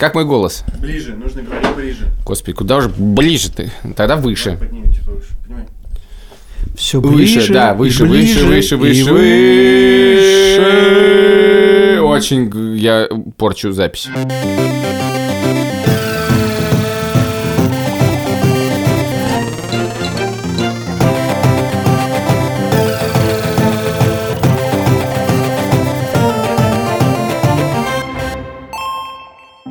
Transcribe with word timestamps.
Как 0.00 0.14
мой 0.14 0.24
голос? 0.24 0.64
Ближе, 0.80 1.14
нужно 1.14 1.42
говорить 1.42 1.74
ближе. 1.76 2.10
Господи, 2.24 2.56
куда 2.56 2.78
уже 2.78 2.88
ближе 2.88 3.50
ты? 3.50 3.70
Тогда 3.94 4.16
выше. 4.16 4.56
Повыше, 4.56 5.28
понимаете? 5.46 5.70
Все 6.74 7.00
Выше, 7.02 7.52
да, 7.52 7.74
выше, 7.74 8.06
выше, 8.06 8.46
выше, 8.46 8.78
выше, 8.78 9.12
выше. 9.12 10.60
Очень 12.00 12.76
я 12.78 13.10
порчу 13.36 13.72
запись. 13.72 14.08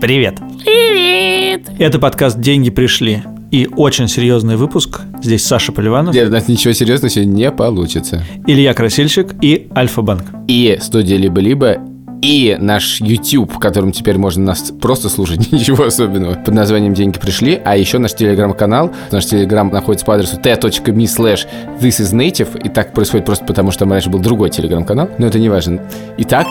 Привет. 0.01 0.37
Привет. 0.63 1.63
Это 1.77 1.99
подкаст 1.99 2.39
«Деньги 2.39 2.69
пришли». 2.69 3.21
И 3.51 3.67
очень 3.75 4.07
серьезный 4.07 4.55
выпуск. 4.55 5.01
Здесь 5.21 5.45
Саша 5.45 5.73
Поливанов, 5.73 6.15
Нет, 6.15 6.29
у 6.29 6.31
нас 6.31 6.47
ничего 6.47 6.71
серьезного 6.73 7.09
сегодня 7.09 7.33
не 7.33 7.51
получится. 7.51 8.23
Илья 8.47 8.73
Красильщик 8.73 9.35
и 9.41 9.67
Альфа-Банк. 9.75 10.23
И 10.47 10.77
студия 10.81 11.17
«Либо-либо», 11.17 11.79
и 12.21 12.55
наш 12.59 13.01
YouTube, 13.01 13.53
в 13.53 13.59
котором 13.59 13.91
теперь 13.91 14.17
можно 14.17 14.43
нас 14.45 14.71
просто 14.79 15.09
слушать, 15.09 15.51
ничего 15.51 15.83
особенного, 15.83 16.35
под 16.35 16.53
названием 16.53 16.93
«Деньги 16.93 17.19
пришли», 17.19 17.59
а 17.65 17.75
еще 17.75 17.97
наш 17.97 18.13
телеграм-канал. 18.13 18.91
Наш 19.11 19.25
телеграм 19.25 19.69
находится 19.69 20.05
по 20.05 20.15
адресу 20.15 20.37
t.me 20.37 21.03
slash 21.03 21.45
this 21.81 21.99
is 21.99 22.13
native, 22.13 22.57
и 22.63 22.69
так 22.69 22.93
происходит 22.93 23.25
просто 23.25 23.43
потому, 23.43 23.71
что 23.71 23.79
там 23.79 23.91
раньше 23.91 24.09
был 24.09 24.19
другой 24.19 24.49
телеграм-канал, 24.49 25.09
но 25.17 25.27
это 25.27 25.39
не 25.39 25.49
важно. 25.49 25.81
Итак, 26.17 26.47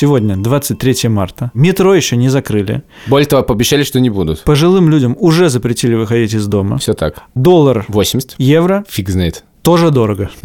Сегодня 0.00 0.36
23 0.36 1.08
марта. 1.08 1.50
Метро 1.54 1.92
еще 1.92 2.16
не 2.16 2.28
закрыли. 2.28 2.84
более 3.08 3.26
того, 3.26 3.42
пообещали, 3.42 3.82
что 3.82 3.98
не 3.98 4.10
будут. 4.10 4.44
Пожилым 4.44 4.90
людям 4.90 5.16
уже 5.18 5.48
запретили 5.48 5.96
выходить 5.96 6.34
из 6.34 6.46
дома. 6.46 6.78
Все 6.78 6.94
так. 6.94 7.22
Доллар, 7.34 7.84
80. 7.88 8.36
евро 8.38 8.84
Фиг 8.88 9.08
знает. 9.08 9.42
Тоже 9.62 9.90
дорого. 9.90 10.30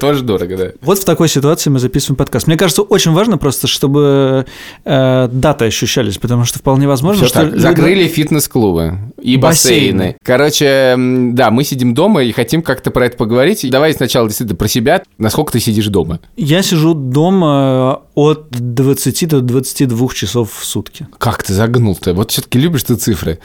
Тоже 0.00 0.22
дорого, 0.22 0.56
да. 0.56 0.66
Вот 0.82 0.98
в 0.98 1.04
такой 1.04 1.28
ситуации 1.28 1.68
мы 1.70 1.78
записываем 1.78 2.16
подкаст. 2.16 2.46
Мне 2.46 2.56
кажется, 2.56 2.82
очень 2.82 3.12
важно 3.12 3.36
просто, 3.38 3.66
чтобы 3.66 4.46
э, 4.84 5.28
даты 5.32 5.64
ощущались, 5.64 6.18
потому 6.18 6.44
что 6.44 6.58
вполне 6.58 6.86
возможно, 6.86 7.22
Всё 7.22 7.28
что 7.28 7.40
так. 7.40 7.52
люди- 7.52 7.58
Закрыли 7.60 8.06
фитнес-клубы 8.06 8.98
и 9.20 9.36
бассейны. 9.36 9.92
Бассейны. 9.92 10.16
Короче, 10.22 10.94
да, 11.34 11.50
мы 11.50 11.64
сидим 11.64 11.94
дома 11.94 12.22
и 12.22 12.30
хотим 12.32 12.62
как-то 12.62 12.90
про 12.90 13.06
это 13.06 13.16
поговорить. 13.16 13.68
Давай 13.70 13.92
сначала 13.94 14.28
действительно 14.28 14.56
про 14.56 14.68
себя. 14.68 15.02
Насколько 15.18 15.52
ты 15.52 15.60
сидишь 15.60 15.86
дома? 15.86 16.20
Я 16.36 16.62
сижу 16.62 16.94
дома 16.94 18.02
от 18.14 18.50
20 18.50 19.28
до 19.28 19.40
22 19.40 20.08
часов 20.14 20.52
в 20.52 20.64
сутки. 20.64 21.08
Как 21.18 21.42
ты 21.42 21.54
загнул-то? 21.54 22.14
Вот 22.14 22.30
все-таки 22.30 22.58
любишь 22.58 22.84
ты 22.84 22.94
цифры. 22.96 23.38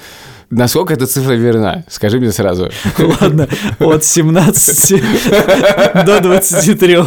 Насколько 0.51 0.93
эта 0.93 1.05
цифра 1.05 1.33
верна? 1.33 1.83
Скажи 1.89 2.19
мне 2.19 2.31
сразу. 2.31 2.69
Ладно, 3.21 3.47
от 3.79 4.03
17 4.03 5.01
до 6.05 6.19
23. 6.21 6.97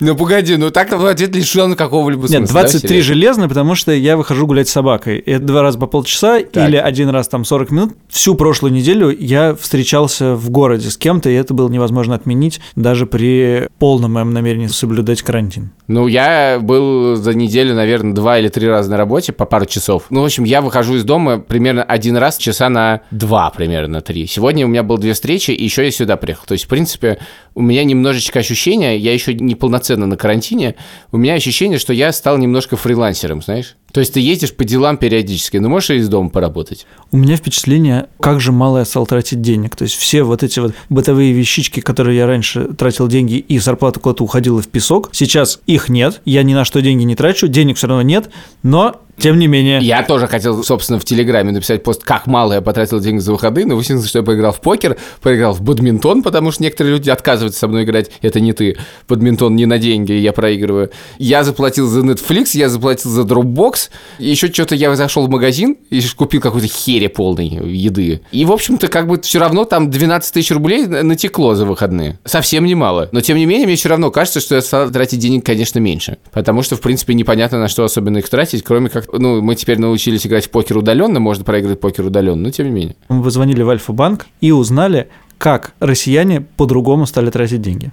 Ну 0.00 0.16
погоди, 0.16 0.56
ну 0.56 0.70
так 0.70 0.88
твой 0.88 1.12
ответ 1.12 1.34
лишен 1.36 1.74
какого-либо 1.76 2.26
смысла. 2.26 2.40
Нет, 2.40 2.48
да, 2.48 2.60
23 2.60 2.88
серьезно? 2.88 3.14
железно, 3.14 3.48
потому 3.48 3.74
что 3.74 3.92
я 3.92 4.16
выхожу 4.16 4.46
гулять 4.46 4.68
с 4.68 4.72
собакой. 4.72 5.18
И 5.18 5.30
Это 5.30 5.44
два 5.44 5.62
раза 5.62 5.78
по 5.78 5.86
полчаса 5.86 6.40
Так. 6.40 6.68
или 6.68 6.76
один 6.76 7.10
раз 7.10 7.28
там 7.28 7.44
40 7.44 7.70
минут. 7.70 7.92
Всю 8.08 8.34
прошлую 8.34 8.72
неделю 8.72 9.10
я 9.10 9.54
встречался 9.54 10.34
в 10.34 10.50
городе 10.50 10.90
с 10.90 10.96
кем-то, 10.96 11.28
и 11.30 11.34
это 11.34 11.52
было 11.54 11.68
невозможно 11.68 12.14
отменить 12.14 12.60
даже 12.76 13.06
при 13.06 13.68
полном 13.78 14.12
моем 14.14 14.32
намерении 14.32 14.66
соблюдать 14.68 15.22
карантин. 15.22 15.70
Ну, 15.86 16.06
я 16.06 16.58
был 16.60 17.16
за 17.16 17.34
неделю, 17.34 17.74
наверное, 17.74 18.14
два 18.14 18.38
или 18.38 18.48
три 18.48 18.66
раза 18.66 18.90
на 18.90 18.96
работе 18.96 19.32
по 19.32 19.44
пару 19.44 19.66
часов. 19.66 20.06
Ну, 20.08 20.22
в 20.22 20.24
общем, 20.24 20.44
я 20.44 20.62
выхожу 20.62 20.96
из 20.96 21.04
дома 21.04 21.38
примерно 21.38 21.82
один 21.82 22.16
раз 22.16 22.38
часа 22.38 22.70
на 22.70 23.02
два, 23.10 23.50
примерно 23.50 24.00
три. 24.00 24.26
Сегодня 24.26 24.64
у 24.64 24.68
меня 24.68 24.82
было 24.82 24.98
две 24.98 25.12
встречи, 25.12 25.50
и 25.50 25.62
еще 25.62 25.84
я 25.84 25.90
сюда 25.90 26.16
приехал. 26.16 26.46
То 26.46 26.52
есть, 26.52 26.64
в 26.64 26.68
принципе, 26.68 27.18
у 27.54 27.60
меня 27.60 27.84
немножечко 27.84 28.38
ощущение, 28.38 28.96
я 28.96 29.12
еще 29.12 29.34
не 29.34 29.54
полноценно 29.54 30.06
на 30.06 30.16
карантине, 30.16 30.76
у 31.12 31.18
меня 31.18 31.34
ощущение, 31.34 31.78
что 31.78 31.92
я 31.92 32.12
стал 32.12 32.38
немножко 32.38 32.76
фрилансером, 32.76 33.42
знаешь? 33.42 33.76
То 33.94 34.00
есть 34.00 34.12
ты 34.12 34.18
ездишь 34.18 34.52
по 34.52 34.64
делам 34.64 34.96
периодически, 34.96 35.58
но 35.58 35.68
можешь 35.68 35.90
и 35.90 35.94
из 35.94 36.08
дома 36.08 36.28
поработать. 36.28 36.84
У 37.12 37.16
меня 37.16 37.36
впечатление, 37.36 38.08
как 38.18 38.40
же 38.40 38.50
мало 38.50 38.78
я 38.78 38.84
стал 38.84 39.06
тратить 39.06 39.40
денег. 39.40 39.76
То 39.76 39.84
есть 39.84 39.94
все 39.94 40.24
вот 40.24 40.42
эти 40.42 40.58
вот 40.58 40.74
бытовые 40.88 41.32
вещички, 41.32 41.78
которые 41.78 42.18
я 42.18 42.26
раньше 42.26 42.74
тратил 42.74 43.06
деньги, 43.06 43.34
и 43.34 43.56
зарплата 43.60 44.00
куда-то 44.00 44.24
уходила 44.24 44.60
в 44.60 44.66
песок, 44.66 45.10
сейчас 45.12 45.60
их 45.66 45.88
нет, 45.88 46.22
я 46.24 46.42
ни 46.42 46.54
на 46.54 46.64
что 46.64 46.82
деньги 46.82 47.04
не 47.04 47.14
трачу, 47.14 47.46
денег 47.46 47.76
все 47.76 47.86
равно 47.86 48.02
нет, 48.02 48.30
но 48.64 49.00
тем 49.18 49.38
не 49.38 49.46
менее... 49.46 49.80
Я 49.80 50.02
тоже 50.02 50.26
хотел, 50.26 50.62
собственно, 50.62 50.98
в 50.98 51.04
Телеграме 51.04 51.52
написать 51.52 51.82
пост, 51.82 52.02
как 52.02 52.26
мало 52.26 52.54
я 52.54 52.60
потратил 52.60 53.00
денег 53.00 53.20
за 53.20 53.32
выходные, 53.32 53.66
но 53.66 53.76
выяснилось, 53.76 54.08
что 54.08 54.18
я 54.18 54.24
поиграл 54.24 54.52
в 54.52 54.60
покер, 54.60 54.96
поиграл 55.22 55.52
в 55.52 55.62
бадминтон, 55.62 56.22
потому 56.22 56.50
что 56.50 56.62
некоторые 56.62 56.94
люди 56.94 57.10
отказываются 57.10 57.60
со 57.60 57.68
мной 57.68 57.84
играть. 57.84 58.10
Это 58.22 58.40
не 58.40 58.52
ты. 58.52 58.76
Бадминтон 59.08 59.56
не 59.56 59.66
на 59.66 59.78
деньги, 59.78 60.12
я 60.12 60.32
проигрываю. 60.32 60.90
Я 61.18 61.44
заплатил 61.44 61.86
за 61.86 62.00
Netflix, 62.00 62.50
я 62.54 62.68
заплатил 62.68 63.10
за 63.10 63.22
Dropbox. 63.22 63.90
Еще 64.18 64.48
что-то 64.48 64.74
я 64.74 64.94
зашел 64.96 65.26
в 65.26 65.30
магазин 65.30 65.76
и 65.90 66.00
купил 66.16 66.40
какой-то 66.40 66.68
хере 66.68 67.08
полной 67.08 67.48
еды. 67.48 68.20
И, 68.32 68.44
в 68.44 68.52
общем-то, 68.52 68.88
как 68.88 69.06
бы 69.06 69.20
все 69.20 69.38
равно 69.38 69.64
там 69.64 69.90
12 69.90 70.32
тысяч 70.32 70.50
рублей 70.50 70.86
натекло 70.86 71.54
за 71.54 71.66
выходные. 71.66 72.18
Совсем 72.24 72.64
немало. 72.64 73.08
Но, 73.12 73.20
тем 73.20 73.36
не 73.36 73.46
менее, 73.46 73.66
мне 73.66 73.76
все 73.76 73.88
равно 73.88 74.10
кажется, 74.10 74.40
что 74.40 74.54
я 74.54 74.60
стал 74.60 74.90
тратить 74.90 75.20
денег, 75.20 75.44
конечно, 75.44 75.78
меньше. 75.78 76.18
Потому 76.32 76.62
что, 76.62 76.76
в 76.76 76.80
принципе, 76.80 77.14
непонятно, 77.14 77.58
на 77.58 77.68
что 77.68 77.84
особенно 77.84 78.18
их 78.18 78.28
тратить, 78.28 78.62
кроме 78.62 78.88
как, 78.88 79.03
ну, 79.12 79.40
мы 79.42 79.54
теперь 79.54 79.78
научились 79.78 80.26
играть 80.26 80.46
в 80.46 80.50
покер 80.50 80.78
удаленно, 80.78 81.20
можно 81.20 81.44
проиграть 81.44 81.80
покер 81.80 82.06
удаленно, 82.06 82.42
но 82.42 82.50
тем 82.50 82.66
не 82.66 82.72
менее. 82.72 82.96
Мы 83.08 83.22
позвонили 83.22 83.62
в 83.62 83.70
Альфа-банк 83.70 84.26
и 84.40 84.52
узнали, 84.52 85.08
как 85.38 85.74
россияне 85.80 86.40
по-другому 86.40 87.06
стали 87.06 87.30
тратить 87.30 87.62
деньги. 87.62 87.92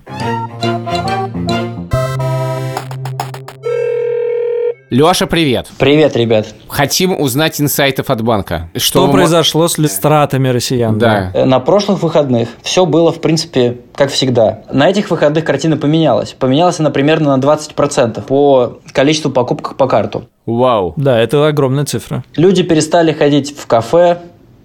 Леша, 4.92 5.26
привет. 5.26 5.68
Привет, 5.80 6.18
ребят. 6.18 6.48
Хотим 6.68 7.18
узнать 7.18 7.62
инсайтов 7.62 8.10
от 8.10 8.22
банка. 8.24 8.70
Что, 8.76 9.08
мо- 9.08 9.14
произошло 9.14 9.70
с 9.70 9.76
стратами 9.88 10.50
россиян? 10.50 10.98
Да. 11.00 11.32
Э, 11.34 11.46
На 11.46 11.62
прошлых 11.62 12.04
выходных 12.04 12.50
все 12.62 12.86
было, 12.86 13.14
в 13.14 13.22
принципе, 13.22 13.78
как 13.96 14.12
всегда. 14.12 14.64
На 14.70 14.90
этих 14.90 15.10
выходных 15.10 15.46
картина 15.46 15.78
поменялась. 15.78 16.36
Поменялась 16.38 16.82
она 16.82 16.90
примерно 16.90 17.38
на 17.38 17.42
20% 17.42 18.22
по 18.24 18.80
количеству 18.92 19.32
покупок 19.32 19.78
по 19.78 19.88
карту. 19.88 20.26
Вау. 20.46 20.94
Да, 20.98 21.18
это 21.18 21.48
огромная 21.48 21.86
цифра. 21.86 22.26
Люди 22.36 22.62
перестали 22.62 23.14
ходить 23.14 23.58
в 23.58 23.68
кафе, 23.68 24.18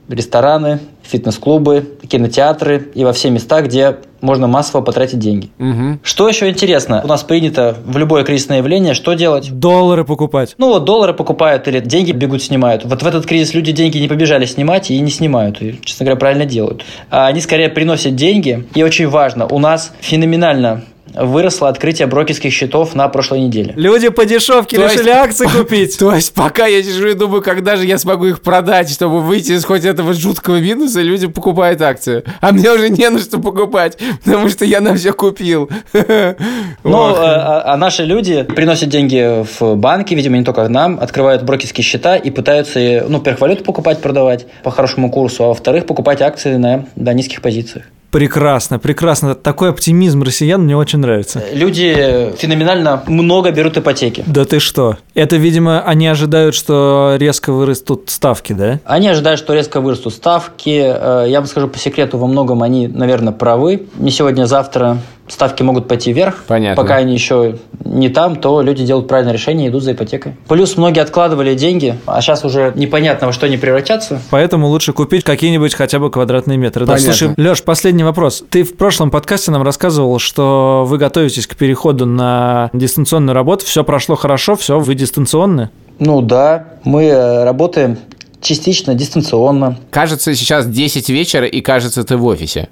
рестораны, 0.08 0.80
фитнес-клубы, 1.02 1.98
кинотеатры 2.08 2.90
и 2.94 3.04
во 3.04 3.12
все 3.12 3.30
места, 3.30 3.62
где 3.62 3.96
можно 4.20 4.46
массово 4.46 4.82
потратить 4.82 5.18
деньги. 5.18 5.50
Мгм. 5.58 6.00
Что 6.02 6.28
еще 6.28 6.48
интересно? 6.48 7.00
У 7.04 7.06
нас 7.06 7.22
принято 7.22 7.76
в 7.84 7.96
любое 7.96 8.24
кризисное 8.24 8.58
явление 8.58 8.94
что 8.94 9.14
делать? 9.14 9.50
Доллары 9.58 10.04
покупать. 10.04 10.54
Ну 10.58 10.68
вот 10.68 10.84
доллары 10.84 11.14
покупают 11.14 11.68
или 11.68 11.80
деньги 11.80 12.12
бегут 12.12 12.42
снимают. 12.42 12.84
Вот 12.84 13.02
в 13.02 13.06
этот 13.06 13.26
кризис 13.26 13.54
люди 13.54 13.72
деньги 13.72 13.98
не 13.98 14.08
побежали 14.08 14.44
снимать 14.46 14.90
и 14.90 14.98
не 15.00 15.10
снимают. 15.10 15.60
И, 15.62 15.78
честно 15.84 16.04
говоря, 16.04 16.18
правильно 16.18 16.46
делают. 16.46 16.84
А 17.10 17.26
они 17.26 17.40
скорее 17.40 17.68
приносят 17.68 18.14
деньги. 18.14 18.66
И 18.74 18.82
очень 18.82 19.08
важно, 19.08 19.46
у 19.46 19.58
нас 19.58 19.92
феноменально 20.00 20.82
выросло 21.16 21.68
открытие 21.68 22.06
брокерских 22.06 22.52
счетов 22.52 22.94
на 22.94 23.08
прошлой 23.08 23.40
неделе. 23.40 23.72
Люди 23.76 24.08
по 24.08 24.24
дешевке 24.24 24.76
То 24.76 24.84
решили 24.86 25.08
есть- 25.08 25.18
акции 25.18 25.46
купить. 25.46 25.96
То 25.98 26.14
есть, 26.14 26.34
пока 26.34 26.66
я 26.66 26.82
сижу 26.82 27.08
и 27.08 27.14
думаю, 27.14 27.42
когда 27.42 27.76
же 27.76 27.84
я 27.86 27.98
смогу 27.98 28.26
их 28.26 28.40
продать, 28.42 28.90
чтобы 28.90 29.20
выйти 29.20 29.52
из 29.52 29.64
хоть 29.64 29.84
этого 29.84 30.12
жуткого 30.12 30.60
минуса, 30.60 31.00
люди 31.02 31.26
покупают 31.26 31.80
акции. 31.82 32.22
А 32.40 32.52
мне 32.52 32.70
уже 32.70 32.88
не 32.90 33.08
на 33.10 33.18
что 33.18 33.38
покупать, 33.38 33.98
потому 34.24 34.48
что 34.48 34.64
я 34.64 34.80
на 34.80 34.94
все 34.94 35.12
купил. 35.12 35.70
Ну, 36.84 37.14
а, 37.16 37.62
а 37.72 37.76
наши 37.76 38.04
люди 38.04 38.42
приносят 38.42 38.88
деньги 38.88 39.44
в 39.58 39.74
банки, 39.74 40.14
видимо, 40.14 40.36
не 40.38 40.44
только 40.44 40.68
нам, 40.68 40.98
открывают 41.00 41.42
брокерские 41.42 41.84
счета 41.84 42.16
и 42.16 42.30
пытаются, 42.30 42.78
э, 42.78 43.04
ну, 43.08 43.18
во-первых, 43.18 43.40
валюту 43.40 43.64
покупать, 43.64 44.00
продавать 44.00 44.46
по 44.62 44.70
хорошему 44.70 45.10
курсу, 45.10 45.44
а 45.44 45.48
во-вторых, 45.48 45.86
покупать 45.86 46.22
акции 46.22 46.56
на, 46.56 46.86
на 46.94 47.12
низких 47.12 47.42
позициях. 47.42 47.86
Прекрасно, 48.16 48.78
прекрасно. 48.78 49.34
Такой 49.34 49.68
оптимизм 49.68 50.22
россиян 50.22 50.62
мне 50.62 50.74
очень 50.74 51.00
нравится. 51.00 51.42
Люди 51.52 52.32
феноменально 52.38 53.02
много 53.08 53.50
берут 53.50 53.76
ипотеки. 53.76 54.24
Да 54.26 54.46
ты 54.46 54.58
что? 54.58 54.96
Это, 55.12 55.36
видимо, 55.36 55.82
они 55.82 56.06
ожидают, 56.06 56.54
что 56.54 57.16
резко 57.18 57.52
вырастут 57.52 58.08
ставки, 58.08 58.54
да? 58.54 58.80
Они 58.86 59.06
ожидают, 59.06 59.38
что 59.38 59.52
резко 59.52 59.82
вырастут 59.82 60.14
ставки. 60.14 60.80
Э, 60.82 61.26
Я 61.28 61.40
вам 61.40 61.46
скажу 61.46 61.68
по 61.68 61.78
секрету, 61.78 62.16
во 62.16 62.26
многом 62.26 62.62
они, 62.62 62.88
наверное, 62.88 63.34
правы. 63.34 63.82
Не 63.98 64.10
сегодня, 64.10 64.44
а 64.44 64.46
завтра 64.46 64.96
ставки 65.28 65.62
могут 65.62 65.88
пойти 65.88 66.12
вверх. 66.12 66.44
Понятно. 66.46 66.80
Пока 66.80 66.96
они 66.96 67.14
еще 67.14 67.58
не 67.84 68.08
там, 68.08 68.36
то 68.36 68.60
люди 68.60 68.84
делают 68.84 69.08
правильное 69.08 69.32
решение 69.32 69.66
и 69.66 69.70
идут 69.70 69.82
за 69.82 69.92
ипотекой. 69.92 70.36
Плюс 70.48 70.76
многие 70.76 71.00
откладывали 71.00 71.54
деньги, 71.54 71.98
а 72.06 72.20
сейчас 72.20 72.44
уже 72.44 72.72
непонятно, 72.76 73.28
во 73.28 73.32
что 73.32 73.46
они 73.46 73.56
превратятся. 73.56 74.20
Поэтому 74.30 74.68
лучше 74.68 74.92
купить 74.92 75.24
какие-нибудь 75.24 75.74
хотя 75.74 75.98
бы 75.98 76.10
квадратные 76.10 76.58
метры. 76.58 76.86
Да, 76.86 76.94
Понятно. 76.94 77.14
слушай, 77.14 77.34
Леш, 77.36 77.62
последний 77.62 78.04
вопрос. 78.04 78.44
Ты 78.48 78.62
в 78.62 78.76
прошлом 78.76 79.10
подкасте 79.10 79.50
нам 79.50 79.62
рассказывал, 79.62 80.18
что 80.18 80.84
вы 80.86 80.98
готовитесь 80.98 81.46
к 81.46 81.56
переходу 81.56 82.06
на 82.06 82.70
дистанционную 82.72 83.34
работу. 83.34 83.64
Все 83.64 83.84
прошло 83.84 84.16
хорошо, 84.16 84.56
все, 84.56 84.78
вы 84.78 84.94
дистанционны. 84.94 85.70
Ну 85.98 86.20
да, 86.20 86.66
мы 86.84 87.04
э, 87.04 87.44
работаем 87.44 87.98
частично 88.40 88.94
дистанционно. 88.94 89.78
Кажется, 89.90 90.34
сейчас 90.34 90.66
10 90.66 91.08
вечера, 91.08 91.46
и 91.46 91.60
кажется, 91.60 92.04
ты 92.04 92.16
в 92.16 92.24
офисе. 92.26 92.68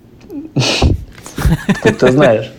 Ты 1.82 2.12
знаешь. 2.12 2.50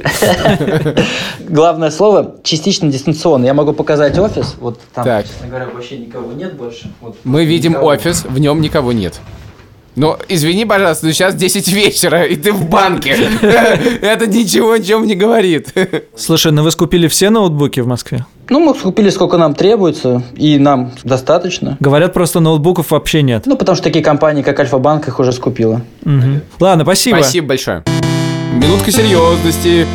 Главное 1.48 1.92
слово 1.92 2.36
частично 2.44 2.90
дистанционно. 2.90 3.46
Я 3.46 3.54
могу 3.54 3.74
показать 3.74 4.18
офис. 4.18 4.56
Вот 4.60 4.80
там, 4.94 5.04
Так. 5.06 5.26
честно 5.28 5.48
говоря, 5.48 5.68
вообще 5.74 5.98
никого 5.98 6.32
нет 6.34 6.56
больше. 6.56 6.90
Вот 7.02 7.18
Мы 7.24 7.46
видим 7.46 7.72
никого. 7.72 7.88
офис, 7.88 8.26
в 8.26 8.40
нем 8.40 8.62
никого 8.62 8.92
нет. 8.92 9.20
Но 9.96 10.20
извини, 10.28 10.66
пожалуйста, 10.66 11.06
но 11.06 11.14
сейчас 11.14 11.36
10 11.36 11.72
вечера, 11.72 12.24
и 12.24 12.36
ты 12.36 12.52
в 12.52 12.68
банке. 12.70 13.16
Это 14.02 14.28
ничего 14.28 14.74
о 14.74 14.80
чем 14.82 15.08
не 15.08 15.16
говорит. 15.16 15.74
Слушай, 16.18 16.52
ну 16.52 16.64
вы 16.64 16.72
скупили 16.72 17.08
все 17.08 17.30
ноутбуки 17.30 17.80
в 17.80 17.88
Москве? 17.88 18.26
Ну, 18.50 18.60
мы 18.60 18.74
купили 18.74 19.10
сколько 19.10 19.38
нам 19.38 19.56
требуется, 19.56 20.22
и 20.36 20.60
нам 20.60 20.92
достаточно. 21.06 21.78
Говорят, 21.80 22.12
просто 22.14 22.42
ноутбуков 22.42 22.92
вообще 22.92 23.22
нет. 23.22 23.44
Ну, 23.46 23.56
потому 23.56 23.76
что 23.78 23.86
такие 23.86 24.04
компании, 24.04 24.44
как 24.44 24.60
Альфа-Банк, 24.60 25.08
их 25.08 25.18
уже 25.20 25.32
скупила. 25.32 25.82
Ладно, 26.60 26.84
спасибо. 26.84 27.16
Спасибо 27.16 27.48
большое. 27.48 27.84
Минутка 28.54 28.92
серьезности. 28.92 29.88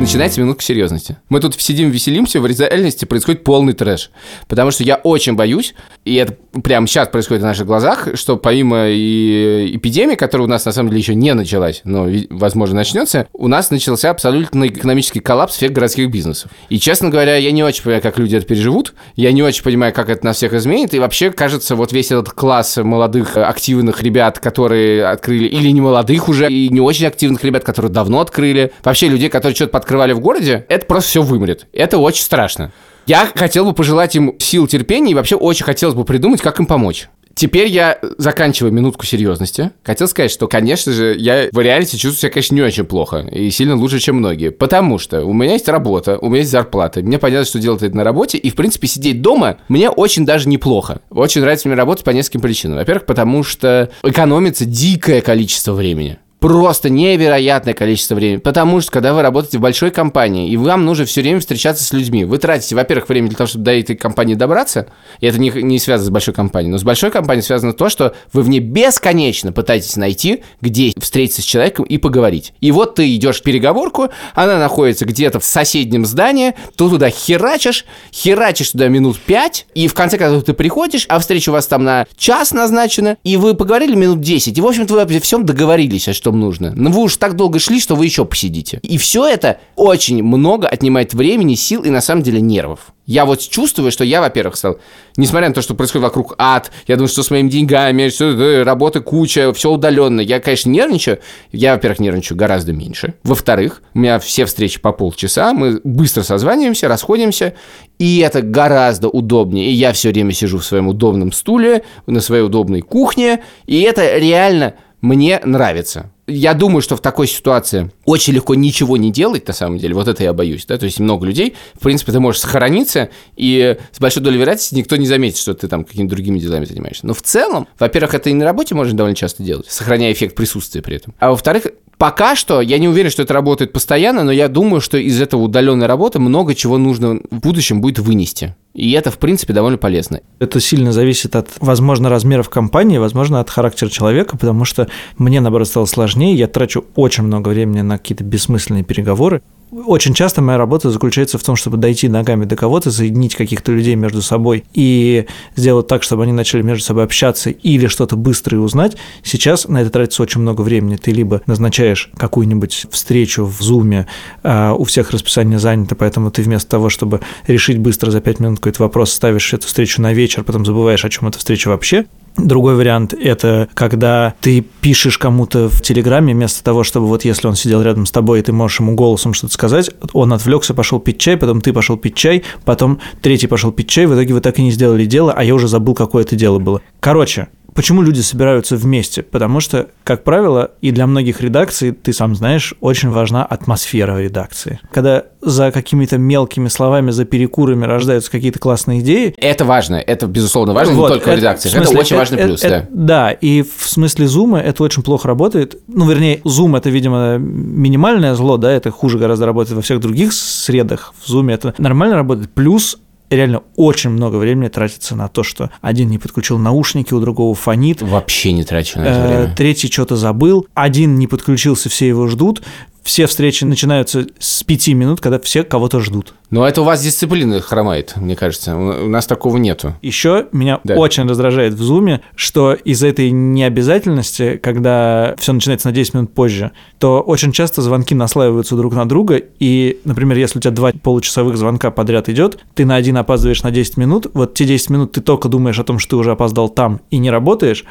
Начинается 0.00 0.40
минутка 0.40 0.62
серьезности. 0.62 1.16
Мы 1.28 1.40
тут 1.40 1.58
сидим, 1.58 1.88
веселимся, 1.90 2.40
в 2.40 2.46
реальности 2.46 3.04
происходит 3.04 3.44
полный 3.44 3.74
трэш. 3.74 4.10
Потому 4.48 4.70
что 4.70 4.82
я 4.82 4.96
очень 4.96 5.34
боюсь, 5.34 5.74
и 6.04 6.16
это 6.16 6.36
прямо 6.62 6.86
сейчас 6.86 7.08
происходит 7.08 7.42
на 7.42 7.48
наших 7.48 7.66
глазах, 7.66 8.08
что 8.14 8.36
помимо 8.36 8.88
и 8.88 9.70
эпидемии, 9.74 10.16
которая 10.16 10.46
у 10.46 10.50
нас 10.50 10.64
на 10.66 10.72
самом 10.72 10.90
деле 10.90 11.00
еще 11.00 11.14
не 11.14 11.32
началась, 11.32 11.80
но, 11.84 12.08
возможно, 12.28 12.76
начнется, 12.76 13.28
у 13.32 13.48
нас 13.48 13.70
начался 13.70 14.10
абсолютно 14.10 14.66
экономический 14.66 15.20
коллапс 15.20 15.54
всех 15.54 15.72
городских 15.72 16.10
бизнесов. 16.10 16.50
И, 16.68 16.78
честно 16.78 17.08
говоря, 17.08 17.36
я 17.36 17.52
не 17.52 17.62
очень 17.62 17.82
понимаю, 17.82 18.02
как 18.02 18.18
люди 18.18 18.36
это 18.36 18.46
переживут, 18.46 18.94
я 19.16 19.32
не 19.32 19.42
очень 19.42 19.62
понимаю, 19.62 19.94
как 19.94 20.10
это 20.10 20.24
нас 20.26 20.36
всех 20.36 20.54
изменит, 20.54 20.92
и 20.92 20.98
вообще, 20.98 21.30
кажется, 21.30 21.76
вот 21.76 21.92
весь 21.92 22.10
этот 22.10 22.30
класс 22.30 22.76
молодых, 22.76 23.36
э, 23.36 23.42
активных 23.42 24.02
ребят, 24.02 24.38
которые 24.40 25.06
открыли, 25.06 25.46
или 25.46 25.70
не 25.70 25.80
молодых 25.80 26.28
уже, 26.28 26.52
и 26.52 26.68
не 26.68 26.80
очень 26.80 27.06
активных 27.06 27.42
ребят, 27.44 27.64
которые 27.64 27.92
давно 27.92 28.20
открыли, 28.20 28.72
вообще 28.82 29.08
людей, 29.08 29.28
которые 29.28 29.54
что-то 29.54 29.72
открывали 29.84 30.12
в 30.12 30.20
городе, 30.20 30.64
это 30.68 30.86
просто 30.86 31.10
все 31.10 31.22
вымрет. 31.22 31.66
Это 31.72 31.98
очень 31.98 32.22
страшно. 32.22 32.72
Я 33.06 33.28
хотел 33.34 33.66
бы 33.66 33.74
пожелать 33.74 34.16
им 34.16 34.34
сил 34.38 34.66
терпения 34.66 35.12
и 35.12 35.14
вообще 35.14 35.36
очень 35.36 35.64
хотелось 35.64 35.94
бы 35.94 36.04
придумать, 36.04 36.40
как 36.40 36.58
им 36.58 36.66
помочь. 36.66 37.08
Теперь 37.34 37.66
я 37.66 37.98
заканчиваю 38.16 38.72
минутку 38.72 39.04
серьезности. 39.04 39.72
Хотел 39.82 40.06
сказать, 40.06 40.30
что, 40.30 40.46
конечно 40.46 40.92
же, 40.92 41.16
я 41.18 41.48
в 41.50 41.58
реальности 41.58 41.96
чувствую 41.96 42.20
себя, 42.20 42.30
конечно, 42.30 42.54
не 42.54 42.62
очень 42.62 42.84
плохо. 42.84 43.26
И 43.30 43.50
сильно 43.50 43.74
лучше, 43.74 43.98
чем 43.98 44.16
многие. 44.16 44.50
Потому 44.50 44.98
что 44.98 45.24
у 45.24 45.32
меня 45.32 45.54
есть 45.54 45.68
работа, 45.68 46.16
у 46.18 46.28
меня 46.28 46.38
есть 46.38 46.52
зарплата. 46.52 47.02
Мне 47.02 47.18
понятно, 47.18 47.44
что 47.44 47.58
делать 47.58 47.82
это 47.82 47.96
на 47.96 48.04
работе. 48.04 48.38
И, 48.38 48.50
в 48.50 48.54
принципе, 48.54 48.86
сидеть 48.86 49.20
дома 49.20 49.58
мне 49.68 49.90
очень 49.90 50.24
даже 50.24 50.48
неплохо. 50.48 51.00
Очень 51.10 51.40
нравится 51.40 51.68
мне 51.68 51.76
работать 51.76 52.04
по 52.04 52.10
нескольким 52.10 52.40
причинам. 52.40 52.78
Во-первых, 52.78 53.04
потому 53.04 53.42
что 53.42 53.90
экономится 54.04 54.64
дикое 54.64 55.20
количество 55.20 55.72
времени. 55.72 56.18
Просто 56.44 56.90
невероятное 56.90 57.72
количество 57.72 58.16
времени. 58.16 58.36
Потому 58.36 58.82
что, 58.82 58.92
когда 58.92 59.14
вы 59.14 59.22
работаете 59.22 59.56
в 59.56 59.62
большой 59.62 59.90
компании, 59.90 60.50
и 60.50 60.58
вам 60.58 60.84
нужно 60.84 61.06
все 61.06 61.22
время 61.22 61.40
встречаться 61.40 61.82
с 61.82 61.90
людьми, 61.94 62.26
вы 62.26 62.36
тратите, 62.36 62.76
во-первых, 62.76 63.08
время 63.08 63.28
для 63.28 63.38
того, 63.38 63.48
чтобы 63.48 63.64
до 63.64 63.72
этой 63.72 63.96
компании 63.96 64.34
добраться, 64.34 64.88
и 65.20 65.26
это 65.26 65.40
не, 65.40 65.48
не 65.48 65.78
связано 65.78 66.08
с 66.08 66.10
большой 66.10 66.34
компанией, 66.34 66.70
но 66.70 66.76
с 66.76 66.82
большой 66.82 67.10
компанией 67.10 67.42
связано 67.42 67.72
то, 67.72 67.88
что 67.88 68.14
вы 68.34 68.42
в 68.42 68.50
ней 68.50 68.60
бесконечно 68.60 69.52
пытаетесь 69.52 69.96
найти, 69.96 70.42
где 70.60 70.92
встретиться 71.00 71.40
с 71.40 71.46
человеком 71.46 71.86
и 71.86 71.96
поговорить. 71.96 72.52
И 72.60 72.72
вот 72.72 72.96
ты 72.96 73.14
идешь 73.16 73.40
в 73.40 73.42
переговорку, 73.42 74.10
она 74.34 74.58
находится 74.58 75.06
где-то 75.06 75.40
в 75.40 75.46
соседнем 75.46 76.04
здании, 76.04 76.50
ты 76.76 76.90
туда 76.90 77.08
херачишь, 77.08 77.86
херачишь 78.12 78.72
туда 78.72 78.88
минут 78.88 79.18
пять, 79.18 79.66
и 79.74 79.88
в 79.88 79.94
конце 79.94 80.18
концов 80.18 80.44
ты 80.44 80.52
приходишь, 80.52 81.06
а 81.08 81.20
встреча 81.20 81.48
у 81.48 81.52
вас 81.54 81.66
там 81.68 81.84
на 81.84 82.04
час 82.18 82.52
назначена, 82.52 83.16
и 83.24 83.38
вы 83.38 83.54
поговорили 83.54 83.94
минут 83.94 84.20
10, 84.20 84.58
и, 84.58 84.60
в 84.60 84.66
общем-то, 84.66 84.92
вы 84.92 85.00
обо 85.00 85.20
всем 85.20 85.46
договорились, 85.46 86.06
о 86.06 86.12
чем 86.34 86.40
нужно. 86.40 86.72
Но 86.74 86.90
вы 86.90 87.02
уж 87.02 87.16
так 87.16 87.34
долго 87.34 87.58
шли, 87.58 87.80
что 87.80 87.94
вы 87.94 88.06
еще 88.06 88.24
посидите. 88.24 88.80
И 88.82 88.98
все 88.98 89.26
это 89.26 89.58
очень 89.76 90.22
много 90.22 90.68
отнимает 90.68 91.14
времени, 91.14 91.54
сил 91.54 91.82
и, 91.82 91.90
на 91.90 92.00
самом 92.00 92.22
деле, 92.22 92.40
нервов. 92.40 92.92
Я 93.06 93.26
вот 93.26 93.40
чувствую, 93.40 93.92
что 93.92 94.02
я, 94.02 94.20
во-первых, 94.20 94.56
стал, 94.56 94.78
несмотря 95.16 95.48
на 95.48 95.54
то, 95.54 95.60
что 95.60 95.74
происходит 95.74 96.04
вокруг 96.04 96.34
ад, 96.38 96.72
я 96.86 96.96
думаю, 96.96 97.08
что 97.08 97.22
с 97.22 97.30
моими 97.30 97.50
деньгами, 97.50 98.08
все, 98.08 98.62
работы 98.62 99.00
куча, 99.00 99.52
все 99.52 99.70
удаленно. 99.70 100.20
Я, 100.20 100.40
конечно, 100.40 100.70
нервничаю. 100.70 101.18
Я, 101.52 101.74
во-первых, 101.74 102.00
нервничаю 102.00 102.38
гораздо 102.38 102.72
меньше. 102.72 103.14
Во-вторых, 103.22 103.82
у 103.94 103.98
меня 103.98 104.18
все 104.18 104.46
встречи 104.46 104.80
по 104.80 104.92
полчаса, 104.92 105.52
мы 105.52 105.80
быстро 105.84 106.22
созваниваемся, 106.22 106.88
расходимся, 106.88 107.54
и 107.98 108.20
это 108.20 108.40
гораздо 108.40 109.08
удобнее. 109.08 109.70
И 109.70 109.72
я 109.72 109.92
все 109.92 110.08
время 110.08 110.32
сижу 110.32 110.58
в 110.58 110.64
своем 110.64 110.88
удобном 110.88 111.32
стуле, 111.32 111.84
на 112.06 112.20
своей 112.20 112.42
удобной 112.42 112.80
кухне, 112.80 113.42
и 113.66 113.82
это 113.82 114.16
реально 114.16 114.74
мне 115.02 115.40
нравится. 115.44 116.10
Я 116.26 116.54
думаю, 116.54 116.80
что 116.80 116.96
в 116.96 117.00
такой 117.00 117.26
ситуации 117.26 117.90
очень 118.04 118.32
легко 118.32 118.54
ничего 118.54 118.96
не 118.96 119.12
делать, 119.12 119.46
на 119.46 119.52
самом 119.52 119.78
деле. 119.78 119.94
Вот 119.94 120.08
это 120.08 120.22
я 120.22 120.32
боюсь, 120.32 120.64
да. 120.66 120.78
То 120.78 120.86
есть 120.86 120.98
много 120.98 121.26
людей, 121.26 121.54
в 121.74 121.80
принципе, 121.80 122.12
ты 122.12 122.20
можешь 122.20 122.40
сохраниться, 122.40 123.10
и 123.36 123.76
с 123.92 124.00
большой 124.00 124.22
долей 124.22 124.38
вероятности 124.38 124.74
никто 124.74 124.96
не 124.96 125.06
заметит, 125.06 125.38
что 125.38 125.54
ты 125.54 125.68
там 125.68 125.84
какими-то 125.84 126.14
другими 126.14 126.38
делами 126.38 126.64
занимаешься. 126.64 127.06
Но 127.06 127.12
в 127.12 127.22
целом, 127.22 127.68
во-первых, 127.78 128.14
это 128.14 128.30
и 128.30 128.34
на 128.34 128.44
работе 128.44 128.74
можно 128.74 128.96
довольно 128.96 129.16
часто 129.16 129.42
делать, 129.42 129.66
сохраняя 129.68 130.12
эффект 130.12 130.34
присутствия 130.34 130.80
при 130.80 130.96
этом. 130.96 131.14
А 131.18 131.30
во-вторых, 131.30 131.66
Пока 131.96 132.34
что 132.34 132.60
я 132.60 132.78
не 132.78 132.88
уверен, 132.88 133.10
что 133.10 133.22
это 133.22 133.32
работает 133.34 133.72
постоянно, 133.72 134.24
но 134.24 134.32
я 134.32 134.48
думаю, 134.48 134.80
что 134.80 134.98
из 134.98 135.20
этого 135.20 135.42
удаленной 135.42 135.86
работы 135.86 136.18
много 136.18 136.54
чего 136.54 136.76
нужно 136.76 137.20
в 137.30 137.40
будущем 137.40 137.80
будет 137.80 138.00
вынести. 138.00 138.56
И 138.74 138.90
это, 138.92 139.12
в 139.12 139.18
принципе, 139.18 139.52
довольно 139.52 139.78
полезно. 139.78 140.20
Это 140.40 140.58
сильно 140.58 140.92
зависит 140.92 141.36
от, 141.36 141.48
возможно, 141.60 142.08
размеров 142.08 142.50
компании, 142.50 142.98
возможно, 142.98 143.38
от 143.38 143.48
характера 143.48 143.88
человека, 143.88 144.36
потому 144.36 144.64
что 144.64 144.88
мне, 145.16 145.40
наоборот, 145.40 145.68
стало 145.68 145.86
сложнее. 145.86 146.34
Я 146.34 146.48
трачу 146.48 146.84
очень 146.96 147.22
много 147.22 147.50
времени 147.50 147.82
на 147.82 147.98
какие-то 147.98 148.24
бессмысленные 148.24 148.82
переговоры. 148.82 149.42
Очень 149.86 150.14
часто 150.14 150.40
моя 150.40 150.56
работа 150.56 150.90
заключается 150.90 151.36
в 151.36 151.42
том, 151.42 151.56
чтобы 151.56 151.78
дойти 151.78 152.08
ногами 152.08 152.44
до 152.44 152.54
кого-то, 152.54 152.92
соединить 152.92 153.34
каких-то 153.34 153.72
людей 153.72 153.96
между 153.96 154.22
собой 154.22 154.64
и 154.72 155.26
сделать 155.56 155.88
так, 155.88 156.04
чтобы 156.04 156.22
они 156.22 156.32
начали 156.32 156.62
между 156.62 156.84
собой 156.84 157.02
общаться 157.02 157.50
или 157.50 157.88
что-то 157.88 158.14
быстро 158.14 158.56
и 158.56 158.60
узнать. 158.60 158.96
Сейчас 159.24 159.66
на 159.66 159.80
это 159.80 159.90
тратится 159.90 160.22
очень 160.22 160.42
много 160.42 160.62
времени. 160.62 160.96
Ты 160.96 161.10
либо 161.10 161.42
назначаешь 161.46 162.10
какую-нибудь 162.16 162.86
встречу 162.90 163.46
в 163.46 163.60
Зуме, 163.62 164.06
а 164.44 164.74
у 164.74 164.84
всех 164.84 165.10
расписание 165.10 165.58
занято, 165.58 165.96
поэтому 165.96 166.30
ты 166.30 166.42
вместо 166.42 166.70
того, 166.70 166.88
чтобы 166.88 167.20
решить 167.48 167.78
быстро 167.78 168.12
за 168.12 168.20
5 168.20 168.40
минут 168.40 168.60
какой-то 168.64 168.82
вопрос, 168.82 169.12
ставишь 169.12 169.52
эту 169.52 169.66
встречу 169.66 170.00
на 170.00 170.14
вечер, 170.14 170.42
потом 170.42 170.64
забываешь, 170.64 171.04
о 171.04 171.10
чем 171.10 171.28
эта 171.28 171.38
встреча 171.38 171.68
вообще. 171.68 172.06
Другой 172.38 172.76
вариант– 172.76 173.12
это 173.20 173.68
когда 173.74 174.34
ты 174.40 174.62
пишешь 174.80 175.18
кому-то 175.18 175.68
в 175.68 175.82
Телеграме, 175.82 176.32
вместо 176.32 176.64
того, 176.64 176.82
чтобы 176.82 177.06
вот 177.06 177.26
если 177.26 177.46
он 177.46 177.56
сидел 177.56 177.82
рядом 177.82 178.06
с 178.06 178.10
тобой, 178.10 178.40
и 178.40 178.42
ты 178.42 178.52
можешь 178.52 178.80
ему 178.80 178.94
голосом 178.94 179.34
что-то 179.34 179.52
сказать, 179.52 179.90
он 180.14 180.32
отвлекся, 180.32 180.72
пошел 180.72 180.98
пить 180.98 181.18
чай, 181.18 181.36
потом 181.36 181.60
ты 181.60 181.74
пошел 181.74 181.98
пить 181.98 182.16
чай, 182.16 182.42
потом 182.64 183.00
третий 183.20 183.48
пошел 183.48 183.70
пить 183.70 183.88
чай, 183.88 184.06
в 184.06 184.14
итоге 184.14 184.32
вы 184.32 184.40
так 184.40 184.58
и 184.58 184.62
не 184.62 184.70
сделали 184.70 185.04
дело, 185.04 185.34
а 185.36 185.44
я 185.44 185.54
уже 185.54 185.68
забыл, 185.68 185.94
какое 185.94 186.24
это 186.24 186.34
дело 186.34 186.58
было. 186.58 186.80
Короче, 187.00 187.48
Почему 187.74 188.02
люди 188.02 188.20
собираются 188.20 188.76
вместе? 188.76 189.22
Потому 189.22 189.60
что, 189.60 189.88
как 190.04 190.22
правило, 190.24 190.70
и 190.80 190.90
для 190.92 191.06
многих 191.06 191.40
редакций, 191.40 191.92
ты 191.92 192.12
сам 192.12 192.34
знаешь, 192.34 192.74
очень 192.80 193.10
важна 193.10 193.44
атмосфера 193.44 194.18
редакции. 194.18 194.78
Когда 194.92 195.24
за 195.40 195.70
какими-то 195.72 196.16
мелкими 196.16 196.68
словами, 196.68 197.10
за 197.10 197.24
перекурами 197.24 197.84
рождаются 197.84 198.30
какие-то 198.30 198.58
классные 198.58 199.00
идеи, 199.00 199.34
Это 199.36 199.64
важно, 199.64 199.96
это, 199.96 200.26
безусловно, 200.26 200.72
важно 200.72 200.94
вот, 200.94 201.10
не 201.10 201.18
только 201.18 201.30
в 201.30 201.36
редакциях. 201.36 201.74
Это 201.74 201.84
смысле, 201.84 202.00
очень 202.00 202.16
важный 202.16 202.38
плюс, 202.38 202.62
это- 202.62 202.68
да. 202.70 202.76
это- 202.78 202.88
да, 202.92 203.30
и 203.32 203.62
в 203.62 203.88
смысле 203.88 204.26
зума 204.28 204.60
это 204.60 204.82
очень 204.82 205.02
плохо 205.02 205.28
работает. 205.28 205.76
Ну, 205.88 206.08
вернее, 206.08 206.40
зум 206.44 206.76
это, 206.76 206.90
видимо, 206.90 207.38
минимальное 207.38 208.34
зло, 208.34 208.56
да, 208.56 208.70
это 208.70 208.90
хуже 208.90 209.18
гораздо 209.18 209.46
работает 209.46 209.76
во 209.76 209.82
всех 209.82 210.00
других 210.00 210.32
средах. 210.32 211.12
В 211.22 211.28
зуме 211.28 211.54
это 211.54 211.74
нормально 211.78 212.16
работает. 212.16 212.50
Плюс 212.54 212.98
реально 213.30 213.62
очень 213.76 214.10
много 214.10 214.36
времени 214.36 214.68
тратится 214.68 215.16
на 215.16 215.28
то, 215.28 215.42
что 215.42 215.70
один 215.80 216.08
не 216.08 216.18
подключил 216.18 216.58
наушники, 216.58 217.12
у 217.14 217.20
другого 217.20 217.54
фонит, 217.54 218.02
Вообще 218.02 218.52
не 218.52 218.64
трачу 218.64 218.98
на 218.98 219.04
это 219.04 219.18
э, 219.18 219.38
время. 219.42 219.54
третий 219.54 219.90
что-то 219.90 220.16
забыл, 220.16 220.66
один 220.74 221.16
не 221.18 221.26
подключился, 221.26 221.88
все 221.88 222.08
его 222.08 222.26
ждут. 222.28 222.62
Все 223.04 223.26
встречи 223.26 223.64
начинаются 223.64 224.26
с 224.38 224.62
пяти 224.64 224.94
минут, 224.94 225.20
когда 225.20 225.38
все 225.38 225.62
кого-то 225.62 226.00
ждут. 226.00 226.32
Но 226.50 226.66
это 226.66 226.80
у 226.80 226.84
вас 226.84 227.02
дисциплина 227.02 227.60
хромает, 227.60 228.14
мне 228.16 228.34
кажется. 228.34 228.74
У 228.76 229.04
у 229.04 229.08
нас 229.08 229.26
такого 229.26 229.58
нету. 229.58 229.94
Еще 230.00 230.46
меня 230.52 230.80
Да. 230.84 230.94
очень 230.94 231.28
раздражает 231.28 231.74
в 231.74 231.82
зуме, 231.82 232.22
что 232.34 232.72
из 232.72 233.02
этой 233.02 233.30
необязательности, 233.30 234.56
когда 234.62 235.34
все 235.38 235.52
начинается 235.52 235.88
на 235.88 235.92
10 235.94 236.14
минут 236.14 236.32
позже, 236.34 236.70
то 236.98 237.20
очень 237.20 237.52
часто 237.52 237.82
звонки 237.82 238.14
наслаиваются 238.14 238.74
друг 238.76 238.94
на 238.94 239.06
друга, 239.06 239.36
и, 239.58 240.00
например, 240.04 240.38
если 240.38 240.58
у 240.58 240.62
тебя 240.62 240.70
два 240.70 240.92
получасовых 240.92 241.56
звонка 241.58 241.90
подряд 241.90 242.28
идет, 242.30 242.58
ты 242.74 242.86
на 242.86 242.96
один 242.96 243.18
опаздываешь 243.18 243.62
на 243.62 243.70
10 243.70 243.98
минут, 243.98 244.28
вот 244.32 244.54
те 244.54 244.64
10 244.64 244.88
минут 244.90 245.12
ты 245.12 245.20
только 245.20 245.48
думаешь 245.50 245.78
о 245.78 245.84
том, 245.84 245.98
что 245.98 246.10
ты 246.10 246.16
уже 246.16 246.32
опоздал 246.32 246.70
там 246.70 247.00
и 247.10 247.18
не 247.18 247.30
работаешь, 247.30 247.84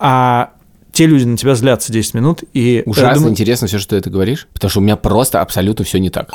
а 0.00 0.50
те 0.98 1.06
люди 1.06 1.22
на 1.22 1.36
тебя 1.36 1.54
злятся 1.54 1.92
10 1.92 2.14
минут, 2.14 2.42
и... 2.54 2.82
Ужасно 2.84 3.14
думаю, 3.14 3.30
интересно 3.30 3.68
все, 3.68 3.78
что 3.78 4.00
ты 4.00 4.10
говоришь, 4.10 4.48
потому 4.52 4.68
что 4.68 4.80
у 4.80 4.82
меня 4.82 4.96
просто 4.96 5.40
абсолютно 5.40 5.84
все 5.84 6.00
не 6.00 6.10
так. 6.10 6.32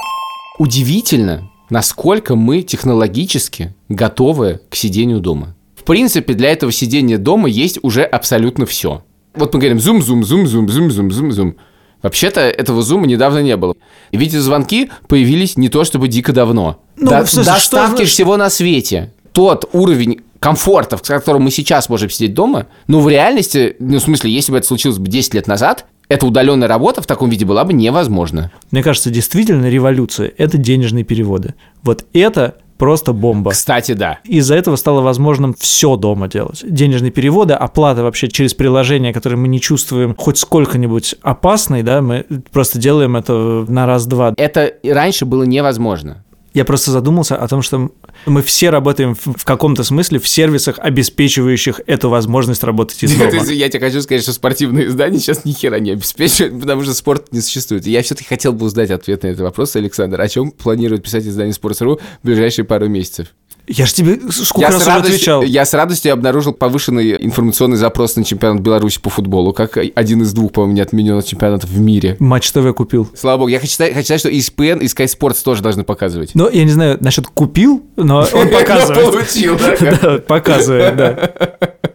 Удивительно, 0.58 1.52
насколько 1.70 2.38
мы 2.38 2.62
технологически 2.62 3.76
готовы 3.90 4.62
к 4.70 4.78
сидению 4.78 5.20
дома. 5.20 5.54
В 5.76 5.84
принципе, 5.84 6.34
для 6.34 6.50
этого 6.50 6.72
сидения 6.72 7.18
дома 7.18 7.50
есть 7.50 7.78
уже 7.82 8.04
абсолютно 8.04 8.66
все. 8.66 9.04
Вот 9.36 9.54
мы 9.54 9.60
говорим 9.60 9.82
зум, 9.82 10.02
зум, 10.02 10.24
зум, 10.24 10.48
зум, 10.48 10.70
зум, 10.70 10.92
зум, 10.92 11.12
зум, 11.12 11.32
зум. 11.34 11.56
Вообще-то 12.02 12.40
этого 12.40 12.84
зума 12.84 13.06
недавно 13.06 13.40
не 13.40 13.58
было. 13.58 13.76
Видеозвонки 14.14 14.92
появились 15.10 15.58
не 15.58 15.68
то 15.68 15.84
чтобы 15.84 16.08
дико 16.08 16.32
давно. 16.32 16.80
Ну, 16.96 17.10
До- 17.10 17.26
смысле, 17.26 17.44
что 17.44 17.54
доставки 17.54 17.96
значит? 17.98 18.14
всего 18.14 18.38
на 18.38 18.50
свете. 18.50 19.12
Тот 19.34 19.68
уровень 19.74 20.22
комфорта, 20.44 20.98
в 20.98 21.02
котором 21.02 21.44
мы 21.44 21.52
сейчас 21.52 21.88
можем 21.88 22.10
сидеть 22.10 22.34
дома, 22.34 22.68
ну, 22.88 23.00
в 23.00 23.08
реальности, 23.08 23.78
ну, 23.80 23.98
в 23.98 24.02
смысле, 24.02 24.30
если 24.30 24.52
бы 24.52 24.58
это 24.58 24.68
случилось 24.68 24.98
бы 24.98 25.08
10 25.08 25.36
лет 25.36 25.48
назад, 25.48 25.86
эта 26.10 26.26
удаленная 26.26 26.68
работа 26.68 27.02
в 27.02 27.08
таком 27.08 27.30
виде 27.30 27.46
была 27.46 27.64
бы 27.64 27.72
невозможна. 27.72 28.52
Мне 28.70 28.84
кажется, 28.84 29.10
действительно 29.10 29.70
революция– 29.70 30.34
это 30.38 30.58
денежные 30.58 31.06
переводы. 31.06 31.54
Вот 31.82 32.06
это 32.12 32.56
просто 32.78 33.14
бомба. 33.14 33.52
Кстати, 33.52 33.94
да. 33.94 34.20
Из-за 34.26 34.56
этого 34.56 34.76
стало 34.76 35.00
возможным 35.00 35.56
все 35.58 35.96
дома 35.96 36.28
делать. 36.28 36.62
Денежные 36.68 37.12
переводы, 37.12 37.54
оплата 37.54 38.04
вообще 38.04 38.28
через 38.28 38.54
приложение, 38.54 39.14
которое 39.14 39.38
мы 39.38 39.48
не 39.48 39.62
чувствуем 39.62 40.14
хоть 40.18 40.38
сколько-нибудь 40.38 41.16
опасной, 41.22 41.84
да, 41.84 42.02
мы 42.02 42.26
просто 42.52 42.80
делаем 42.80 43.16
это 43.16 43.66
на 43.70 43.86
раз-два. 43.86 44.34
Это 44.36 44.74
раньше 44.84 45.26
было 45.26 45.44
невозможно. 45.44 46.26
Я 46.54 46.66
просто 46.66 46.92
задумался 46.92 47.36
о 47.36 47.48
том, 47.48 47.62
что 47.62 47.92
мы 48.26 48.42
все 48.42 48.70
работаем 48.70 49.16
в 49.16 49.34
в 49.44 49.46
каком-то 49.46 49.84
смысле 49.84 50.20
в 50.20 50.28
сервисах, 50.28 50.80
обеспечивающих 50.80 51.82
эту 51.86 52.10
возможность 52.10 52.64
работать 52.64 53.04
из 53.04 53.14
дома. 53.16 53.32
Есть 53.34 53.52
я 53.52 53.68
тебе 53.68 53.80
хочу 53.82 54.02
сказать, 54.02 54.24
что 54.24 54.32
спортивные 54.32 54.88
издания 54.88 55.20
сейчас 55.20 55.44
ни 55.44 55.52
хера 55.52 55.80
не 55.80 55.92
обеспечивают, 55.92 56.60
потому 56.62 56.84
что 56.84 56.94
спорт 56.94 57.32
не 57.32 57.42
существует. 57.42 57.86
Я 57.86 58.02
все-таки 58.04 58.28
хотел 58.28 58.54
бы 58.54 58.66
узнать 58.66 58.92
ответ 58.92 59.24
на 59.24 59.28
этот 59.28 59.42
вопрос, 59.42 59.76
Александр. 59.76 60.22
О 60.22 60.28
чем 60.30 60.52
планирует 60.52 61.04
писать 61.04 61.26
издание 61.26 61.54
Sports.ru 61.54 62.00
в 62.00 62.26
ближайшие 62.26 62.66
пару 62.66 62.88
месяцев? 62.88 63.28
Я 63.68 63.86
же 63.86 63.94
тебе 63.94 64.20
сколько 64.32 64.62
я, 64.62 64.68
раз 64.68 64.82
уже 64.82 64.90
радостью, 64.90 65.14
отвечал. 65.16 65.42
я 65.44 65.66
с 65.66 65.74
радостью 65.74 66.12
обнаружил 66.12 66.52
повышенный 66.54 67.16
информационный 67.24 67.78
запрос 67.78 68.16
на 68.18 68.26
чемпионат 68.26 68.62
Беларуси 68.62 69.00
по 69.00 69.10
футболу, 69.10 69.54
как 69.54 69.78
один 69.78 70.22
из 70.22 70.34
двух, 70.34 70.52
по-моему, 70.52 70.76
неотмененных 70.76 71.26
чемпионатов 71.26 71.70
в 71.70 71.80
мире. 71.80 72.18
Матч 72.20 72.52
ТВ 72.52 72.74
купил. 72.76 73.10
Слава 73.16 73.38
богу, 73.38 73.48
я 73.50 73.60
хочу 73.60 73.72
считать, 73.72 73.94
хочу 73.94 74.04
считать, 74.04 74.20
что 74.20 74.30
ESPN 74.30 74.80
и 74.82 74.88
Sky 74.88 75.06
Sports 75.06 75.44
тоже 75.44 75.62
должны 75.62 75.84
показывать. 75.86 76.32
Но 76.36 76.50
я 76.50 76.66
не 76.66 76.72
знаю 76.72 76.98
насчет 77.00 77.28
купил, 77.28 77.84
но 77.96 78.28
он 78.34 78.50
показывает. 78.50 79.12
Получил, 79.12 79.58
да? 79.58 80.18
Показывает, 80.20 80.96
да. 80.98 81.34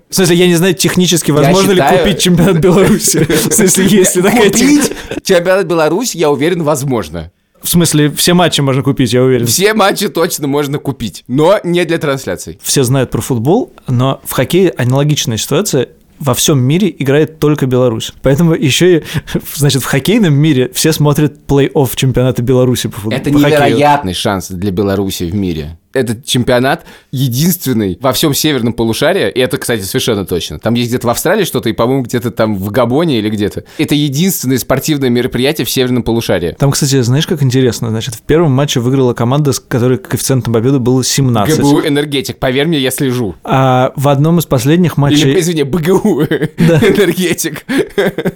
В 0.08 0.14
смысле, 0.14 0.36
я 0.36 0.46
не 0.46 0.54
знаю, 0.54 0.72
технически 0.74 1.30
возможно 1.32 1.72
ли 1.72 1.76
считаю- 1.76 1.98
купить 1.98 2.18
чемпионат 2.22 2.58
Беларуси. 2.60 3.18
В 3.28 3.52
смысле, 3.52 3.86
есть 3.88 4.16
ли 4.16 4.22
такая 4.22 4.50
Купить 4.50 4.90
чемпионат 5.22 5.66
Беларуси, 5.66 6.16
я 6.16 6.30
уверен, 6.30 6.62
возможно. 6.62 7.30
В 7.62 7.68
смысле, 7.68 8.10
все 8.10 8.34
матчи 8.34 8.60
можно 8.60 8.82
купить, 8.82 9.12
я 9.12 9.22
уверен. 9.22 9.46
Все 9.46 9.74
матчи 9.74 10.08
точно 10.08 10.46
можно 10.46 10.78
купить, 10.78 11.24
но 11.28 11.58
не 11.64 11.84
для 11.84 11.98
трансляций. 11.98 12.58
Все 12.62 12.84
знают 12.84 13.10
про 13.10 13.20
футбол, 13.20 13.72
но 13.86 14.20
в 14.24 14.32
хоккее 14.32 14.70
аналогичная 14.70 15.36
ситуация. 15.36 15.88
Во 16.18 16.34
всем 16.34 16.58
мире 16.58 16.92
играет 16.98 17.38
только 17.38 17.66
Беларусь. 17.66 18.12
Поэтому 18.22 18.52
еще 18.54 18.98
и, 18.98 19.02
значит, 19.54 19.82
в 19.82 19.86
хоккейном 19.86 20.34
мире 20.34 20.68
все 20.74 20.92
смотрят 20.92 21.38
плей-офф 21.46 21.90
чемпионата 21.94 22.42
Беларуси 22.42 22.88
по 22.88 22.96
футболу. 22.96 23.14
Это 23.20 23.30
по 23.30 23.38
хоккею. 23.38 23.60
невероятный 23.62 24.14
шанс 24.14 24.48
для 24.48 24.72
Беларуси 24.72 25.24
в 25.24 25.34
мире. 25.34 25.78
Этот 25.98 26.24
чемпионат 26.24 26.84
единственный 27.10 27.98
во 28.00 28.12
всем 28.12 28.34
северном 28.34 28.72
полушарии, 28.72 29.30
и 29.30 29.40
это, 29.40 29.58
кстати, 29.58 29.82
совершенно 29.82 30.24
точно. 30.24 30.58
Там 30.58 30.74
есть 30.74 30.90
где-то 30.90 31.06
в 31.06 31.10
Австралии 31.10 31.44
что-то, 31.44 31.68
и, 31.68 31.72
по-моему, 31.72 32.02
где-то 32.02 32.30
там 32.30 32.56
в 32.56 32.70
Габоне 32.70 33.18
или 33.18 33.28
где-то. 33.30 33.64
Это 33.78 33.94
единственное 33.94 34.58
спортивное 34.58 35.08
мероприятие 35.10 35.64
в 35.64 35.70
северном 35.70 36.02
полушарии. 36.02 36.54
Там, 36.58 36.70
кстати, 36.70 37.00
знаешь, 37.02 37.26
как 37.26 37.42
интересно? 37.42 37.90
Значит, 37.90 38.14
в 38.14 38.22
первом 38.22 38.52
матче 38.52 38.80
выиграла 38.80 39.14
команда, 39.14 39.52
с 39.52 39.60
которой 39.60 39.98
коэффициентом 39.98 40.54
победы 40.54 40.78
было 40.78 41.02
17. 41.02 41.58
ГБУ 41.58 41.80
«Энергетик», 41.80 42.38
поверь 42.38 42.66
мне, 42.66 42.78
я 42.78 42.90
слежу. 42.90 43.34
А 43.44 43.92
в 43.96 44.08
одном 44.08 44.38
из 44.38 44.46
последних 44.46 44.96
матчей... 44.96 45.30
Или, 45.30 45.40
извини, 45.40 45.62
БГУ 45.64 46.22
«Энергетик». 46.58 47.64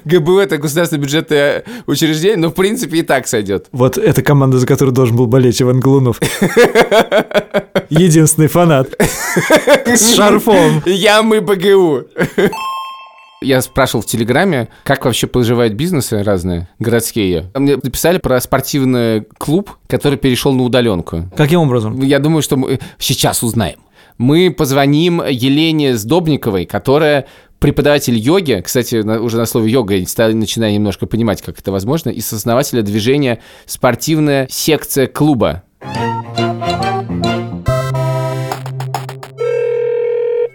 ГБУ– 0.04 0.38
это 0.38 0.58
государственное 0.58 1.02
бюджетное 1.02 1.64
учреждение, 1.86 2.38
но, 2.38 2.48
в 2.48 2.54
принципе, 2.54 2.98
и 2.98 3.02
так 3.02 3.26
сойдет. 3.26 3.66
Вот 3.72 3.98
эта 3.98 4.22
команда, 4.22 4.58
за 4.58 4.66
которую 4.66 4.94
должен 4.94 5.16
был 5.16 5.26
болеть 5.26 5.60
Иван 5.62 5.80
Глунов. 5.80 6.20
Единственный 7.90 8.48
фанат. 8.48 8.88
С 9.86 10.14
шарфом. 10.14 10.82
Я 10.86 11.22
мы 11.22 11.40
БГУ. 11.40 12.04
Я 13.44 13.60
спрашивал 13.60 14.02
в 14.02 14.06
Телеграме, 14.06 14.68
как 14.84 15.04
вообще 15.04 15.26
поживают 15.26 15.74
бизнесы 15.74 16.22
разные, 16.22 16.68
городские. 16.78 17.50
Мне 17.56 17.74
написали 17.76 18.18
про 18.18 18.40
спортивный 18.40 19.22
клуб, 19.38 19.70
который 19.88 20.16
перешел 20.16 20.52
на 20.52 20.62
удаленку. 20.62 21.28
Каким 21.36 21.60
образом? 21.60 22.00
Я 22.02 22.20
думаю, 22.20 22.42
что 22.42 22.56
мы 22.56 22.78
сейчас 22.98 23.42
узнаем. 23.42 23.80
Мы 24.16 24.52
позвоним 24.56 25.22
Елене 25.26 25.96
Сдобниковой, 25.96 26.66
которая 26.66 27.26
преподаватель 27.58 28.16
йоги, 28.16 28.60
кстати, 28.64 28.96
уже 28.96 29.38
на 29.38 29.46
слове 29.46 29.72
йога 29.72 29.94
я 29.96 30.06
стал- 30.06 30.32
начинаю 30.32 30.74
немножко 30.74 31.06
понимать, 31.06 31.42
как 31.42 31.58
это 31.58 31.72
возможно, 31.72 32.10
и 32.10 32.20
сооснователя 32.20 32.82
движения 32.82 33.40
«Спортивная 33.66 34.46
секция 34.50 35.06
клуба». 35.08 35.62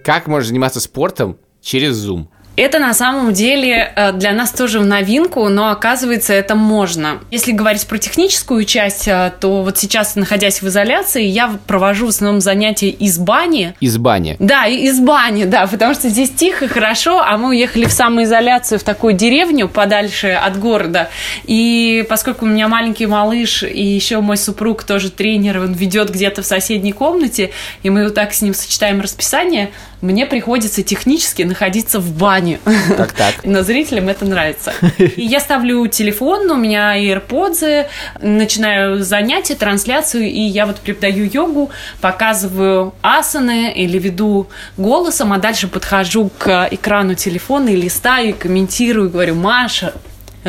Как 0.07 0.27
можно 0.27 0.47
заниматься 0.47 0.79
спортом 0.79 1.37
через 1.59 1.97
Zoom? 1.97 2.29
Это 2.57 2.79
на 2.79 2.95
самом 2.95 3.33
деле 3.33 3.93
э, 3.95 4.13
для 4.13 4.33
нас 4.33 4.49
тоже 4.49 4.79
в 4.79 4.85
новинку, 4.85 5.47
но 5.47 5.69
оказывается 5.69 6.33
это 6.33 6.55
можно. 6.55 7.19
Если 7.29 7.51
говорить 7.51 7.85
про 7.85 7.99
техническую 7.99 8.65
часть, 8.65 9.07
э, 9.07 9.31
то 9.39 9.61
вот 9.61 9.77
сейчас, 9.77 10.15
находясь 10.15 10.63
в 10.63 10.67
изоляции, 10.67 11.23
я 11.23 11.55
провожу 11.67 12.07
в 12.07 12.09
основном 12.09 12.41
занятия 12.41 12.89
из 12.89 13.19
бани. 13.19 13.75
Из 13.79 13.99
бани. 13.99 14.37
Да, 14.39 14.65
из 14.65 14.99
бани, 14.99 15.43
да, 15.43 15.67
потому 15.67 15.93
что 15.93 16.09
здесь 16.09 16.31
тихо, 16.31 16.67
хорошо, 16.67 17.21
а 17.21 17.37
мы 17.37 17.49
уехали 17.49 17.85
в 17.85 17.91
самоизоляцию 17.91 18.79
в 18.79 18.83
такую 18.83 19.13
деревню 19.13 19.69
подальше 19.69 20.29
от 20.29 20.57
города. 20.57 21.09
И 21.43 22.07
поскольку 22.09 22.45
у 22.45 22.47
меня 22.47 22.67
маленький 22.67 23.05
малыш, 23.05 23.61
и 23.61 23.83
еще 23.83 24.19
мой 24.21 24.37
супруг 24.37 24.83
тоже 24.83 25.11
тренер, 25.11 25.59
он 25.59 25.73
ведет 25.73 26.09
где-то 26.09 26.41
в 26.41 26.45
соседней 26.47 26.91
комнате, 26.91 27.51
и 27.83 27.91
мы 27.91 28.05
вот 28.05 28.15
так 28.15 28.33
с 28.33 28.41
ним 28.41 28.55
сочетаем 28.55 28.99
расписание, 28.99 29.69
мне 30.01 30.25
приходится 30.25 30.83
технически 30.83 31.43
находиться 31.43 31.99
в 31.99 32.15
бане. 32.15 32.46
Так-так. 32.95 33.35
Но 33.43 33.63
зрителям 33.63 34.09
это 34.09 34.25
нравится. 34.25 34.73
И 34.97 35.23
я 35.23 35.39
ставлю 35.39 35.85
телефон, 35.87 36.49
у 36.49 36.55
меня 36.55 36.97
AirPods, 36.97 37.87
начинаю 38.21 39.03
занятие, 39.03 39.55
трансляцию, 39.55 40.23
и 40.23 40.41
я 40.41 40.65
вот 40.65 40.77
преподаю 40.77 41.29
йогу, 41.31 41.69
показываю 42.01 42.93
асаны 43.01 43.71
или 43.73 43.97
веду 43.97 44.47
голосом, 44.77 45.33
а 45.33 45.37
дальше 45.37 45.67
подхожу 45.67 46.29
к 46.37 46.67
экрану 46.71 47.15
телефона 47.15 47.69
и 47.69 47.75
листаю, 47.75 48.29
и 48.29 48.33
комментирую, 48.33 49.09
говорю, 49.09 49.35
Маша, 49.35 49.93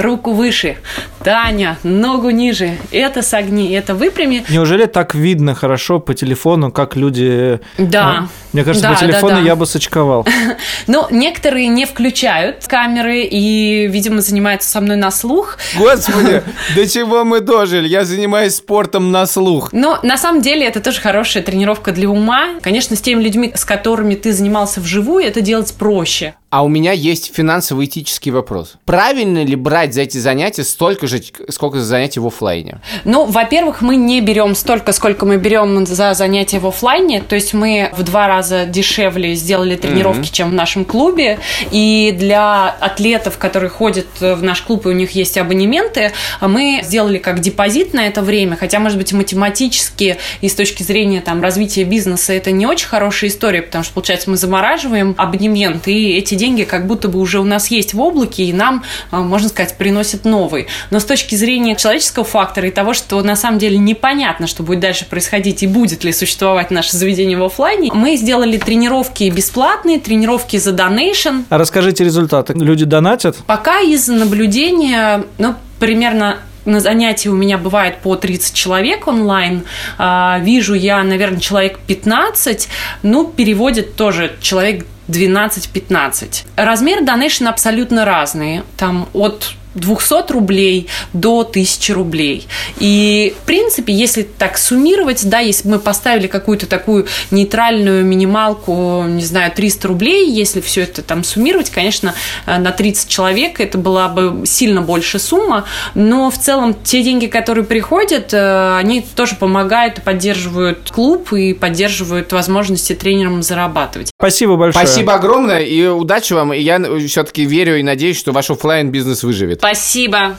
руку 0.00 0.32
выше, 0.32 0.76
Таня, 1.22 1.78
ногу 1.82 2.30
ниже, 2.30 2.78
это 2.90 3.22
согни, 3.22 3.72
это 3.72 3.94
выпрями. 3.94 4.44
Неужели 4.48 4.86
так 4.86 5.14
видно 5.14 5.54
хорошо 5.54 5.98
по 5.98 6.14
телефону, 6.14 6.70
как 6.70 6.96
люди... 6.96 7.60
Да. 7.76 8.04
А? 8.04 8.28
Мне 8.52 8.64
кажется, 8.64 8.88
Да, 8.88 8.94
по 8.94 9.00
да, 9.00 9.06
телефону 9.06 9.34
да. 9.36 9.40
я 9.40 9.56
бы 9.56 9.66
сочковал. 9.66 10.26
Но 10.86 11.08
некоторые 11.10 11.68
не 11.68 11.84
включают 11.84 12.66
камеры 12.66 13.22
и, 13.22 13.86
видимо, 13.88 14.20
занимаются 14.20 14.70
со 14.70 14.80
мной 14.80 14.96
на 14.96 15.10
слух. 15.10 15.58
Господи, 15.76 16.42
до 16.74 16.88
чего 16.88 17.24
мы 17.24 17.40
дожили? 17.40 17.88
Я 17.88 18.04
занимаюсь 18.04 18.56
спортом 18.56 19.12
на 19.12 19.26
слух. 19.26 19.70
Но 19.72 19.98
на 20.02 20.16
самом 20.16 20.40
деле 20.40 20.66
это 20.66 20.80
тоже 20.80 21.00
хорошая 21.00 21.42
тренировка 21.42 21.92
для 21.92 22.08
ума. 22.08 22.54
Конечно, 22.62 22.96
с 22.96 23.00
теми 23.00 23.22
людьми, 23.22 23.52
с 23.54 23.64
которыми 23.64 24.14
ты 24.14 24.32
занимался 24.32 24.80
вживую, 24.80 25.24
это 25.24 25.40
делать 25.40 25.74
проще. 25.74 26.34
А 26.50 26.64
у 26.64 26.68
меня 26.68 26.92
есть 26.92 27.34
финансово-этический 27.34 28.30
вопрос. 28.30 28.76
Правильно 28.86 29.44
ли 29.44 29.54
брать 29.54 29.92
за 29.92 30.00
эти 30.00 30.16
занятия 30.16 30.64
столько 30.64 31.06
же, 31.06 31.20
сколько 31.50 31.78
за 31.78 31.84
занятия 31.84 32.20
в 32.20 32.26
оффлайне? 32.26 32.80
Ну, 33.04 33.26
во-первых, 33.26 33.82
мы 33.82 33.96
не 33.96 34.22
берем 34.22 34.54
столько, 34.54 34.92
сколько 34.92 35.26
мы 35.26 35.36
берем 35.36 35.84
за 35.84 36.14
занятия 36.14 36.58
в 36.58 36.66
оффлайне. 36.66 37.20
То 37.20 37.34
есть 37.34 37.52
мы 37.52 37.90
в 37.94 38.02
два 38.02 38.28
раза 38.28 38.64
дешевле 38.64 39.34
сделали 39.34 39.76
тренировки, 39.76 40.30
чем 40.30 40.48
в 40.48 40.54
нашем 40.54 40.86
клубе. 40.86 41.38
И 41.70 42.14
для 42.18 42.70
атлетов, 42.70 43.36
которые 43.36 43.68
ходят 43.68 44.06
в 44.18 44.42
наш 44.42 44.62
клуб, 44.62 44.86
и 44.86 44.88
у 44.88 44.92
них 44.92 45.10
есть 45.10 45.36
абонементы, 45.36 46.12
мы 46.40 46.80
сделали 46.82 47.18
как 47.18 47.40
депозит 47.40 47.92
на 47.92 48.06
это 48.06 48.22
время. 48.22 48.56
Хотя, 48.56 48.78
может 48.78 48.96
быть, 48.96 49.12
математически 49.12 50.16
и 50.40 50.48
с 50.48 50.54
точки 50.54 50.82
зрения 50.82 51.20
там, 51.20 51.42
развития 51.42 51.84
бизнеса 51.84 52.32
это 52.32 52.52
не 52.52 52.64
очень 52.64 52.88
хорошая 52.88 53.28
история, 53.28 53.60
потому 53.60 53.84
что, 53.84 53.92
получается, 53.92 54.30
мы 54.30 54.38
замораживаем 54.38 55.14
абонемент, 55.18 55.86
и 55.88 56.16
эти 56.16 56.37
деньги 56.38 56.64
как 56.64 56.86
будто 56.86 57.08
бы 57.08 57.18
уже 57.18 57.38
у 57.40 57.44
нас 57.44 57.70
есть 57.70 57.92
в 57.92 58.00
облаке, 58.00 58.44
и 58.44 58.52
нам, 58.52 58.84
э, 59.12 59.16
можно 59.16 59.48
сказать, 59.48 59.76
приносят 59.76 60.24
новый. 60.24 60.68
Но 60.90 61.00
с 61.00 61.04
точки 61.04 61.34
зрения 61.34 61.76
человеческого 61.76 62.24
фактора 62.24 62.68
и 62.68 62.70
того, 62.70 62.94
что 62.94 63.20
на 63.22 63.36
самом 63.36 63.58
деле 63.58 63.76
непонятно, 63.76 64.46
что 64.46 64.62
будет 64.62 64.80
дальше 64.80 65.04
происходить 65.04 65.62
и 65.62 65.66
будет 65.66 66.04
ли 66.04 66.12
существовать 66.12 66.70
наше 66.70 66.96
заведение 66.96 67.36
в 67.36 67.44
офлайне, 67.44 67.90
мы 67.92 68.16
сделали 68.16 68.56
тренировки 68.56 69.28
бесплатные, 69.28 70.00
тренировки 70.00 70.56
за 70.56 70.72
донейшн. 70.72 71.42
А 71.50 71.58
расскажите 71.58 72.04
результаты. 72.04 72.54
Люди 72.54 72.84
донатят? 72.84 73.36
Пока 73.46 73.80
из 73.80 74.08
наблюдения, 74.08 75.24
ну, 75.38 75.54
примерно 75.78 76.38
на 76.68 76.80
занятии 76.80 77.28
у 77.28 77.34
меня 77.34 77.58
бывает 77.58 77.98
по 78.02 78.14
30 78.14 78.54
человек 78.54 79.08
онлайн. 79.08 79.64
А, 79.96 80.38
вижу 80.40 80.74
я, 80.74 81.02
наверное, 81.02 81.40
человек 81.40 81.78
15, 81.86 82.68
ну, 83.02 83.26
переводит 83.26 83.96
тоже 83.96 84.36
человек 84.40 84.86
12-15. 85.08 86.44
Размер 86.56 87.04
донейшн 87.04 87.46
абсолютно 87.46 88.04
разные. 88.04 88.62
Там 88.76 89.08
от 89.12 89.54
200 89.80 90.32
рублей 90.32 90.88
до 91.12 91.40
1000 91.40 91.94
рублей. 91.94 92.46
И, 92.78 93.34
в 93.42 93.46
принципе, 93.46 93.92
если 93.92 94.22
так 94.22 94.58
суммировать, 94.58 95.28
да, 95.28 95.40
если 95.40 95.64
бы 95.64 95.74
мы 95.74 95.78
поставили 95.78 96.26
какую-то 96.26 96.66
такую 96.66 97.06
нейтральную 97.30 98.04
минималку, 98.04 99.04
не 99.06 99.24
знаю, 99.24 99.52
300 99.54 99.88
рублей, 99.88 100.30
если 100.30 100.60
все 100.60 100.82
это 100.82 101.02
там 101.02 101.24
суммировать, 101.24 101.70
конечно, 101.70 102.14
э, 102.46 102.58
на 102.58 102.72
30 102.72 103.08
человек 103.08 103.60
это 103.60 103.78
была 103.78 104.08
бы 104.08 104.46
сильно 104.46 104.82
больше 104.82 105.18
сумма, 105.18 105.64
но 105.94 106.30
в 106.30 106.38
целом 106.38 106.76
те 106.84 107.02
деньги, 107.02 107.26
которые 107.26 107.64
приходят, 107.64 108.32
э, 108.32 108.76
они 108.76 109.04
тоже 109.14 109.36
помогают 109.36 109.98
и 109.98 110.00
поддерживают 110.00 110.90
клуб 110.90 111.32
и 111.32 111.52
поддерживают 111.52 112.32
возможности 112.32 112.94
тренерам 112.94 113.42
зарабатывать. 113.42 114.10
Спасибо 114.18 114.56
большое. 114.56 114.86
Спасибо 114.86 115.14
огромное 115.14 115.60
и 115.60 115.86
удачи 115.86 116.32
вам. 116.32 116.52
И 116.52 116.60
я 116.60 116.80
все-таки 117.06 117.44
верю 117.44 117.78
и 117.78 117.82
надеюсь, 117.82 118.18
что 118.18 118.32
ваш 118.32 118.50
оффлайн 118.50 118.90
бизнес 118.90 119.22
выживет. 119.22 119.60
Спасибо. 119.72 120.36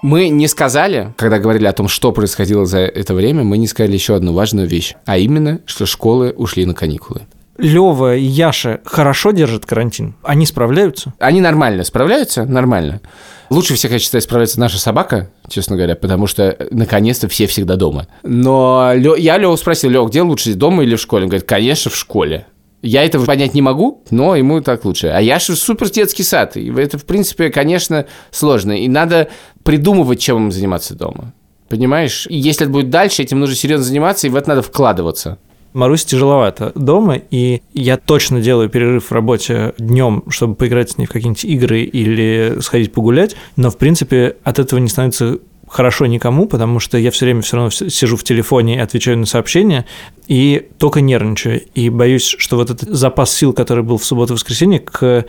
Мы 0.00 0.30
не 0.30 0.48
сказали, 0.48 1.12
когда 1.18 1.38
говорили 1.38 1.66
о 1.66 1.74
том, 1.74 1.88
что 1.88 2.10
происходило 2.10 2.64
за 2.64 2.78
это 2.78 3.12
время, 3.12 3.44
мы 3.44 3.58
не 3.58 3.66
сказали 3.66 3.92
еще 3.92 4.14
одну 4.14 4.32
важную 4.32 4.66
вещь, 4.66 4.94
а 5.04 5.18
именно, 5.18 5.60
что 5.66 5.84
школы 5.84 6.32
ушли 6.34 6.64
на 6.64 6.72
каникулы. 6.72 7.20
Лева 7.58 8.16
и 8.16 8.22
Яша 8.22 8.80
хорошо 8.86 9.32
держат 9.32 9.66
карантин? 9.66 10.14
Они 10.22 10.46
справляются? 10.46 11.12
Они 11.18 11.42
нормально 11.42 11.84
справляются, 11.84 12.46
нормально. 12.46 13.02
Лучше 13.50 13.74
всех, 13.74 13.92
я 13.92 13.98
считаю, 13.98 14.22
справляется 14.22 14.58
наша 14.58 14.78
собака, 14.78 15.28
честно 15.50 15.76
говоря, 15.76 15.94
потому 15.94 16.26
что 16.26 16.56
наконец-то 16.70 17.28
все 17.28 17.46
всегда 17.46 17.76
дома. 17.76 18.06
Но 18.22 18.92
Лё- 18.94 19.16
я 19.16 19.36
Леву 19.36 19.58
спросил, 19.58 19.90
Лев, 19.90 20.08
где 20.08 20.22
лучше, 20.22 20.54
дома 20.54 20.82
или 20.82 20.96
в 20.96 21.00
школе? 21.00 21.24
Он 21.24 21.28
говорит, 21.28 21.46
конечно, 21.46 21.90
в 21.90 21.96
школе. 21.96 22.46
Я 22.86 23.04
этого 23.04 23.24
понять 23.24 23.52
не 23.54 23.62
могу, 23.62 24.02
но 24.10 24.36
ему 24.36 24.60
так 24.60 24.84
лучше. 24.84 25.08
А 25.08 25.20
я 25.20 25.38
же 25.40 25.56
супер 25.56 25.90
детский 25.90 26.22
сад. 26.22 26.56
И 26.56 26.72
это, 26.72 26.98
в 26.98 27.04
принципе, 27.04 27.50
конечно, 27.50 28.06
сложно. 28.30 28.72
И 28.72 28.86
надо 28.86 29.28
придумывать, 29.64 30.20
чем 30.20 30.36
им 30.36 30.52
заниматься 30.52 30.94
дома. 30.94 31.34
Понимаешь? 31.68 32.26
И 32.30 32.36
если 32.36 32.64
это 32.64 32.72
будет 32.72 32.90
дальше, 32.90 33.22
этим 33.22 33.40
нужно 33.40 33.56
серьезно 33.56 33.84
заниматься, 33.84 34.28
и 34.28 34.30
в 34.30 34.36
это 34.36 34.50
надо 34.50 34.62
вкладываться. 34.62 35.38
Марусе 35.72 36.06
тяжеловато 36.06 36.72
дома, 36.74 37.20
и 37.30 37.60
я 37.74 37.96
точно 37.96 38.40
делаю 38.40 38.70
перерыв 38.70 39.10
в 39.10 39.12
работе 39.12 39.74
днем, 39.78 40.22
чтобы 40.28 40.54
поиграть 40.54 40.92
с 40.92 40.96
ней 40.96 41.06
в 41.06 41.10
какие-нибудь 41.10 41.44
игры 41.44 41.82
или 41.82 42.58
сходить 42.60 42.92
погулять, 42.92 43.36
но, 43.56 43.70
в 43.70 43.76
принципе, 43.76 44.36
от 44.44 44.58
этого 44.58 44.78
не 44.78 44.88
становится 44.88 45.38
хорошо 45.68 46.06
никому, 46.06 46.46
потому 46.46 46.80
что 46.80 46.98
я 46.98 47.10
все 47.10 47.26
время 47.26 47.42
все 47.42 47.56
равно 47.56 47.70
сижу 47.70 48.16
в 48.16 48.24
телефоне 48.24 48.76
и 48.76 48.78
отвечаю 48.78 49.18
на 49.18 49.26
сообщения, 49.26 49.86
и 50.26 50.68
только 50.78 51.00
нервничаю. 51.00 51.62
И 51.74 51.90
боюсь, 51.90 52.34
что 52.38 52.56
вот 52.56 52.70
этот 52.70 52.88
запас 52.88 53.32
сил, 53.32 53.52
который 53.52 53.82
был 53.82 53.98
в 53.98 54.04
субботу 54.04 54.32
и 54.32 54.36
воскресенье, 54.36 54.80
к 54.80 55.26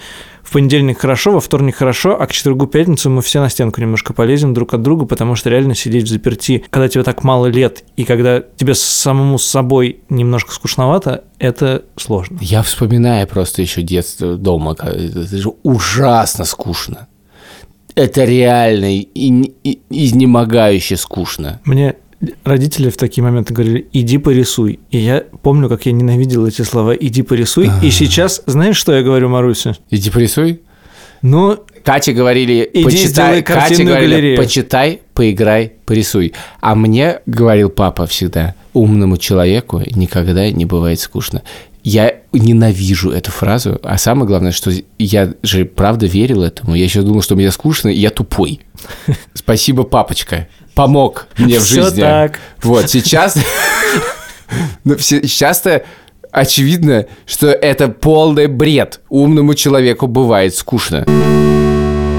в 0.47 0.53
понедельник 0.53 0.99
хорошо, 0.99 1.31
во 1.31 1.41
вторник 1.41 1.75
хорошо, 1.75 2.15
а 2.17 2.25
к 2.25 2.31
четвергу 2.31 2.67
пятницу 2.67 3.09
мы 3.09 3.21
все 3.21 3.41
на 3.41 3.49
стенку 3.49 3.81
немножко 3.81 4.13
полезем 4.13 4.53
друг 4.53 4.73
от 4.73 4.81
друга, 4.81 5.05
потому 5.05 5.35
что 5.35 5.49
реально 5.49 5.75
сидеть 5.75 6.05
в 6.05 6.07
заперти, 6.07 6.63
когда 6.69 6.87
тебе 6.87 7.03
так 7.03 7.25
мало 7.25 7.47
лет, 7.47 7.83
и 7.97 8.05
когда 8.05 8.39
тебе 8.39 8.73
самому 8.73 9.39
с 9.39 9.45
собой 9.45 9.99
немножко 10.07 10.53
скучновато, 10.53 11.25
это 11.37 11.83
сложно. 11.97 12.37
Я 12.39 12.63
вспоминаю 12.63 13.27
просто 13.27 13.61
еще 13.61 13.81
детство 13.81 14.37
дома. 14.37 14.73
Это 14.79 15.37
же 15.37 15.49
ужасно 15.63 16.45
скучно. 16.45 17.07
Это 17.97 18.25
реально 18.25 18.95
и, 18.95 19.07
и- 19.63 19.79
изнемогающе 19.89 20.97
скучно. 20.97 21.59
Мне 21.65 21.95
родители 22.43 22.89
в 22.89 22.97
такие 22.97 23.23
моменты 23.23 23.53
говорили, 23.55 23.87
иди 23.91 24.19
порисуй. 24.19 24.79
И 24.91 24.99
я 24.99 25.23
помню, 25.41 25.67
как 25.67 25.85
я 25.87 25.91
ненавидел 25.91 26.45
эти 26.45 26.61
слова 26.61 26.95
«иди 26.95 27.23
порисуй». 27.23 27.69
И 27.81 27.89
сейчас, 27.89 28.43
знаешь, 28.45 28.77
что 28.77 28.93
я 28.93 29.01
говорю 29.01 29.29
Марусе? 29.29 29.75
Иди 29.89 30.11
порисуй. 30.11 30.61
Ну, 31.23 31.57
Кате 31.83 32.11
говорили, 32.13 32.69
Иди 32.71 32.83
почитай, 32.83 33.41
Кате 33.41 33.83
говорили, 33.83 34.11
галерею. 34.13 34.37
почитай, 34.37 35.01
поиграй, 35.15 35.71
порисуй. 35.85 36.33
А 36.61 36.75
мне 36.75 37.21
говорил 37.25 37.69
папа 37.69 38.05
всегда, 38.05 38.53
умному 38.73 39.17
человеку 39.17 39.81
никогда 39.95 40.51
не 40.51 40.65
бывает 40.65 40.99
скучно. 40.99 41.41
Я 41.89 42.15
ненавижу 42.33 43.11
эту 43.11 43.31
фразу, 43.31 43.79
а 43.81 43.97
самое 43.97 44.27
главное, 44.27 44.51
что 44.51 44.73
я 44.99 45.33
же 45.41 45.63
правда 45.63 46.05
верил 46.05 46.43
этому. 46.43 46.75
Я 46.75 46.83
еще 46.83 47.01
думал, 47.01 47.21
что 47.21 47.37
мне 47.37 47.49
скучно, 47.49 47.87
и 47.87 47.97
я 47.97 48.09
тупой. 48.09 48.59
Спасибо, 49.33 49.83
папочка. 49.83 50.49
Помог 50.75 51.27
мне 51.37 51.59
в 51.59 51.65
жизни. 51.65 52.01
так. 52.01 52.39
Вот, 52.61 52.89
сейчас... 52.89 53.37
Ну, 54.83 54.97
все- 54.97 55.21
Сейчас-то 55.25 55.85
очевидно, 56.29 57.05
что 57.25 57.47
это 57.47 57.87
полный 57.87 58.47
бред. 58.47 58.99
Умному 59.07 59.53
человеку 59.53 60.07
бывает 60.07 60.55
скучно. 60.55 61.05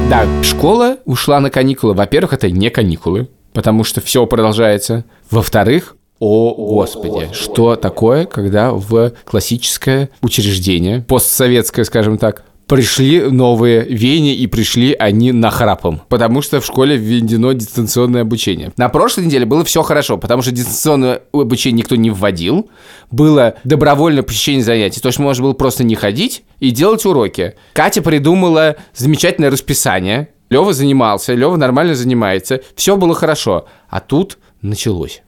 Да, 0.08 0.26
школа 0.42 0.96
ушла 1.04 1.40
на 1.40 1.50
каникулы. 1.50 1.92
Во-первых, 1.92 2.32
это 2.32 2.50
не 2.50 2.70
каникулы, 2.70 3.28
потому 3.52 3.84
что 3.84 4.00
все 4.00 4.24
продолжается. 4.24 5.04
Во-вторых, 5.30 5.96
о 6.20 6.54
господи, 6.54 7.30
что 7.32 7.76
такое, 7.76 8.26
когда 8.26 8.72
в 8.72 9.12
классическое 9.24 10.10
учреждение, 10.22 11.00
постсоветское, 11.00 11.84
скажем 11.84 12.18
так, 12.18 12.44
пришли 12.68 13.22
новые 13.22 13.82
веяния 13.82 14.34
и 14.34 14.46
пришли 14.46 14.92
они 14.92 15.32
нахрапом, 15.32 16.02
потому 16.08 16.42
что 16.42 16.60
в 16.60 16.66
школе 16.66 16.96
введено 16.96 17.52
дистанционное 17.52 18.22
обучение. 18.22 18.72
На 18.76 18.90
прошлой 18.90 19.24
неделе 19.24 19.46
было 19.46 19.64
все 19.64 19.82
хорошо, 19.82 20.18
потому 20.18 20.42
что 20.42 20.52
дистанционное 20.52 21.22
обучение 21.32 21.78
никто 21.78 21.96
не 21.96 22.10
вводил, 22.10 22.68
было 23.10 23.54
добровольное 23.64 24.22
посещение 24.22 24.62
занятий, 24.62 25.00
то 25.00 25.08
есть 25.08 25.18
можно 25.18 25.44
было 25.44 25.54
просто 25.54 25.82
не 25.82 25.94
ходить 25.94 26.44
и 26.60 26.70
делать 26.70 27.06
уроки. 27.06 27.54
Катя 27.72 28.02
придумала 28.02 28.76
замечательное 28.94 29.50
расписание, 29.50 30.28
Лева 30.50 30.72
занимался, 30.72 31.34
Лева 31.34 31.56
нормально 31.56 31.94
занимается, 31.94 32.60
все 32.76 32.96
было 32.96 33.14
хорошо, 33.14 33.66
а 33.88 34.00
тут 34.00 34.38
началось. 34.60 35.22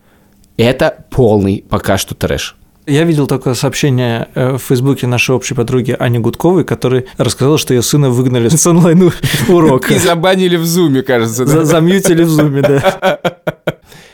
Это 0.61 1.07
полный 1.09 1.65
пока 1.67 1.97
что 1.97 2.15
трэш. 2.15 2.55
Я 2.91 3.05
видел 3.05 3.27
только 3.27 3.55
сообщение 3.55 4.29
э, 4.35 4.57
в 4.57 4.59
Фейсбуке 4.59 5.07
нашей 5.07 5.35
общей 5.35 5.55
подруги 5.55 5.97
Ани 5.99 6.19
Гудковой, 6.19 6.65
которая 6.65 7.05
рассказала, 7.17 7.59
что 7.59 7.73
ее 7.75 7.83
сына 7.83 8.11
выгнали 8.11 8.49
с 8.49 8.67
онлайн-урока. 8.67 9.95
И 9.95 9.99
забанили 9.99 10.57
в 10.57 10.67
зуме, 10.67 11.03
кажется. 11.03 11.45
да? 11.45 11.51
За- 11.53 11.65
Замьютили 11.65 12.23
в 12.25 12.29
зуме, 12.29 12.63
да. 12.63 13.21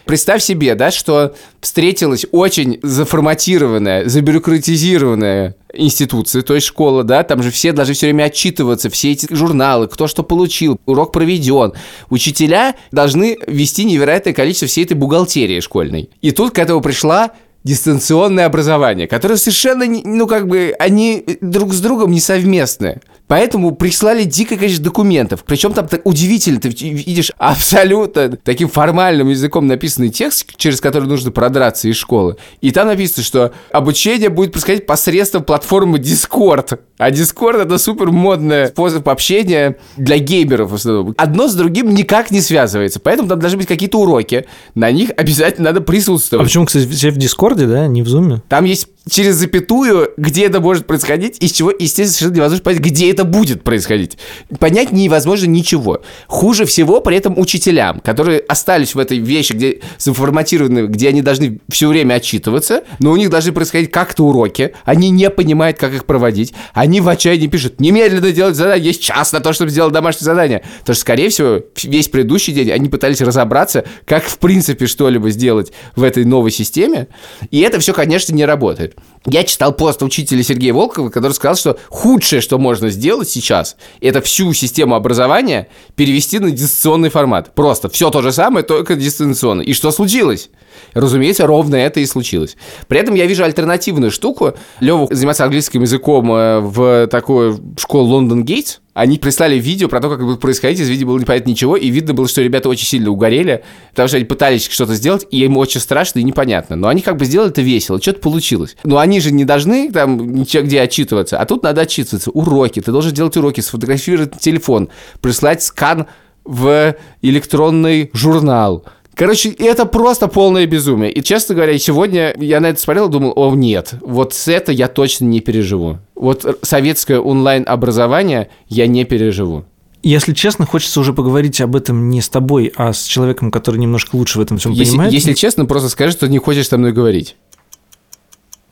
Представь 0.04 0.40
себе, 0.40 0.76
да, 0.76 0.92
что 0.92 1.34
встретилась 1.60 2.26
очень 2.30 2.78
заформатированная, 2.82 4.08
забюрократизированная 4.08 5.56
институция, 5.74 6.42
то 6.42 6.54
есть 6.54 6.66
школа, 6.66 7.02
да, 7.02 7.24
там 7.24 7.42
же 7.42 7.50
все 7.50 7.72
должны 7.72 7.94
все 7.94 8.06
время 8.06 8.24
отчитываться, 8.24 8.88
все 8.88 9.10
эти 9.12 9.32
журналы, 9.34 9.88
кто 9.88 10.06
что 10.06 10.22
получил, 10.22 10.78
урок 10.86 11.10
проведен. 11.12 11.72
Учителя 12.08 12.76
должны 12.92 13.36
вести 13.48 13.84
невероятное 13.84 14.32
количество 14.32 14.68
всей 14.68 14.84
этой 14.84 14.94
бухгалтерии 14.94 15.58
школьной. 15.58 16.08
И 16.20 16.30
тут 16.30 16.52
к 16.54 16.58
этому 16.60 16.80
пришла 16.80 17.32
дистанционное 17.66 18.46
образование, 18.46 19.08
которое 19.08 19.36
совершенно, 19.36 19.84
ну, 19.86 20.28
как 20.28 20.46
бы, 20.46 20.72
они 20.78 21.24
друг 21.40 21.74
с 21.74 21.80
другом 21.80 22.12
не 22.12 22.20
совместны. 22.20 23.00
Поэтому 23.26 23.74
прислали 23.74 24.22
дикое 24.22 24.56
количество 24.56 24.84
документов. 24.84 25.42
Причем 25.44 25.72
там 25.72 25.88
так 25.88 26.02
удивительно, 26.04 26.60
ты 26.60 26.68
видишь 26.68 27.32
абсолютно 27.38 28.36
таким 28.36 28.68
формальным 28.68 29.28
языком 29.30 29.66
написанный 29.66 30.10
текст, 30.10 30.56
через 30.56 30.80
который 30.80 31.08
нужно 31.08 31.32
продраться 31.32 31.88
из 31.88 31.96
школы. 31.96 32.36
И 32.60 32.70
там 32.70 32.86
написано, 32.86 33.24
что 33.24 33.52
обучение 33.72 34.28
будет 34.28 34.52
происходить 34.52 34.86
посредством 34.86 35.42
платформы 35.42 35.98
Discord. 35.98 36.78
А 36.98 37.10
Discord 37.10 37.62
это 37.62 37.78
супер 37.78 38.10
модный 38.10 38.68
способ 38.68 39.08
общения 39.08 39.76
для 39.96 40.18
геймеров 40.18 40.70
в 40.70 40.74
основном. 40.74 41.14
Одно 41.18 41.48
с 41.48 41.54
другим 41.54 41.94
никак 41.94 42.30
не 42.30 42.40
связывается. 42.40 43.00
Поэтому 43.00 43.28
там 43.28 43.38
должны 43.38 43.58
быть 43.58 43.66
какие-то 43.66 44.00
уроки. 44.00 44.46
На 44.74 44.90
них 44.90 45.10
обязательно 45.16 45.66
надо 45.66 45.80
А 45.80 45.82
присутствовать. 45.82 46.46
почему, 46.46 46.66
кстати, 46.66 46.86
все 46.86 47.10
в 47.10 47.16
Дискорде, 47.16 47.66
да, 47.66 47.86
не 47.86 48.02
в 48.02 48.08
Зуме? 48.08 48.42
Там 48.48 48.64
есть 48.64 48.88
через 49.08 49.36
запятую, 49.36 50.10
где 50.16 50.46
это 50.46 50.60
может 50.60 50.86
происходить, 50.86 51.36
из 51.40 51.52
чего, 51.52 51.70
естественно, 51.70 52.08
совершенно 52.08 52.36
невозможно 52.36 52.64
понять, 52.64 52.80
где 52.80 53.10
это 53.10 53.24
будет 53.24 53.62
происходить. 53.62 54.18
Понять 54.58 54.90
невозможно 54.90 55.46
ничего. 55.46 56.02
Хуже 56.26 56.64
всего 56.64 57.00
при 57.00 57.16
этом 57.16 57.38
учителям, 57.38 58.00
которые 58.00 58.40
остались 58.40 58.94
в 58.94 58.98
этой 58.98 59.18
вещи, 59.18 59.52
где 59.52 59.80
заформатированы, 59.98 60.86
где 60.86 61.08
они 61.10 61.22
должны 61.22 61.60
все 61.68 61.88
время 61.88 62.14
отчитываться, 62.14 62.82
но 62.98 63.12
у 63.12 63.16
них 63.16 63.30
должны 63.30 63.52
происходить 63.52 63.90
как-то 63.92 64.24
уроки, 64.24 64.72
они 64.84 65.10
не 65.10 65.30
понимают, 65.30 65.78
как 65.78 65.92
их 65.92 66.04
проводить, 66.04 66.52
Они 66.86 67.00
в 67.00 67.08
отчаянии 67.08 67.48
пишут, 67.48 67.80
немедленно 67.80 68.30
делать 68.30 68.54
задание, 68.54 68.86
есть 68.86 69.02
час 69.02 69.32
на 69.32 69.40
то, 69.40 69.52
чтобы 69.52 69.72
сделать 69.72 69.92
домашнее 69.92 70.24
задание. 70.24 70.62
Потому 70.78 70.94
что, 70.94 71.00
скорее 71.00 71.30
всего, 71.30 71.62
весь 71.82 72.06
предыдущий 72.06 72.52
день 72.52 72.70
они 72.70 72.88
пытались 72.88 73.20
разобраться, 73.20 73.84
как 74.04 74.22
в 74.22 74.38
принципе 74.38 74.86
что-либо 74.86 75.30
сделать 75.30 75.72
в 75.96 76.04
этой 76.04 76.24
новой 76.24 76.52
системе. 76.52 77.08
И 77.50 77.58
это 77.58 77.80
все, 77.80 77.92
конечно, 77.92 78.32
не 78.32 78.44
работает. 78.44 78.94
Я 79.26 79.42
читал 79.42 79.72
пост 79.72 80.00
учителя 80.04 80.44
Сергея 80.44 80.72
Волкова, 80.72 81.08
который 81.08 81.32
сказал, 81.32 81.56
что 81.56 81.76
худшее, 81.88 82.40
что 82.40 82.56
можно 82.56 82.88
сделать 82.88 83.28
сейчас, 83.28 83.74
это 84.00 84.20
всю 84.20 84.52
систему 84.52 84.94
образования 84.94 85.66
перевести 85.96 86.38
на 86.38 86.52
дистанционный 86.52 87.10
формат. 87.10 87.52
Просто 87.56 87.88
все 87.88 88.10
то 88.10 88.22
же 88.22 88.30
самое, 88.30 88.64
только 88.64 88.94
дистанционно. 88.94 89.62
И 89.62 89.72
что 89.72 89.90
случилось? 89.90 90.50
Разумеется, 90.94 91.46
ровно 91.46 91.76
это 91.76 92.00
и 92.00 92.06
случилось. 92.06 92.56
При 92.88 92.98
этом 92.98 93.14
я 93.14 93.26
вижу 93.26 93.44
альтернативную 93.44 94.10
штуку. 94.10 94.54
Лева 94.80 95.06
занимается 95.10 95.44
английским 95.44 95.82
языком 95.82 96.32
э, 96.32 96.60
в 96.60 97.06
такую 97.08 97.60
школу 97.78 98.06
Лондон 98.06 98.44
Гейтс. 98.44 98.78
Они 98.96 99.18
прислали 99.18 99.58
видео 99.58 99.88
про 99.88 100.00
то, 100.00 100.08
как 100.08 100.24
будет 100.24 100.40
происходить. 100.40 100.80
Из 100.80 100.88
видео 100.88 101.08
было 101.08 101.18
непонятно 101.18 101.50
ничего. 101.50 101.76
И 101.76 101.88
видно 101.88 102.14
было, 102.14 102.26
что 102.26 102.40
ребята 102.40 102.70
очень 102.70 102.86
сильно 102.86 103.10
угорели, 103.10 103.62
потому 103.90 104.08
что 104.08 104.16
они 104.16 104.24
пытались 104.24 104.66
что-то 104.70 104.94
сделать, 104.94 105.26
и 105.30 105.44
им 105.44 105.58
очень 105.58 105.82
страшно 105.82 106.20
и 106.20 106.22
непонятно. 106.22 106.76
Но 106.76 106.88
они 106.88 107.02
как 107.02 107.18
бы 107.18 107.26
сделали 107.26 107.50
это 107.50 107.60
весело, 107.60 108.00
что-то 108.00 108.20
получилось. 108.20 108.74
Но 108.84 108.96
они 108.96 109.20
же 109.20 109.32
не 109.32 109.44
должны 109.44 109.92
там 109.92 110.34
ничего 110.34 110.62
где 110.62 110.80
отчитываться, 110.80 111.38
а 111.38 111.44
тут 111.44 111.62
надо 111.62 111.82
отчитываться. 111.82 112.30
Уроки. 112.30 112.80
Ты 112.80 112.90
должен 112.90 113.12
делать 113.12 113.36
уроки, 113.36 113.60
сфотографировать 113.60 114.38
телефон, 114.38 114.88
прислать 115.20 115.62
скан 115.62 116.06
в 116.46 116.94
электронный 117.20 118.10
журнал. 118.14 118.84
Короче, 119.16 119.48
это 119.48 119.86
просто 119.86 120.28
полное 120.28 120.66
безумие. 120.66 121.10
И, 121.10 121.22
честно 121.22 121.54
говоря, 121.54 121.78
сегодня 121.78 122.34
я 122.38 122.60
на 122.60 122.66
это 122.66 122.78
смотрел 122.78 123.08
и 123.08 123.10
думал, 123.10 123.32
о, 123.34 123.54
нет, 123.54 123.94
вот 124.02 124.34
с 124.34 124.46
это 124.46 124.72
я 124.72 124.88
точно 124.88 125.24
не 125.24 125.40
переживу. 125.40 125.98
Вот 126.14 126.58
советское 126.60 127.18
онлайн-образование 127.18 128.50
я 128.68 128.86
не 128.86 129.04
переживу. 129.04 129.64
Если 130.02 130.34
честно, 130.34 130.66
хочется 130.66 131.00
уже 131.00 131.14
поговорить 131.14 131.62
об 131.62 131.74
этом 131.76 132.10
не 132.10 132.20
с 132.20 132.28
тобой, 132.28 132.70
а 132.76 132.92
с 132.92 133.04
человеком, 133.04 133.50
который 133.50 133.78
немножко 133.78 134.16
лучше 134.16 134.38
в 134.38 134.42
этом 134.42 134.58
всем 134.58 134.72
Если, 134.72 134.92
понимает. 134.92 135.12
если 135.14 135.32
честно, 135.32 135.64
просто 135.64 135.88
скажи, 135.88 136.12
что 136.12 136.28
не 136.28 136.38
хочешь 136.38 136.68
со 136.68 136.76
мной 136.76 136.92
говорить. 136.92 137.36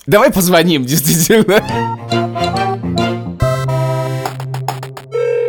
Давай 0.07 0.31
позвоним, 0.31 0.85
действительно. 0.85 1.65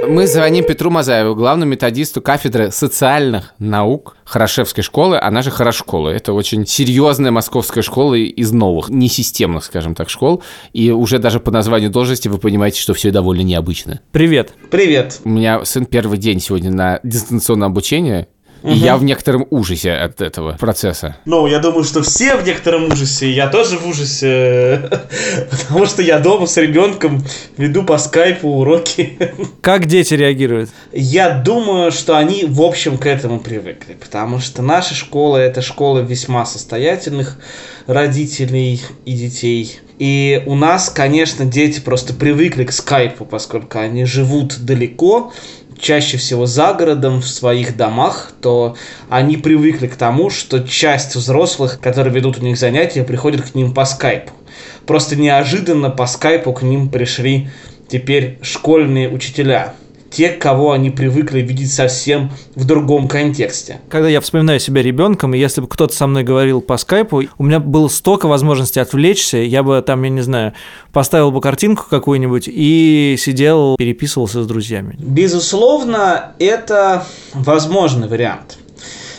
Мы 0.07 0.27
звоним 0.27 0.65
Петру 0.65 0.91
Мазаеву, 0.91 1.35
главному 1.35 1.71
методисту 1.71 2.21
кафедры 2.21 2.71
социальных 2.71 3.53
наук 3.59 4.17
Хорошевской 4.23 4.83
школы, 4.83 5.19
она 5.19 5.41
же 5.41 5.51
Хорошкола. 5.51 6.09
Это 6.09 6.33
очень 6.33 6.65
серьезная 6.65 7.31
московская 7.31 7.81
школа 7.81 8.15
из 8.15 8.51
новых, 8.51 8.89
несистемных, 8.89 9.63
скажем 9.63 9.95
так, 9.95 10.09
школ. 10.09 10.43
И 10.73 10.91
уже 10.91 11.19
даже 11.19 11.39
по 11.39 11.51
названию 11.51 11.89
должности 11.89 12.27
вы 12.27 12.37
понимаете, 12.37 12.81
что 12.81 12.93
все 12.93 13.11
довольно 13.11 13.41
необычно. 13.41 14.01
Привет. 14.11 14.53
Привет. 14.69 15.21
У 15.23 15.29
меня 15.29 15.63
сын 15.65 15.85
первый 15.85 16.17
день 16.17 16.39
сегодня 16.39 16.71
на 16.71 16.99
дистанционном 17.03 17.71
обучении, 17.71 18.27
и 18.65 18.73
я 18.73 18.97
в 18.97 19.03
некотором 19.03 19.45
ужасе 19.49 19.91
от 19.91 20.21
этого 20.21 20.53
процесса. 20.53 21.15
Ну, 21.25 21.47
я 21.47 21.59
думаю, 21.59 21.83
что 21.83 22.01
все 22.01 22.35
в 22.35 22.45
некотором 22.45 22.91
ужасе. 22.91 23.31
Я 23.31 23.47
тоже 23.47 23.77
в 23.77 23.87
ужасе. 23.87 24.89
Потому 25.67 25.85
что 25.85 26.01
я 26.01 26.19
дома 26.19 26.47
с 26.47 26.57
ребенком 26.57 27.23
веду 27.57 27.83
по 27.83 27.97
скайпу 27.97 28.49
уроки. 28.49 29.17
Как 29.61 29.85
дети 29.85 30.13
реагируют? 30.13 30.69
Я 30.91 31.29
думаю, 31.29 31.91
что 31.91 32.17
они, 32.17 32.45
в 32.45 32.61
общем, 32.61 32.97
к 32.97 33.05
этому 33.05 33.39
привыкли. 33.39 33.93
Потому 33.93 34.39
что 34.39 34.61
наша 34.61 34.95
школа– 34.95 35.37
это 35.37 35.61
школа 35.61 35.99
весьма 35.99 36.45
состоятельных 36.45 37.37
родителей 37.87 38.81
и 39.05 39.13
детей. 39.13 39.79
И 39.99 40.43
у 40.45 40.55
нас, 40.55 40.89
конечно, 40.89 41.45
дети 41.45 41.79
просто 41.79 42.13
привыкли 42.13 42.65
к 42.65 42.71
скайпу, 42.71 43.25
поскольку 43.25 43.79
они 43.79 44.05
живут 44.05 44.57
далеко, 44.59 45.31
чаще 45.77 46.17
всего 46.17 46.45
за 46.45 46.73
городом, 46.73 47.21
в 47.21 47.27
своих 47.27 47.77
домах, 47.77 48.31
то 48.41 48.75
они 49.09 49.37
привыкли 49.37 49.87
к 49.87 49.95
тому, 49.95 50.29
что 50.29 50.59
часть 50.59 51.15
взрослых, 51.15 51.79
которые 51.79 52.13
ведут 52.13 52.37
у 52.39 52.41
них 52.41 52.57
занятия, 52.57 53.03
приходят 53.03 53.41
к 53.41 53.55
ним 53.55 53.73
по 53.73 53.85
скайпу. 53.85 54.31
Просто 54.85 55.15
неожиданно 55.15 55.89
по 55.89 56.05
скайпу 56.05 56.53
к 56.53 56.61
ним 56.61 56.89
пришли 56.89 57.49
теперь 57.87 58.39
школьные 58.41 59.09
учителя– 59.09 59.73
те, 60.09 60.29
кого 60.29 60.71
они 60.71 60.89
привыкли 60.89 61.41
видеть 61.41 61.73
совсем 61.73 62.31
в 62.55 62.65
другом 62.65 63.07
контексте. 63.07 63.79
Когда 63.89 64.09
я 64.09 64.21
вспоминаю 64.21 64.59
себя 64.59 64.81
ребенком, 64.81 65.33
и 65.33 65.39
если 65.39 65.61
бы 65.61 65.67
кто-то 65.67 65.93
со 65.95 66.07
мной 66.07 66.23
говорил 66.23 66.61
по 66.61 66.77
скайпу, 66.77 67.23
у 67.37 67.43
меня 67.43 67.59
было 67.59 67.87
столько 67.87 68.27
возможностей 68.27 68.79
отвлечься, 68.79 69.37
я 69.37 69.63
бы 69.63 69.81
там, 69.85 70.03
я 70.03 70.09
не 70.09 70.21
знаю, 70.21 70.53
поставил 70.93 71.31
бы 71.31 71.41
картинку 71.41 71.85
какую-нибудь 71.89 72.47
и 72.47 73.15
сидел, 73.19 73.75
переписывался 73.77 74.43
с 74.43 74.47
друзьями. 74.47 74.95
Безусловно, 74.99 76.33
это 76.39 77.05
возможный 77.33 78.07
вариант. 78.07 78.57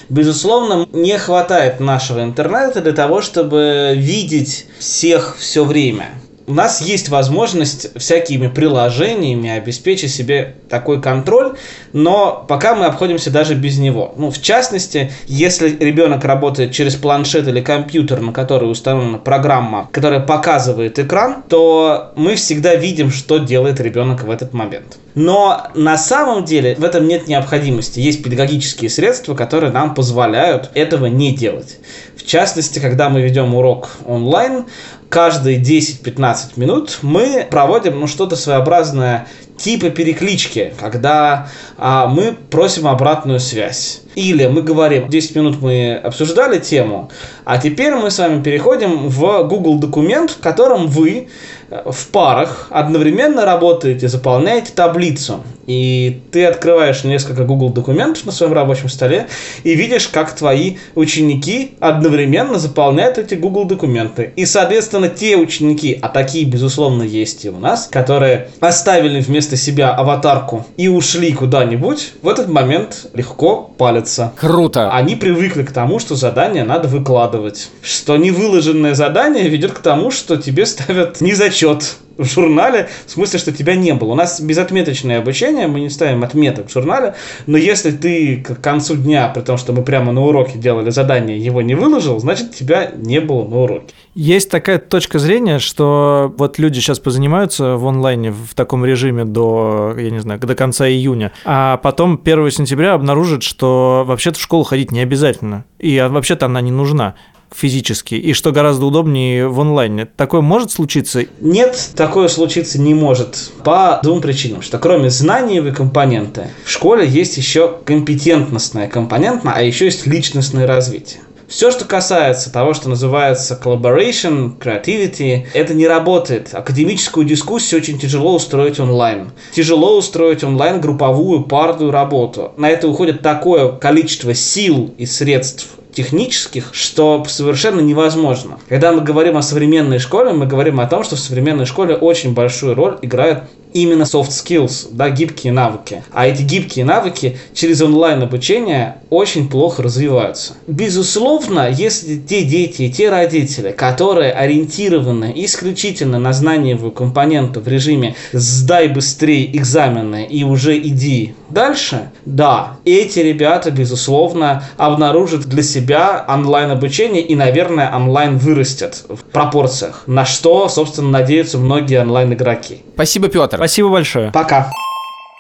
Безусловно, 0.08 0.86
не 0.92 1.18
хватает 1.18 1.80
нашего 1.80 2.22
интернета 2.22 2.80
для 2.80 2.92
того, 2.92 3.22
чтобы 3.22 3.94
видеть 3.96 4.66
всех 4.78 5.36
все 5.38 5.64
время 5.64 6.10
у 6.46 6.54
нас 6.54 6.80
есть 6.80 7.08
возможность 7.08 7.98
всякими 7.98 8.48
приложениями 8.48 9.50
обеспечить 9.50 10.12
себе 10.12 10.54
такой 10.68 11.00
контроль, 11.00 11.56
но 11.92 12.44
пока 12.46 12.74
мы 12.74 12.86
обходимся 12.86 13.30
даже 13.30 13.54
без 13.54 13.78
него. 13.78 14.14
Ну, 14.16 14.30
в 14.30 14.40
частности, 14.40 15.12
если 15.26 15.76
ребенок 15.76 16.24
работает 16.24 16.72
через 16.72 16.94
планшет 16.94 17.48
или 17.48 17.60
компьютер, 17.60 18.20
на 18.20 18.32
который 18.32 18.70
установлена 18.70 19.18
программа, 19.18 19.88
которая 19.90 20.20
показывает 20.20 20.98
экран, 20.98 21.42
то 21.48 22.12
мы 22.16 22.36
всегда 22.36 22.74
видим, 22.76 23.10
что 23.10 23.38
делает 23.38 23.80
ребенок 23.80 24.22
в 24.22 24.30
этот 24.30 24.52
момент. 24.52 24.98
Но 25.16 25.68
на 25.74 25.96
самом 25.96 26.44
деле 26.44 26.74
в 26.74 26.84
этом 26.84 27.08
нет 27.08 27.26
необходимости. 27.26 27.98
Есть 28.00 28.22
педагогические 28.22 28.90
средства, 28.90 29.34
которые 29.34 29.72
нам 29.72 29.94
позволяют 29.94 30.70
этого 30.74 31.06
не 31.06 31.34
делать. 31.34 31.78
В 32.16 32.26
частности, 32.26 32.80
когда 32.80 33.08
мы 33.08 33.22
ведем 33.22 33.54
урок 33.54 33.88
онлайн, 34.04 34.66
каждые 35.08 35.58
10-15 35.58 36.36
минут 36.56 36.98
мы 37.00 37.46
проводим 37.50 37.98
ну, 37.98 38.06
что-то 38.06 38.36
своеобразное 38.36 39.26
типа 39.56 39.90
переклички, 39.90 40.74
когда 40.78 41.48
а, 41.78 42.06
мы 42.06 42.36
просим 42.50 42.86
обратную 42.86 43.40
связь. 43.40 44.02
Или 44.14 44.46
мы 44.46 44.62
говорим, 44.62 45.08
10 45.08 45.36
минут 45.36 45.60
мы 45.60 45.94
обсуждали 45.94 46.58
тему, 46.58 47.10
а 47.44 47.58
теперь 47.58 47.94
мы 47.94 48.10
с 48.10 48.18
вами 48.18 48.42
переходим 48.42 49.08
в 49.08 49.42
Google 49.44 49.78
документ, 49.78 50.30
в 50.30 50.40
котором 50.40 50.86
вы 50.86 51.28
э, 51.68 51.82
в 51.84 52.08
парах 52.08 52.68
одновременно 52.70 53.44
работаете, 53.44 54.08
заполняете 54.08 54.72
таблицу. 54.74 55.42
И 55.66 56.20
ты 56.30 56.44
открываешь 56.46 57.04
несколько 57.04 57.44
Google 57.44 57.70
документов 57.70 58.24
на 58.24 58.32
своем 58.32 58.52
рабочем 58.52 58.88
столе 58.88 59.26
и 59.64 59.74
видишь, 59.74 60.08
как 60.08 60.34
твои 60.34 60.76
ученики 60.94 61.72
одновременно 61.80 62.58
заполняют 62.58 63.18
эти 63.18 63.34
Google 63.34 63.64
документы. 63.64 64.32
И, 64.36 64.46
соответственно, 64.46 65.08
те 65.08 65.36
ученики, 65.36 65.98
а 66.00 66.08
такие, 66.08 66.44
безусловно, 66.44 67.02
есть 67.02 67.44
и 67.44 67.50
у 67.50 67.58
нас, 67.58 67.88
которые 67.90 68.48
оставили 68.60 69.20
вместо 69.20 69.56
себя 69.56 69.90
аватарку 69.90 70.66
и 70.76 70.88
ушли 70.88 71.32
куда-нибудь, 71.32 72.12
в 72.22 72.28
этот 72.28 72.48
момент 72.48 73.08
легко 73.14 73.70
палятся. 73.76 74.32
Круто. 74.36 74.90
Они 74.92 75.16
привыкли 75.16 75.62
к 75.62 75.72
тому, 75.72 75.98
что 75.98 76.14
задание 76.14 76.64
надо 76.64 76.88
выкладывать. 76.88 77.70
Что 77.82 78.16
невыложенное 78.16 78.94
задание 78.94 79.48
ведет 79.48 79.72
к 79.72 79.78
тому, 79.80 80.10
что 80.10 80.36
тебе 80.36 80.66
ставят 80.66 81.20
незачет 81.20 81.96
в 82.16 82.24
журнале, 82.24 82.88
в 83.06 83.10
смысле, 83.10 83.38
что 83.38 83.52
тебя 83.52 83.74
не 83.74 83.94
было. 83.94 84.12
У 84.12 84.14
нас 84.14 84.40
безотметочное 84.40 85.18
обучение, 85.18 85.66
мы 85.66 85.80
не 85.80 85.90
ставим 85.90 86.24
отметок 86.24 86.68
в 86.68 86.72
журнале, 86.72 87.14
но 87.46 87.58
если 87.58 87.90
ты 87.90 88.36
к 88.36 88.60
концу 88.60 88.96
дня, 88.96 89.28
при 89.28 89.42
том, 89.42 89.56
что 89.56 89.72
мы 89.72 89.82
прямо 89.82 90.12
на 90.12 90.22
уроке 90.22 90.58
делали 90.58 90.90
задание, 90.90 91.38
его 91.38 91.62
не 91.62 91.74
выложил, 91.74 92.18
значит, 92.18 92.54
тебя 92.54 92.90
не 92.96 93.20
было 93.20 93.46
на 93.46 93.56
уроке. 93.56 93.94
Есть 94.14 94.50
такая 94.50 94.78
точка 94.78 95.18
зрения, 95.18 95.58
что 95.58 96.34
вот 96.38 96.58
люди 96.58 96.78
сейчас 96.78 96.98
позанимаются 96.98 97.76
в 97.76 97.86
онлайне 97.86 98.30
в 98.30 98.54
таком 98.54 98.84
режиме 98.84 99.24
до, 99.24 99.94
я 99.98 100.10
не 100.10 100.20
знаю, 100.20 100.40
до 100.40 100.54
конца 100.54 100.88
июня, 100.88 101.32
а 101.44 101.76
потом 101.78 102.20
1 102.22 102.50
сентября 102.50 102.94
обнаружат, 102.94 103.42
что 103.42 104.04
вообще-то 104.06 104.38
в 104.38 104.42
школу 104.42 104.64
ходить 104.64 104.90
не 104.90 105.00
обязательно, 105.00 105.64
и 105.78 106.04
вообще-то 106.08 106.46
она 106.46 106.60
не 106.60 106.70
нужна 106.70 107.14
физически, 107.54 108.14
и 108.14 108.32
что 108.32 108.52
гораздо 108.52 108.86
удобнее 108.86 109.48
в 109.48 109.60
онлайне. 109.60 110.06
Такое 110.16 110.40
может 110.40 110.70
случиться? 110.70 111.24
Нет, 111.40 111.90
такое 111.96 112.28
случиться 112.28 112.80
не 112.80 112.94
может 112.94 113.50
по 113.64 114.00
двум 114.02 114.20
причинам. 114.20 114.62
Что 114.62 114.78
кроме 114.78 115.10
знаниевой 115.10 115.72
компоненты, 115.72 116.48
в 116.64 116.70
школе 116.70 117.06
есть 117.06 117.36
еще 117.36 117.76
компетентностная 117.84 118.88
компонента, 118.88 119.52
а 119.54 119.62
еще 119.62 119.86
есть 119.86 120.06
личностное 120.06 120.66
развитие. 120.66 121.20
Все, 121.48 121.70
что 121.70 121.84
касается 121.84 122.52
того, 122.52 122.74
что 122.74 122.88
называется 122.88 123.58
collaboration, 123.62 124.58
creativity, 124.58 125.46
это 125.54 125.74
не 125.74 125.86
работает. 125.86 126.48
Академическую 126.52 127.24
дискуссию 127.24 127.80
очень 127.80 128.00
тяжело 128.00 128.34
устроить 128.34 128.80
онлайн. 128.80 129.30
Тяжело 129.52 129.96
устроить 129.96 130.42
онлайн 130.42 130.80
групповую, 130.80 131.44
парную 131.44 131.92
работу. 131.92 132.52
На 132.56 132.68
это 132.68 132.88
уходит 132.88 133.22
такое 133.22 133.68
количество 133.70 134.34
сил 134.34 134.92
и 134.98 135.06
средств 135.06 135.68
технических, 135.96 136.74
что 136.74 137.24
совершенно 137.26 137.80
невозможно. 137.80 138.58
Когда 138.68 138.92
мы 138.92 139.00
говорим 139.00 139.38
о 139.38 139.42
современной 139.42 139.98
школе, 139.98 140.32
мы 140.32 140.46
говорим 140.46 140.78
о 140.78 140.86
том, 140.86 141.02
что 141.02 141.16
в 141.16 141.18
современной 141.18 141.64
школе 141.64 141.94
очень 141.94 142.34
большую 142.34 142.74
роль 142.74 142.98
играют 143.00 143.44
именно 143.82 144.02
soft 144.02 144.30
skills, 144.30 144.88
да, 144.90 145.10
гибкие 145.10 145.52
навыки. 145.52 146.02
А 146.12 146.26
эти 146.26 146.42
гибкие 146.42 146.84
навыки 146.84 147.38
через 147.54 147.82
онлайн 147.82 148.22
обучение 148.22 148.96
очень 149.10 149.48
плохо 149.48 149.82
развиваются. 149.82 150.54
Безусловно, 150.66 151.68
если 151.70 152.16
те 152.16 152.42
дети 152.44 152.82
и 152.82 152.90
те 152.90 153.10
родители, 153.10 153.72
которые 153.72 154.32
ориентированы 154.32 155.32
исключительно 155.36 156.18
на 156.18 156.32
знаниевую 156.32 156.92
компоненту 156.92 157.60
в 157.60 157.68
режиме 157.68 158.16
«сдай 158.32 158.88
быстрее 158.88 159.56
экзамены 159.56 160.26
и 160.26 160.44
уже 160.44 160.78
иди 160.78 161.34
дальше», 161.50 162.10
да, 162.24 162.78
эти 162.84 163.20
ребята, 163.20 163.70
безусловно, 163.70 164.64
обнаружат 164.76 165.46
для 165.46 165.62
себя 165.62 166.24
онлайн-обучение 166.28 167.22
и, 167.22 167.34
наверное, 167.34 167.94
онлайн 167.94 168.38
вырастет 168.38 169.04
в 169.08 169.22
пропорциях, 169.24 170.02
на 170.06 170.24
что, 170.24 170.68
собственно, 170.68 171.10
надеются 171.10 171.58
многие 171.58 172.00
онлайн-игроки. 172.00 172.82
Спасибо, 172.96 173.28
Петр. 173.28 173.58
Спасибо 173.58 173.90
большое. 173.90 174.32
Пока. 174.32 174.72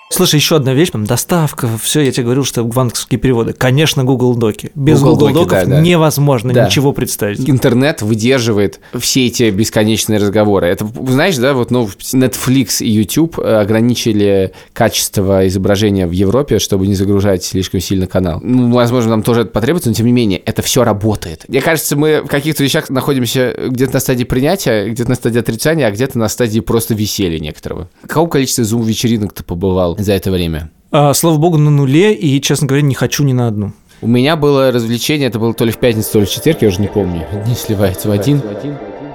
Слушай, 0.08 0.36
еще 0.36 0.56
одна 0.56 0.72
вещь, 0.72 0.90
там, 0.90 1.04
доставка, 1.04 1.68
все, 1.82 2.00
я 2.00 2.12
тебе 2.12 2.24
говорил, 2.24 2.44
что 2.44 2.62
банковские 2.64 3.18
переводы. 3.18 3.52
Конечно, 3.52 4.04
Google 4.04 4.34
Доки. 4.34 4.70
Без 4.74 5.00
Google 5.00 5.16
Google, 5.16 5.26
Доки, 5.26 5.34
Доков 5.34 5.64
да, 5.64 5.76
да. 5.76 5.80
невозможно 5.80 6.52
Да. 6.52 6.66
ничего 6.66 6.92
представить. 6.92 7.48
Интернет 7.48 8.02
выдерживает 8.02 8.80
все 8.98 9.26
эти 9.26 9.50
бесконечные 9.50 10.18
разговоры. 10.20 10.68
Это, 10.68 10.86
знаешь, 11.08 11.36
да, 11.38 11.54
вот 11.54 11.70
ну, 11.72 11.88
Netflix 12.14 12.82
и 12.84 12.88
YouTube 12.88 13.38
э, 13.38 13.60
ограничили 13.60 14.52
качество 14.72 15.46
изображения 15.48 16.06
в 16.06 16.12
Европе, 16.12 16.60
чтобы 16.60 16.86
не 16.86 16.94
загружать 16.94 17.44
слишком 17.44 17.80
сильно 17.80 18.06
канал. 18.06 18.40
Ну, 18.42 18.72
возможно, 18.74 19.10
нам 19.10 19.22
тоже 19.22 19.42
это 19.42 19.50
потребуется, 19.50 19.88
но 19.88 19.94
тем 19.94 20.06
не 20.06 20.12
менее, 20.12 20.38
это 20.38 20.62
все 20.62 20.84
работает. 20.84 21.44
Мне 21.48 21.60
кажется, 21.60 21.96
мы 21.96 22.22
в 22.22 22.28
каких-то 22.28 22.62
вещах 22.62 22.90
находимся 22.90 23.54
где-то 23.68 23.94
на 23.94 24.00
стадии 24.00 24.24
принятия, 24.24 24.88
где-то 24.88 25.10
на 25.10 25.16
стадии 25.16 25.40
отрицания, 25.40 25.86
а 25.86 25.90
где-то 25.90 26.16
на 26.16 26.28
стадии 26.28 26.60
просто 26.60 26.94
веселья 26.94 27.40
некоторого. 27.40 27.88
Какого 28.06 28.28
количества 28.28 28.62
зум-вечеринок 28.64 29.32
ты 29.32 29.42
побывал 29.42 29.95
за 29.96 30.12
это 30.12 30.30
время? 30.30 30.70
А, 30.90 31.12
слава 31.14 31.36
богу, 31.36 31.58
на 31.58 31.70
нуле, 31.70 32.14
и, 32.14 32.40
честно 32.40 32.66
говоря, 32.66 32.82
не 32.82 32.94
хочу 32.94 33.24
ни 33.24 33.32
на 33.32 33.48
одну. 33.48 33.72
У 34.02 34.06
меня 34.06 34.36
было 34.36 34.70
развлечение, 34.70 35.28
это 35.28 35.38
было 35.38 35.54
то 35.54 35.64
ли 35.64 35.72
в 35.72 35.78
пятницу, 35.78 36.12
то 36.12 36.20
ли 36.20 36.26
в 36.26 36.30
четверг, 36.30 36.62
я 36.62 36.68
уже 36.68 36.80
не 36.80 36.88
помню. 36.88 37.24
Не 37.46 37.54
сливается 37.54 38.08
в 38.08 38.12
один. 38.12 38.42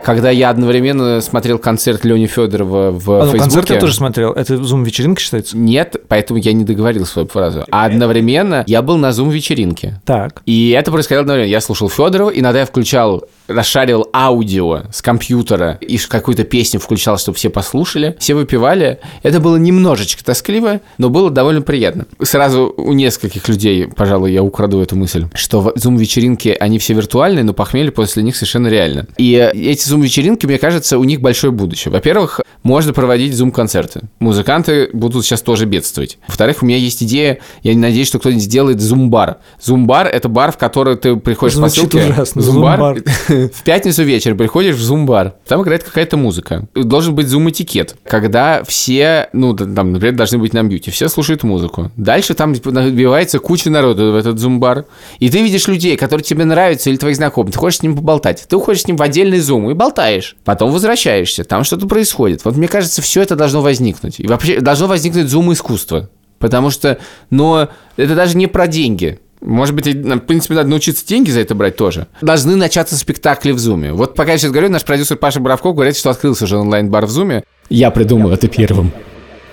Когда 0.03 0.29
я 0.31 0.49
одновременно 0.49 1.21
смотрел 1.21 1.59
концерт 1.59 2.03
Лени 2.05 2.25
Федорова 2.25 2.91
в 2.91 3.11
А, 3.11 3.25
ну, 3.25 3.31
концерт 3.31 3.43
Фейсбуке. 3.53 3.73
я 3.75 3.79
тоже 3.79 3.93
смотрел. 3.93 4.31
Это 4.31 4.57
зум-вечеринка 4.63 5.21
считается? 5.21 5.57
Нет, 5.57 5.95
поэтому 6.07 6.39
я 6.39 6.53
не 6.53 6.63
договорил 6.63 7.05
свою 7.05 7.27
фразу. 7.27 7.65
А 7.71 7.85
одновременно 7.85 8.63
я 8.67 8.81
был 8.81 8.97
на 8.97 9.11
зум-вечеринке. 9.11 10.01
Так. 10.05 10.41
И 10.45 10.71
это 10.71 10.91
происходило 10.91 11.21
одновременно. 11.21 11.51
Я 11.51 11.61
слушал 11.61 11.89
Федорова, 11.89 12.29
иногда 12.29 12.61
я 12.61 12.65
включал, 12.65 13.23
расшаривал 13.47 14.09
аудио 14.13 14.83
с 14.91 15.01
компьютера 15.01 15.77
и 15.81 15.97
какую-то 15.97 16.43
песню 16.43 16.79
включал, 16.79 17.17
чтобы 17.17 17.37
все 17.37 17.49
послушали. 17.49 18.15
Все 18.19 18.33
выпивали. 18.33 18.99
Это 19.23 19.39
было 19.39 19.57
немножечко 19.57 20.23
тоскливо, 20.23 20.81
но 20.97 21.09
было 21.09 21.29
довольно 21.29 21.61
приятно. 21.61 22.05
Сразу 22.21 22.73
у 22.75 22.93
нескольких 22.93 23.47
людей, 23.47 23.87
пожалуй, 23.87 24.31
я 24.31 24.41
украду 24.43 24.81
эту 24.81 24.95
мысль, 24.95 25.25
что 25.33 25.61
в 25.61 25.73
зум-вечеринки, 25.75 26.55
они 26.59 26.79
все 26.79 26.93
виртуальные, 26.93 27.43
но 27.43 27.53
похмелье 27.53 27.91
после 27.91 28.23
них 28.23 28.35
совершенно 28.35 28.67
реально. 28.67 29.05
И 29.17 29.33
эти 29.33 29.87
зум-вечеринки, 29.91 30.45
мне 30.45 30.57
кажется, 30.57 30.97
у 30.97 31.03
них 31.03 31.21
большое 31.21 31.51
будущее. 31.51 31.91
Во-первых, 31.91 32.41
можно 32.63 32.93
проводить 32.93 33.35
зум-концерты. 33.35 34.01
Музыканты 34.19 34.89
будут 34.93 35.25
сейчас 35.25 35.41
тоже 35.41 35.65
бедствовать. 35.65 36.17
Во-вторых, 36.27 36.57
у 36.61 36.65
меня 36.65 36.77
есть 36.77 37.03
идея, 37.03 37.39
я 37.63 37.75
надеюсь, 37.75 38.07
что 38.07 38.19
кто-нибудь 38.19 38.43
сделает 38.43 38.79
зум-бар. 38.79 39.37
Зум-бар— 39.61 40.07
это 40.13 40.29
бар, 40.29 40.51
в 40.51 40.57
который 40.57 40.95
ты 40.95 41.15
приходишь 41.17 41.55
Звучит 41.55 41.91
по 41.91 41.97
ссылке. 41.97 42.11
ужасно. 42.13 42.41
Зум-бар. 42.41 43.03
В 43.27 43.63
пятницу 43.63 44.03
вечер 44.03 44.35
приходишь 44.35 44.75
в 44.75 44.81
зум-бар, 44.81 45.35
там 45.47 45.61
играет 45.61 45.83
какая-то 45.83 46.17
музыка. 46.17 46.67
Должен 46.73 47.13
быть 47.15 47.27
зум-этикет, 47.27 47.95
когда 48.05 48.63
все, 48.63 49.29
ну, 49.33 49.53
там, 49.55 49.91
например, 49.93 50.15
должны 50.15 50.37
быть 50.37 50.53
на 50.53 50.61
мьюте, 50.61 50.91
все 50.91 51.09
слушают 51.09 51.43
музыку. 51.43 51.91
Дальше 51.97 52.33
там 52.33 52.53
набивается 52.63 53.39
куча 53.39 53.69
народу 53.69 54.11
в 54.13 54.15
этот 54.15 54.39
зум-бар, 54.39 54.85
и 55.19 55.29
ты 55.29 55.41
видишь 55.43 55.67
людей, 55.67 55.97
которые 55.97 56.23
тебе 56.23 56.45
нравятся 56.45 56.89
или 56.89 56.97
твои 56.97 57.13
знакомые, 57.13 57.51
ты 57.51 57.59
хочешь 57.59 57.79
с 57.79 57.83
ним 57.83 57.95
поболтать, 57.95 58.45
ты 58.47 58.55
уходишь 58.55 58.83
с 58.83 58.87
ним 58.87 58.95
в 58.95 59.01
отдельный 59.01 59.39
зум 59.39 59.69
и 59.69 59.73
болтаешь, 59.81 60.35
потом 60.45 60.71
возвращаешься, 60.71 61.43
там 61.43 61.63
что-то 61.63 61.87
происходит. 61.87 62.45
Вот 62.45 62.55
мне 62.55 62.67
кажется, 62.67 63.01
все 63.01 63.23
это 63.23 63.35
должно 63.35 63.61
возникнуть. 63.61 64.19
И 64.19 64.27
вообще 64.27 64.59
должно 64.59 64.85
возникнуть 64.85 65.27
зум-искусство. 65.27 66.09
Потому 66.37 66.69
что, 66.69 66.99
но 67.31 67.69
это 67.97 68.15
даже 68.15 68.37
не 68.37 68.45
про 68.45 68.67
деньги. 68.67 69.19
Может 69.41 69.73
быть, 69.73 69.87
в 69.87 70.19
принципе, 70.19 70.53
надо 70.53 70.69
научиться 70.69 71.05
деньги 71.05 71.31
за 71.31 71.39
это 71.39 71.55
брать 71.55 71.77
тоже. 71.77 72.05
Должны 72.21 72.55
начаться 72.55 72.95
спектакли 72.95 73.51
в 73.53 73.59
Зуме. 73.59 73.91
Вот 73.91 74.13
пока 74.13 74.33
я 74.33 74.37
сейчас 74.37 74.51
говорю, 74.51 74.69
наш 74.69 74.83
продюсер 74.83 75.17
Паша 75.17 75.39
Боровков 75.39 75.73
говорит, 75.73 75.97
что 75.97 76.11
открылся 76.11 76.43
уже 76.43 76.57
онлайн-бар 76.57 77.07
в 77.07 77.09
Зуме. 77.09 77.43
Я 77.69 77.89
придумал 77.89 78.31
это 78.31 78.47
первым. 78.47 78.91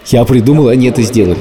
Я 0.07 0.27
придумал, 0.27 0.69
они 0.69 0.89
это 0.89 1.01
сделали. 1.01 1.39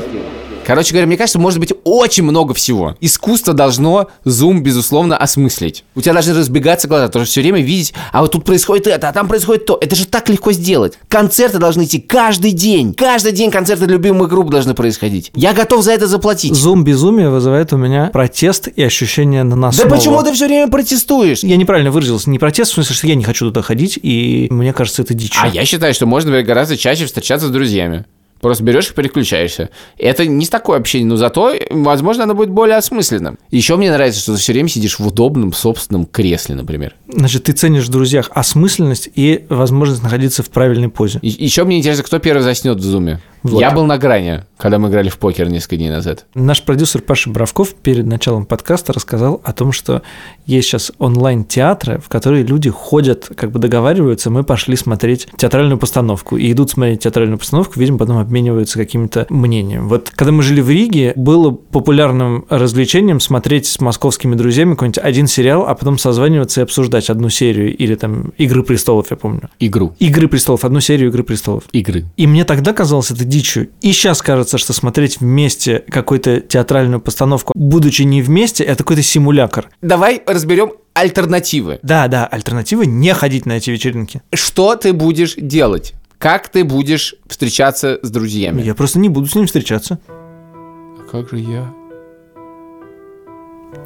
Короче 0.68 0.92
говоря, 0.92 1.08
мне 1.08 1.16
кажется, 1.16 1.40
может 1.40 1.62
быть 1.62 1.72
очень 1.86 2.24
много 2.24 2.54
всего. 2.54 2.98
Искусство 3.00 3.54
должно 3.54 4.10
Zoom, 4.26 4.60
безусловно, 4.60 5.16
осмыслить. 5.16 5.86
У 5.96 6.02
тебя 6.02 6.12
должны 6.12 6.34
разбегаться 6.34 6.90
глаза, 6.90 7.08
тоже 7.08 7.24
все 7.24 7.40
время 7.40 7.62
видеть, 7.62 7.94
а 8.12 8.20
вот 8.20 8.34
тут 8.34 8.44
происходит 8.44 8.86
это, 8.88 9.08
а 9.08 9.14
там 9.14 9.30
происходит 9.30 9.66
то. 9.66 9.78
Это 9.80 9.96
же 9.96 10.06
так 10.06 10.28
легко 10.28 10.52
сделать. 10.52 11.00
Концерты 11.08 11.58
должны 11.58 11.86
идти 11.86 12.02
каждый 12.02 12.52
день. 12.52 12.94
Каждый 12.94 13.32
день 13.32 13.50
концерты 13.50 13.86
любимых 13.86 14.28
групп 14.28 14.50
должны 14.50 14.74
происходить. 14.74 15.32
Я 15.36 15.54
готов 15.54 15.86
за 15.86 15.94
это 15.94 16.06
заплатить. 16.06 16.54
Зум-безумие 16.54 17.30
вызывает 17.30 17.72
у 17.72 17.78
меня 17.78 18.10
протест 18.12 18.68
и 18.68 18.84
ощущение 18.84 19.44
на 19.44 19.56
нас 19.56 19.78
Да 19.78 19.86
почему 19.86 20.22
ты 20.22 20.34
все 20.34 20.48
время 20.48 20.70
протестуешь? 20.70 21.44
Я 21.44 21.56
неправильно 21.56 21.92
выразился. 21.92 22.30
Не 22.30 22.40
протест, 22.40 22.72
в 22.72 22.74
смысле, 22.74 22.94
что 22.94 23.08
я 23.08 23.16
не 23.16 23.24
хочу 23.24 23.46
туда 23.46 23.62
ходить, 23.62 23.98
и 24.04 24.50
мне 24.52 24.74
кажется, 24.74 25.02
это 25.04 25.14
дичь. 25.14 25.38
А 25.42 25.48
я 25.48 25.64
считаю, 25.64 25.94
что 25.94 26.08
можно 26.08 26.44
гораздо 26.44 26.76
чаще 26.76 27.06
встречаться 27.06 27.48
с 27.48 27.52
друзьями. 27.52 28.04
Просто 28.42 28.64
берешь 28.64 28.90
и 28.92 28.94
переключаешься. 28.94 29.70
Это 29.98 30.26
не 30.26 30.46
такое 30.46 30.78
общение, 30.78 31.08
но 31.08 31.18
зато, 31.18 31.54
возможно, 31.70 32.24
оно 32.24 32.34
будет 32.36 32.50
более 32.50 32.78
осмысленным. 32.78 33.38
Еще 33.52 33.76
мне 33.76 33.92
нравится, 33.92 34.20
что 34.22 34.34
ты 34.34 34.40
все 34.40 34.54
время 34.54 34.70
сидишь 34.70 35.00
в 35.00 35.08
удобном 35.08 35.54
собственном 35.54 36.06
кресле, 36.06 36.56
например. 36.56 36.96
Значит, 37.08 37.46
ты 37.46 37.52
ценишь 37.54 37.86
в 37.86 37.90
друзьях 37.90 38.30
осмысленность 38.34 39.10
и 39.16 39.46
возможность 39.50 40.04
находиться 40.04 40.44
в 40.44 40.50
правильной 40.50 40.90
позе. 40.90 41.20
И- 41.22 41.30
Еще 41.44 41.64
мне 41.64 41.80
интересно, 41.80 42.04
кто 42.04 42.20
первый 42.20 42.42
заснет 42.42 42.78
в 42.78 42.84
зуме. 42.84 43.20
Вот. 43.44 43.60
Я 43.60 43.72
был 43.72 43.86
на 43.86 43.98
грани, 43.98 44.44
когда 44.58 44.80
мы 44.80 44.90
играли 44.90 45.10
в 45.10 45.18
покер 45.18 45.50
несколько 45.50 45.78
дней 45.78 45.90
назад. 45.90 46.26
Наш 46.34 46.64
продюсер 46.64 47.02
Паша 47.02 47.30
Бравков 47.30 47.76
перед 47.76 48.06
началом 48.06 48.46
подкаста 48.46 48.94
рассказал 48.94 49.42
о 49.44 49.54
том, 49.54 49.72
что 49.72 50.02
есть 50.46 50.68
сейчас 50.68 50.92
онлайн-театры, 50.98 52.00
в 52.00 52.10
которые 52.10 52.44
люди 52.44 52.70
ходят, 52.70 53.30
как 53.36 53.52
бы 53.52 53.60
договариваются, 53.60 54.30
мы 54.30 54.44
пошли 54.44 54.76
смотреть 54.76 55.28
театральную 55.38 55.78
постановку. 55.78 56.38
И 56.38 56.52
идут 56.52 56.72
смотреть 56.72 57.02
театральную 57.04 57.38
постановку, 57.38 57.80
видимо, 57.80 57.98
потом 57.98 58.18
обмениваются 58.18 58.78
какими-то 58.78 59.28
мнениями. 59.30 59.84
Вот 59.88 60.12
когда 60.16 60.32
мы 60.32 60.42
жили 60.42 60.62
в 60.62 60.70
Риге, 60.70 61.14
было 61.16 61.52
популярным 61.52 62.46
развлечением 62.50 63.20
смотреть 63.20 63.68
с 63.68 63.80
московскими 63.80 64.36
друзьями 64.36 64.72
какой-нибудь 64.72 65.00
один 65.04 65.28
сериал, 65.28 65.66
а 65.68 65.76
потом 65.76 65.98
созваниваться 65.98 66.62
и 66.62 66.64
обсуждать 66.64 67.10
одну 67.10 67.30
серию 67.30 67.76
или 67.76 67.96
там 67.96 68.34
«Игры 68.38 68.64
престолов», 68.64 69.12
я 69.12 69.18
помню. 69.18 69.50
Игру. 69.60 69.94
«Игры 70.00 70.28
престолов», 70.28 70.66
одну 70.66 70.80
серию 70.80 71.10
«Игры 71.10 71.24
престолов». 71.24 71.64
Игры. 71.72 72.06
И 72.16 72.26
мне 72.26 72.44
тогда 72.46 72.74
казалось 72.74 73.12
это 73.12 73.26
дичью. 73.26 73.70
И 73.82 73.92
сейчас 73.92 74.22
кажется, 74.22 74.47
что 74.58 74.72
смотреть 74.72 75.20
вместе 75.20 75.84
какую-то 75.90 76.40
театральную 76.40 77.02
постановку, 77.02 77.52
будучи 77.56 78.04
не 78.04 78.22
вместе, 78.22 78.64
это 78.64 78.84
какой-то 78.84 79.02
симулятор. 79.04 79.70
Давай 79.82 80.22
разберем 80.26 80.72
альтернативы. 80.94 81.80
Да, 81.84 82.08
да, 82.08 82.26
альтернатива 82.26 82.84
не 82.84 83.14
ходить 83.14 83.46
на 83.46 83.58
эти 83.58 83.70
вечеринки. 83.70 84.22
Что 84.34 84.76
ты 84.76 84.94
будешь 84.94 85.36
делать? 85.36 85.94
Как 86.18 86.48
ты 86.50 86.64
будешь 86.64 87.16
встречаться 87.28 88.00
с 88.02 88.10
друзьями? 88.10 88.62
Я 88.62 88.74
просто 88.74 89.00
не 89.00 89.10
буду 89.10 89.28
с 89.28 89.36
ним 89.36 89.46
встречаться. 89.46 90.00
А 90.08 91.06
как 91.12 91.30
же 91.30 91.40
я? 91.40 91.74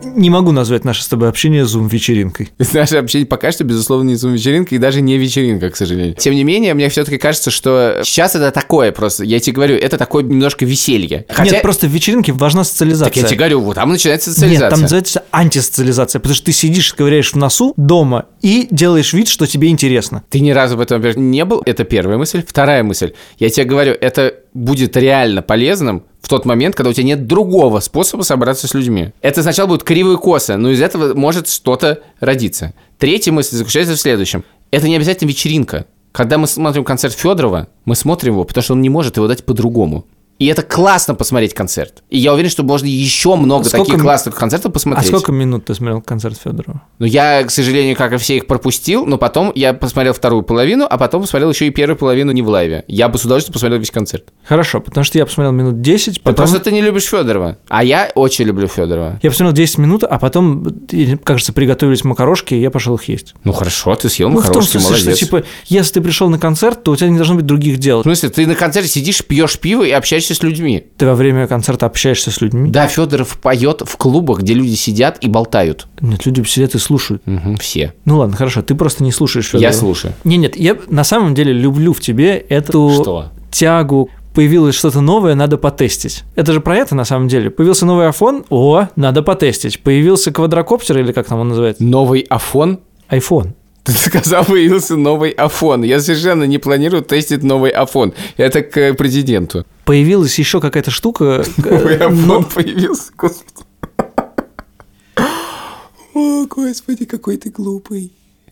Не 0.03 0.29
могу 0.29 0.51
назвать 0.51 0.83
наше 0.83 1.03
с 1.03 1.07
тобой 1.07 1.29
общение 1.29 1.65
зум-вечеринкой. 1.65 2.51
Наше 2.73 2.97
общение 2.97 3.25
пока 3.25 3.51
что, 3.51 3.63
безусловно, 3.63 4.09
не 4.09 4.15
зум-вечеринка 4.15 4.75
и 4.75 4.77
даже 4.77 5.01
не 5.01 5.17
вечеринка, 5.17 5.69
к 5.69 5.75
сожалению. 5.75 6.15
Тем 6.15 6.33
не 6.33 6.43
менее, 6.43 6.73
мне 6.73 6.89
все-таки 6.89 7.17
кажется, 7.17 7.51
что 7.51 8.01
сейчас 8.03 8.35
это 8.35 8.51
такое 8.51 8.91
просто. 8.91 9.23
Я 9.23 9.39
тебе 9.39 9.53
говорю, 9.55 9.75
это 9.75 9.97
такое 9.97 10.23
немножко 10.23 10.65
веселье. 10.65 11.25
Хотя... 11.29 11.51
Нет, 11.51 11.61
просто 11.61 11.87
в 11.87 11.91
вечеринке 11.91 12.33
важна 12.33 12.63
социализация. 12.63 13.13
Так 13.13 13.15
я 13.17 13.23
тебе 13.23 13.37
говорю, 13.37 13.61
вот 13.61 13.75
там 13.75 13.89
начинается 13.89 14.29
Нет, 14.29 14.35
социализация. 14.35 14.69
там 14.69 14.81
называется 14.81 15.23
антисоциализация, 15.31 16.19
потому 16.19 16.35
что 16.35 16.45
ты 16.45 16.51
сидишь, 16.51 16.93
ковыряешь 16.93 17.33
в 17.33 17.37
носу 17.37 17.73
дома 17.77 18.25
и 18.41 18.67
делаешь 18.71 19.13
вид, 19.13 19.27
что 19.27 19.45
тебе 19.45 19.69
интересно. 19.69 20.23
Ты 20.29 20.39
ни 20.39 20.51
разу 20.51 20.77
в 20.77 20.81
этом 20.81 21.01
не 21.15 21.45
был, 21.45 21.61
это 21.65 21.83
первая 21.83 22.17
мысль. 22.17 22.43
Вторая 22.45 22.83
мысль, 22.83 23.13
я 23.39 23.49
тебе 23.49 23.65
говорю, 23.65 23.95
это 23.99 24.35
будет 24.53 24.97
реально 24.97 25.41
полезным 25.41 26.03
в 26.21 26.29
тот 26.29 26.45
момент, 26.45 26.75
когда 26.75 26.89
у 26.91 26.93
тебя 26.93 27.05
нет 27.05 27.27
другого 27.27 27.79
способа 27.79 28.21
собраться 28.21 28.67
с 28.67 28.73
людьми. 28.73 29.11
Это 29.21 29.41
сначала 29.41 29.67
будет 29.67 29.83
криво 29.83 30.13
и 30.13 30.17
косо, 30.17 30.57
но 30.57 30.69
из 30.69 30.81
этого 30.81 31.13
может 31.13 31.49
что-то 31.49 31.99
родиться. 32.19 32.73
Третья 32.97 33.31
мысль 33.31 33.55
заключается 33.55 33.95
в 33.95 33.99
следующем. 33.99 34.43
Это 34.69 34.87
не 34.87 34.95
обязательно 34.95 35.29
вечеринка. 35.29 35.87
Когда 36.11 36.37
мы 36.37 36.47
смотрим 36.47 36.83
концерт 36.83 37.13
Федорова, 37.13 37.67
мы 37.85 37.95
смотрим 37.95 38.33
его, 38.33 38.43
потому 38.43 38.63
что 38.63 38.73
он 38.73 38.81
не 38.81 38.89
может 38.89 39.17
его 39.17 39.27
дать 39.27 39.45
по-другому. 39.45 40.05
И 40.41 40.45
это 40.47 40.63
классно 40.63 41.13
посмотреть 41.13 41.53
концерт. 41.53 42.01
И 42.09 42.17
я 42.17 42.33
уверен, 42.33 42.49
что 42.49 42.63
можно 42.63 42.87
еще 42.87 43.35
много 43.35 43.63
Сколько 43.65 43.83
таких 43.85 43.95
ми- 43.97 44.01
классных 44.01 44.33
концертов 44.35 44.71
А 44.71 44.73
посмотреть. 44.73 45.07
сколько 45.07 45.31
минут 45.31 45.65
ты 45.65 45.75
смотрел 45.75 46.01
концерт 46.01 46.35
Федорова? 46.43 46.81
Ну, 46.97 47.05
я, 47.05 47.43
к 47.43 47.51
сожалению, 47.51 47.95
как 47.95 48.11
и 48.13 48.17
все 48.17 48.37
их 48.37 48.47
пропустил, 48.47 49.05
но 49.05 49.19
потом 49.19 49.51
я 49.53 49.75
посмотрел 49.75 50.13
вторую 50.13 50.41
половину, 50.41 50.87
а 50.89 50.97
потом 50.97 51.21
посмотрел 51.21 51.51
еще 51.51 51.67
и 51.67 51.69
первую 51.69 51.95
половину 51.95 52.31
не 52.31 52.41
в 52.41 52.47
лайве. 52.49 52.83
Я 52.87 53.07
бы 53.07 53.19
с 53.19 53.23
удовольствием 53.25 53.53
посмотрел 53.53 53.79
весь 53.79 53.91
концерт. 53.91 54.29
Хорошо, 54.43 54.81
потому 54.81 55.03
что 55.03 55.19
я 55.19 55.27
посмотрел 55.27 55.51
минут 55.51 55.79
10, 55.81 56.15
Ты 56.15 56.19
потом... 56.21 56.35
Просто 56.37 56.59
ты 56.59 56.71
не 56.71 56.81
любишь 56.81 57.03
Федорова. 57.03 57.59
А 57.69 57.83
я 57.83 58.11
очень 58.15 58.45
люблю 58.45 58.67
Федорова. 58.67 59.19
Я 59.21 59.29
посмотрел 59.29 59.53
10 59.53 59.77
минут, 59.77 60.03
а 60.03 60.17
потом, 60.17 60.65
кажется, 61.23 61.53
приготовились 61.53 62.03
макарошки, 62.03 62.55
и 62.55 62.59
я 62.61 62.71
пошел 62.71 62.95
их 62.95 63.03
есть. 63.09 63.35
Ну 63.43 63.53
хорошо, 63.53 63.93
ты 63.95 64.09
съел 64.09 64.29
Ну, 64.29 64.37
в 64.39 64.41
том 64.41 64.47
макарошки, 64.47 64.71
смысле, 64.77 64.95
что, 64.95 65.03
молодец. 65.05 65.19
типа, 65.19 65.43
если 65.67 65.93
ты 65.93 66.01
пришел 66.01 66.29
на 66.29 66.39
концерт, 66.39 66.81
то 66.83 66.91
у 66.93 66.95
тебя 66.95 67.09
не 67.09 67.17
должно 67.17 67.35
быть 67.35 67.45
других 67.45 67.77
дел. 67.77 67.99
В 67.99 68.03
смысле, 68.03 68.29
ты 68.29 68.47
на 68.47 68.55
концерте 68.55 68.89
сидишь, 68.89 69.23
пьешь 69.23 69.59
пиво 69.59 69.83
и 69.83 69.91
общаешься 69.91 70.30
с 70.33 70.43
людьми. 70.43 70.85
Ты 70.97 71.05
во 71.05 71.15
время 71.15 71.47
концерта 71.47 71.85
общаешься 71.85 72.31
с 72.31 72.41
людьми. 72.41 72.69
Да, 72.69 72.87
Федоров 72.87 73.37
поет 73.39 73.81
в 73.85 73.97
клубах, 73.97 74.39
где 74.41 74.53
люди 74.53 74.75
сидят 74.75 75.17
и 75.21 75.27
болтают. 75.27 75.87
Нет, 75.99 76.25
люди 76.25 76.43
сидят 76.43 76.75
и 76.75 76.79
слушают. 76.79 77.21
Мгм, 77.25 77.57
все. 77.57 77.93
Ну 78.05 78.17
ладно, 78.17 78.35
хорошо, 78.35 78.61
ты 78.61 78.75
просто 78.75 79.03
не 79.03 79.11
слушаешь 79.11 79.45
Федорова. 79.47 79.63
Я 79.71 79.73
слушаю. 79.73 80.13
Не, 80.23 80.37
нет, 80.37 80.55
я 80.55 80.77
на 80.89 81.03
самом 81.03 81.35
деле 81.35 81.53
люблю 81.53 81.93
в 81.93 81.99
тебе 82.01 82.37
эту 82.37 82.91
Что? 83.01 83.31
тягу. 83.51 84.09
Появилось 84.33 84.75
что-то 84.75 85.01
новое, 85.01 85.35
надо 85.35 85.57
потестить. 85.57 86.23
Это 86.35 86.53
же 86.53 86.61
про 86.61 86.77
это 86.77 86.95
на 86.95 87.03
самом 87.03 87.27
деле. 87.27 87.49
Появился 87.49 87.85
новый 87.85 88.07
iPhone, 88.07 88.45
о, 88.49 88.87
надо 88.95 89.23
потестить. 89.23 89.81
Появился 89.83 90.31
квадрокоптер, 90.31 90.97
или 90.99 91.11
как 91.11 91.27
там 91.27 91.39
он 91.39 91.49
называется? 91.49 91.83
Новый 91.83 92.21
Афон? 92.29 92.79
iPhone. 93.09 93.55
Ты 93.83 93.93
сказал, 93.93 94.45
появился 94.45 94.95
новый 94.95 95.31
Афон. 95.31 95.83
Я 95.83 95.99
совершенно 95.99 96.43
не 96.43 96.59
планирую 96.59 97.03
тестить 97.03 97.43
новый 97.43 97.71
Афон. 97.71 98.13
Это 98.37 98.61
к 98.61 98.93
президенту. 98.93 99.65
Появилась 99.85 100.37
еще 100.37 100.61
какая-то 100.61 100.91
штука. 100.91 101.43
Новый 101.57 101.95
э, 101.95 102.05
Афон 102.05 102.25
но- 102.27 102.43
появился, 102.43 103.11
господи. 103.17 103.65
О, 106.13 106.45
господи, 106.45 107.05
какой 107.05 107.37
ты 107.37 107.49
глупый. 107.49 108.11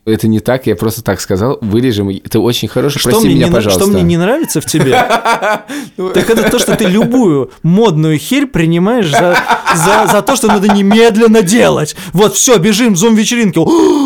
Это 0.09 0.27
не 0.27 0.39
так, 0.39 0.67
я 0.67 0.75
просто 0.75 1.03
так 1.03 1.21
сказал. 1.21 1.57
Вырежем. 1.61 2.11
Ты 2.19 2.39
очень 2.39 2.67
хороший, 2.67 2.99
Что 2.99 3.09
прости 3.09 3.27
мне, 3.27 3.35
меня, 3.35 3.47
не, 3.47 3.51
пожалуйста. 3.53 3.83
что 3.83 3.91
мне 3.91 4.01
не 4.01 4.17
нравится 4.17 4.61
в 4.61 4.65
тебе, 4.65 4.91
так 4.93 6.29
это 6.29 6.49
то, 6.49 6.59
что 6.59 6.75
ты 6.75 6.85
любую 6.85 7.51
модную 7.63 8.17
херь 8.17 8.47
принимаешь 8.47 9.09
за, 9.09 9.37
за, 9.75 10.07
за 10.11 10.21
то, 10.21 10.35
что 10.35 10.47
надо 10.47 10.67
немедленно 10.67 11.41
делать. 11.41 11.95
Вот, 12.13 12.35
все, 12.35 12.57
бежим, 12.57 12.95
зум-вечеринки. 12.95 13.59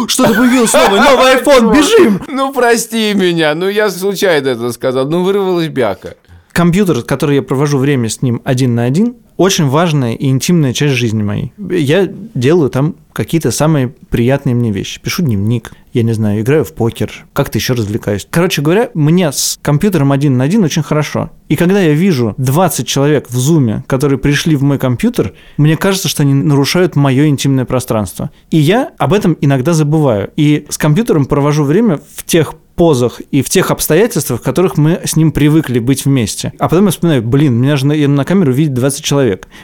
Что-то 0.09 0.33
появилось 0.33 0.73
новое, 0.73 1.01
новый 1.01 1.35
iPhone, 1.35 1.75
бежим! 1.75 2.21
Ну, 2.33 2.51
прости 2.51 3.13
меня. 3.13 3.53
Ну, 3.55 3.69
я 3.69 3.89
случайно 3.89 4.49
это 4.49 4.71
сказал. 4.71 5.07
Ну, 5.07 5.23
вырвалась 5.23 5.67
бяка. 5.67 6.15
Компьютер, 6.51 7.01
который 7.03 7.37
я 7.37 7.41
провожу 7.41 7.77
время 7.77 8.09
с 8.09 8.21
ним 8.21 8.41
один 8.43 8.75
на 8.75 8.83
один, 8.83 9.15
очень 9.37 9.67
важная 9.67 10.13
и 10.13 10.27
интимная 10.27 10.73
часть 10.73 10.93
жизни 10.93 11.23
моей. 11.23 11.53
Я 11.57 12.07
делаю 12.33 12.69
там 12.69 12.95
какие-то 13.13 13.51
самые 13.51 13.89
приятные 14.09 14.55
мне 14.55 14.71
вещи. 14.71 14.99
Пишу 14.99 15.23
дневник, 15.23 15.73
я 15.93 16.03
не 16.03 16.13
знаю, 16.13 16.41
играю 16.41 16.65
в 16.65 16.73
покер, 16.73 17.25
как-то 17.33 17.57
еще 17.57 17.73
развлекаюсь. 17.73 18.27
Короче 18.29 18.61
говоря, 18.61 18.89
мне 18.93 19.31
с 19.31 19.59
компьютером 19.61 20.11
один 20.11 20.37
на 20.37 20.43
один 20.43 20.63
очень 20.63 20.83
хорошо. 20.83 21.31
И 21.47 21.55
когда 21.55 21.79
я 21.79 21.93
вижу 21.93 22.33
20 22.37 22.87
человек 22.87 23.29
в 23.29 23.37
зуме, 23.37 23.83
которые 23.87 24.17
пришли 24.17 24.55
в 24.55 24.63
мой 24.63 24.79
компьютер, 24.79 25.33
мне 25.57 25.77
кажется, 25.77 26.09
что 26.09 26.23
они 26.23 26.33
нарушают 26.33 26.95
мое 26.95 27.27
интимное 27.27 27.65
пространство. 27.65 28.31
И 28.49 28.57
я 28.57 28.91
об 28.97 29.13
этом 29.13 29.37
иногда 29.39 29.73
забываю. 29.73 30.31
И 30.35 30.65
с 30.69 30.77
компьютером 30.77 31.25
провожу 31.25 31.63
время 31.63 31.99
в 32.15 32.23
тех 32.23 32.55
позах 32.75 33.21
и 33.31 33.41
в 33.41 33.49
тех 33.49 33.71
обстоятельствах, 33.71 34.39
в 34.39 34.43
которых 34.43 34.77
мы 34.77 35.01
с 35.03 35.15
ним 35.15 35.31
привыкли 35.31 35.79
быть 35.79 36.05
вместе. 36.05 36.53
А 36.59 36.67
потом 36.67 36.85
я 36.85 36.91
вспоминаю, 36.91 37.21
блин, 37.21 37.53
меня 37.53 37.77
же 37.77 37.85
на, 37.85 37.95
на 38.07 38.25
камеру 38.25 38.51
видит 38.51 38.73
20 38.73 39.03
человек. 39.03 39.22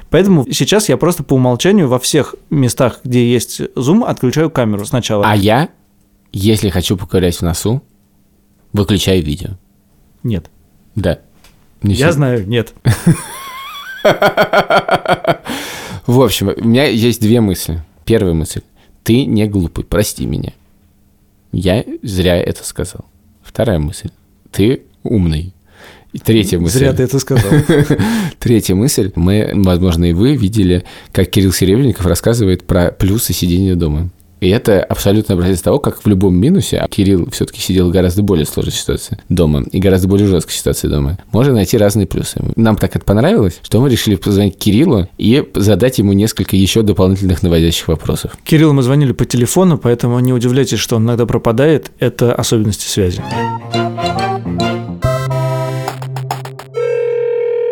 Поэтому 0.10 0.46
сейчас 0.52 0.90
я 0.90 0.98
просто 0.98 1.24
по 1.24 1.34
умолчанию 1.34 1.88
во 1.88 2.00
всех 2.00 2.36
местах, 2.50 3.00
где 3.04 3.32
есть 3.32 3.62
зум, 3.76 4.04
отключаю 4.04 4.50
камеру 4.50 4.86
сначала. 4.86 5.26
А 5.30 5.36
я, 5.36 5.70
если 6.32 6.70
хочу 6.70 6.98
поковырять 6.98 7.38
в 7.38 7.42
носу, 7.42 7.84
выключаю 8.74 9.24
видео. 9.24 9.52
Нет. 10.24 10.50
Да. 10.96 11.20
Не 11.82 11.94
Я 11.94 12.08
всё. 12.08 12.14
знаю, 12.16 12.48
нет. 12.48 12.74
В 16.06 16.22
общем, 16.22 16.54
у 16.56 16.64
меня 16.68 16.86
есть 16.86 17.22
две 17.22 17.40
мысли. 17.42 17.84
Первая 18.06 18.34
мысль. 18.34 18.62
Ты 19.04 19.26
не 19.26 19.46
глупый, 19.48 19.84
прости 19.86 20.26
меня. 20.26 20.54
Я 21.52 21.84
зря 22.02 22.38
это 22.38 22.64
сказал. 22.64 23.06
Вторая 23.42 23.80
мысль. 23.80 24.10
Ты 24.52 24.84
умный. 25.04 25.54
И 26.12 26.18
третья 26.18 26.58
мысль. 26.58 26.80
Зря 26.80 26.94
ты 26.94 27.04
это 27.04 27.20
сказал. 27.20 27.52
Третья 28.40 28.74
мысль. 28.74 29.12
Мы, 29.16 29.52
возможно, 29.54 30.06
и 30.06 30.14
вы 30.14 30.36
видели, 30.36 30.84
как 31.12 31.30
Кирилл 31.30 31.54
Серебренников 31.54 32.06
рассказывает 32.08 32.66
про 32.66 32.92
плюсы 32.92 33.32
сидения 33.32 33.76
дома. 33.76 34.10
И 34.40 34.50
это 34.50 34.82
абсолютно 34.84 35.36
образец 35.36 35.62
того, 35.62 35.80
как 35.80 36.02
в 36.02 36.08
любом 36.08 36.36
минусе, 36.36 36.78
а 36.78 36.88
Кирилл 36.88 37.30
все-таки 37.30 37.60
сидел 37.60 37.90
в 37.90 37.92
гораздо 37.92 38.24
более 38.24 38.46
сложной 38.46 38.74
ситуации 38.74 39.20
дома 39.28 39.64
и 39.70 39.80
гораздо 39.80 40.08
более 40.08 40.28
жесткой 40.28 40.54
ситуации 40.54 40.88
дома, 40.88 41.18
можно 41.32 41.54
найти 41.54 41.78
разные 41.78 42.08
плюсы. 42.08 42.42
Нам 42.56 42.78
так 42.78 42.96
это 42.96 43.04
понравилось, 43.04 43.60
что 43.62 43.82
мы 43.82 43.90
решили 43.90 44.16
позвонить 44.16 44.58
Кириллу 44.58 45.10
и 45.18 45.46
задать 45.56 46.00
ему 46.00 46.14
несколько 46.14 46.56
еще 46.56 46.84
дополнительных 46.84 47.44
наводящих 47.44 47.90
вопросов. 47.90 48.38
Кирилл, 48.44 48.74
мы 48.74 48.82
звонили 48.82 49.12
по 49.12 49.26
телефону, 49.26 49.78
поэтому 49.78 50.18
не 50.20 50.32
удивляйтесь, 50.32 50.80
что 50.80 50.96
он 50.96 51.04
иногда 51.04 51.26
пропадает. 51.26 51.92
Это 52.00 52.34
особенности 52.34 52.88
связи. 52.88 53.22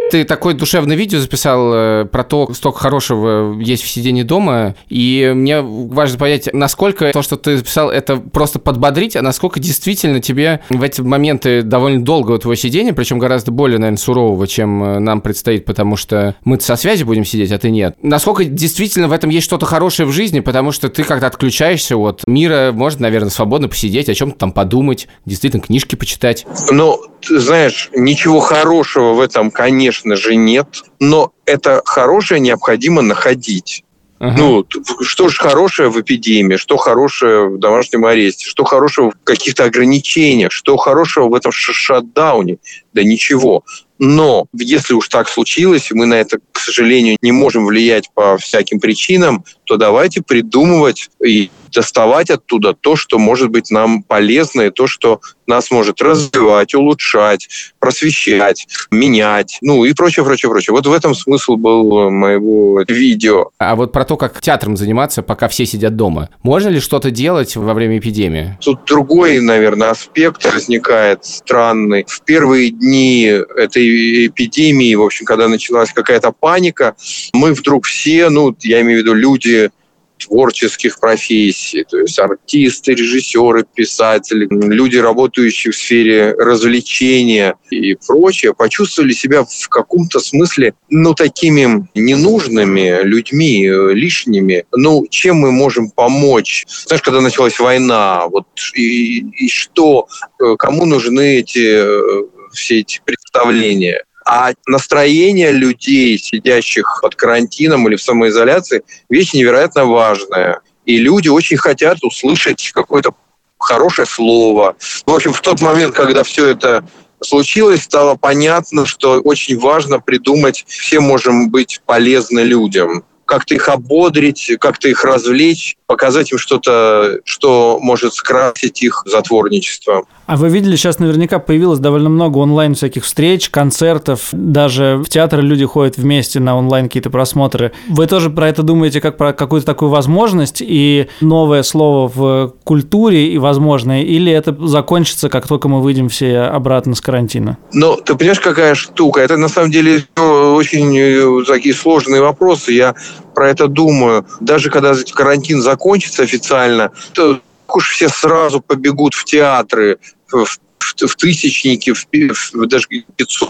Ты 0.09 0.23
такое 0.23 0.53
душевное 0.53 0.95
видео 0.95 1.19
записал 1.19 1.71
э, 1.73 2.05
про 2.05 2.23
то, 2.23 2.53
столько 2.53 2.79
хорошего 2.79 3.59
есть 3.59 3.83
в 3.83 3.89
сидении 3.89 4.23
дома, 4.23 4.75
и 4.87 5.31
мне 5.35 5.61
важно 5.61 6.17
понять, 6.17 6.49
насколько 6.53 7.11
то, 7.11 7.21
что 7.21 7.35
ты 7.35 7.57
записал, 7.57 7.89
это 7.89 8.17
просто 8.17 8.59
подбодрить, 8.59 9.15
а 9.15 9.21
насколько 9.21 9.59
действительно 9.59 10.21
тебе 10.21 10.61
в 10.69 10.81
эти 10.81 11.01
моменты 11.01 11.61
довольно 11.61 12.03
долгого 12.03 12.39
твоего 12.39 12.55
сидения, 12.55 12.93
причем 12.93 13.19
гораздо 13.19 13.51
более, 13.51 13.79
наверное, 13.79 13.97
сурового, 13.97 14.47
чем 14.47 14.83
э, 14.83 14.99
нам 14.99 15.19
предстоит, 15.19 15.65
потому 15.65 15.97
что 15.97 16.35
мы 16.45 16.59
со 16.59 16.77
связи 16.77 17.03
будем 17.03 17.25
сидеть, 17.25 17.51
а 17.51 17.57
ты 17.57 17.69
нет. 17.69 17.95
Насколько 18.01 18.45
действительно 18.45 19.09
в 19.09 19.11
этом 19.11 19.29
есть 19.29 19.45
что-то 19.45 19.65
хорошее 19.65 20.07
в 20.07 20.11
жизни, 20.11 20.39
потому 20.39 20.71
что 20.71 20.87
ты 20.89 21.03
как-то 21.03 21.27
отключаешься 21.27 21.97
от 21.97 22.23
мира, 22.27 22.71
может, 22.73 23.01
наверное, 23.01 23.29
свободно 23.29 23.67
посидеть, 23.67 24.07
о 24.07 24.13
чем-то 24.13 24.37
там 24.37 24.51
подумать, 24.53 25.07
действительно 25.25 25.61
книжки 25.61 25.95
почитать. 25.95 26.45
Ну, 26.71 27.01
знаешь, 27.27 27.89
ничего 27.93 28.39
хорошего 28.39 29.13
в 29.13 29.19
этом, 29.19 29.51
конечно 29.51 29.96
же, 30.05 30.35
нет, 30.35 30.83
но 30.99 31.31
это 31.45 31.81
хорошее 31.85 32.39
необходимо 32.39 33.01
находить. 33.01 33.83
Ага. 34.19 34.35
Ну, 34.37 34.65
что 35.01 35.29
же 35.29 35.37
хорошее 35.37 35.89
в 35.89 36.01
эпидемии, 36.01 36.55
что 36.55 36.77
хорошее 36.77 37.49
в 37.49 37.59
домашнем 37.59 38.05
аресте, 38.05 38.45
что 38.45 38.63
хорошего 38.63 39.11
в 39.11 39.23
каких-то 39.23 39.65
ограничениях, 39.65 40.51
что 40.51 40.75
хорошего 40.77 41.27
в 41.27 41.35
этом 41.35 41.51
шатдауне? 41.51 42.57
Да 42.93 43.03
ничего. 43.03 43.63
Но 43.99 44.47
если 44.53 44.93
уж 44.93 45.07
так 45.09 45.27
случилось, 45.29 45.91
и 45.91 45.93
мы 45.93 46.05
на 46.05 46.15
это, 46.15 46.39
к 46.51 46.59
сожалению, 46.59 47.17
не 47.21 47.31
можем 47.31 47.65
влиять 47.65 48.09
по 48.13 48.37
всяким 48.37 48.79
причинам, 48.79 49.43
то 49.65 49.77
давайте 49.77 50.21
придумывать 50.21 51.09
и 51.23 51.51
доставать 51.69 52.29
оттуда 52.29 52.73
то, 52.73 52.95
что 52.95 53.17
может 53.17 53.49
быть 53.49 53.71
нам 53.71 54.03
полезно, 54.03 54.61
и 54.61 54.69
то, 54.69 54.87
что 54.87 55.21
нас 55.47 55.71
может 55.71 56.01
развивать, 56.01 56.73
улучшать, 56.73 57.47
просвещать, 57.79 58.67
менять, 58.91 59.57
ну 59.61 59.85
и 59.85 59.93
прочее, 59.93 60.25
прочее, 60.25 60.49
прочее. 60.49 60.73
Вот 60.73 60.85
в 60.85 60.91
этом 60.91 61.15
смысл 61.15 61.55
был 61.55 62.09
моего 62.11 62.83
видео. 62.87 63.49
А 63.57 63.75
вот 63.75 63.91
про 63.91 64.03
то, 64.03 64.17
как 64.17 64.41
театром 64.41 64.75
заниматься, 64.75 65.23
пока 65.23 65.47
все 65.47 65.65
сидят 65.65 65.95
дома. 65.95 66.29
Можно 66.43 66.69
ли 66.69 66.79
что-то 66.79 67.11
делать 67.11 67.55
во 67.55 67.73
время 67.73 67.97
эпидемии? 67.97 68.57
Тут 68.61 68.85
другой, 68.85 69.39
наверное, 69.39 69.91
аспект 69.91 70.43
возникает 70.45 71.23
странный. 71.25 72.05
В 72.07 72.21
первые 72.21 72.69
дни 72.69 73.23
этой 73.25 74.27
эпидемии, 74.27 74.95
в 74.95 75.01
общем, 75.01 75.25
когда 75.25 75.47
началась 75.47 75.93
какая-то 75.93 76.31
паника, 76.31 76.95
мы 77.33 77.53
вдруг 77.53 77.85
все, 77.85 78.29
ну, 78.29 78.55
я 78.61 78.81
имею 78.81 78.99
в 78.99 79.03
виду 79.03 79.13
люди 79.13 79.71
творческих 80.17 80.99
профессий, 80.99 81.83
то 81.83 81.99
есть 81.99 82.19
артисты, 82.19 82.93
режиссеры, 82.93 83.65
писатели, 83.73 84.47
люди, 84.49 84.97
работающие 84.97 85.71
в 85.71 85.75
сфере 85.75 86.33
развлечения 86.33 87.55
и 87.69 87.95
прочее, 87.95 88.53
почувствовали 88.53 89.13
себя 89.13 89.43
в 89.43 89.69
каком-то 89.69 90.19
смысле, 90.19 90.73
ну, 90.89 91.13
такими 91.13 91.87
ненужными 91.95 93.03
людьми, 93.03 93.67
э, 93.67 93.93
лишними. 93.93 94.65
Ну, 94.75 95.05
чем 95.09 95.37
мы 95.37 95.51
можем 95.51 95.89
помочь? 95.89 96.65
Знаешь, 96.85 97.01
когда 97.01 97.21
началась 97.21 97.59
война, 97.59 98.27
вот 98.27 98.47
и, 98.75 99.19
и 99.19 99.49
что, 99.49 100.07
э, 100.39 100.55
кому 100.57 100.85
нужны 100.85 101.39
эти 101.39 101.83
э, 101.83 102.23
все 102.53 102.79
эти 102.79 103.01
представления? 103.05 104.03
А 104.29 104.51
настроение 104.65 105.53
людей, 105.53 106.17
сидящих 106.17 106.99
под 107.01 107.15
карантином 107.15 107.87
или 107.87 107.95
в 107.95 108.01
самоизоляции, 108.01 108.83
вещь 109.09 109.33
невероятно 109.33 109.85
важная. 109.85 110.59
И 110.85 110.97
люди 110.97 111.29
очень 111.29 111.55
хотят 111.55 112.03
услышать 112.03 112.71
какое-то 112.73 113.11
хорошее 113.57 114.05
слово. 114.05 114.75
В 115.05 115.13
общем, 115.13 115.31
в 115.31 115.39
тот 115.39 115.61
момент, 115.61 115.95
когда 115.95 116.23
все 116.23 116.47
это 116.47 116.85
случилось, 117.21 117.83
стало 117.83 118.15
понятно, 118.15 118.85
что 118.85 119.21
очень 119.21 119.57
важно 119.57 120.01
придумать, 120.01 120.65
все 120.67 120.99
можем 120.99 121.49
быть 121.49 121.81
полезны 121.85 122.41
людям 122.41 123.05
как-то 123.27 123.53
их 123.53 123.69
ободрить, 123.69 124.51
как-то 124.59 124.87
их 124.87 125.03
развлечь, 125.03 125.75
показать 125.87 126.31
им 126.33 126.37
что-то, 126.37 127.19
что 127.23 127.79
может 127.81 128.13
скрасить 128.13 128.83
их 128.83 129.03
затворничество. 129.05 130.05
А 130.25 130.35
вы 130.35 130.49
видели, 130.49 130.75
сейчас 130.75 130.99
наверняка 130.99 131.39
появилось 131.39 131.79
довольно 131.79 132.09
много 132.09 132.39
онлайн 132.39 132.75
всяких 132.75 133.05
встреч, 133.05 133.49
концертов, 133.49 134.27
даже 134.33 135.01
в 135.03 135.09
театры 135.09 135.41
люди 135.41 135.65
ходят 135.65 135.97
вместе 135.97 136.41
на 136.41 136.57
онлайн 136.57 136.87
какие-то 136.87 137.09
просмотры. 137.09 137.71
Вы 137.87 138.05
тоже 138.07 138.29
про 138.29 138.49
это 138.49 138.63
думаете 138.63 138.99
как 138.99 139.15
про 139.15 139.31
какую-то 139.31 139.65
такую 139.65 139.89
возможность 139.89 140.61
и 140.61 141.07
новое 141.21 141.63
слово 141.63 142.11
в 142.13 142.53
культуре 142.65 143.27
и 143.27 143.37
возможное, 143.37 144.03
или 144.03 144.29
это 144.29 144.55
закончится, 144.67 145.29
как 145.29 145.47
только 145.47 145.69
мы 145.69 145.81
выйдем 145.81 146.09
все 146.09 146.39
обратно 146.39 146.95
с 146.95 147.01
карантина? 147.01 147.57
Ну, 147.71 147.95
ты 147.95 148.15
понимаешь, 148.15 148.41
какая 148.41 148.75
штука? 148.75 149.21
Это 149.21 149.37
на 149.37 149.47
самом 149.47 149.71
деле 149.71 150.03
очень 150.17 150.97
э, 150.97 151.45
такие 151.45 151.73
сложные 151.73 152.21
вопросы. 152.21 152.73
Я 152.73 152.95
про 153.37 153.51
это 153.51 153.67
думаю. 153.67 154.25
Даже 154.39 154.71
когда 154.71 154.95
карантин 155.13 155.61
закончится 155.61 156.23
официально, 156.23 156.91
то 157.13 157.39
уж 157.67 157.91
все 157.91 158.09
сразу 158.09 158.61
побегут 158.61 159.13
в 159.13 159.25
театры, 159.25 159.99
в, 160.31 160.45
в, 160.45 161.07
в 161.07 161.15
тысячники, 161.15 161.93
в, 161.93 162.07
в 162.53 162.65
даже 162.65 162.87
500 163.15 163.49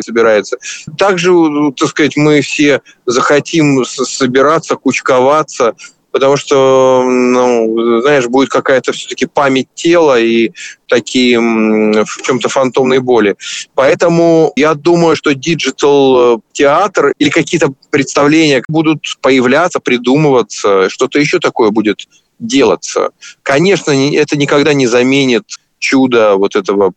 собирается. 0.00 0.56
Также, 0.96 1.30
так 1.76 1.88
сказать, 1.90 2.16
мы 2.16 2.40
все 2.40 2.80
захотим 3.04 3.84
собираться, 3.84 4.74
кучковаться, 4.76 5.74
потому 6.16 6.38
что, 6.38 7.02
ну, 7.06 8.00
знаешь, 8.00 8.26
будет 8.26 8.48
какая-то 8.48 8.92
все-таки 8.92 9.26
память 9.26 9.68
тела 9.74 10.18
и 10.18 10.52
такие 10.88 11.38
в 11.38 12.22
чем-то 12.22 12.48
фантомные 12.48 13.00
боли. 13.00 13.36
Поэтому 13.74 14.50
я 14.56 14.72
думаю, 14.72 15.14
что 15.14 15.34
digital 15.34 16.40
театр 16.52 17.12
или 17.18 17.28
какие-то 17.28 17.74
представления 17.90 18.62
будут 18.66 19.18
появляться, 19.20 19.78
придумываться, 19.78 20.88
что-то 20.88 21.18
еще 21.18 21.38
такое 21.38 21.68
будет 21.68 22.08
делаться. 22.38 23.10
Конечно, 23.42 23.90
это 23.90 24.38
никогда 24.38 24.72
не 24.72 24.86
заменит 24.86 25.44
чудо 25.78 26.36
вот 26.36 26.56
этого 26.56 26.94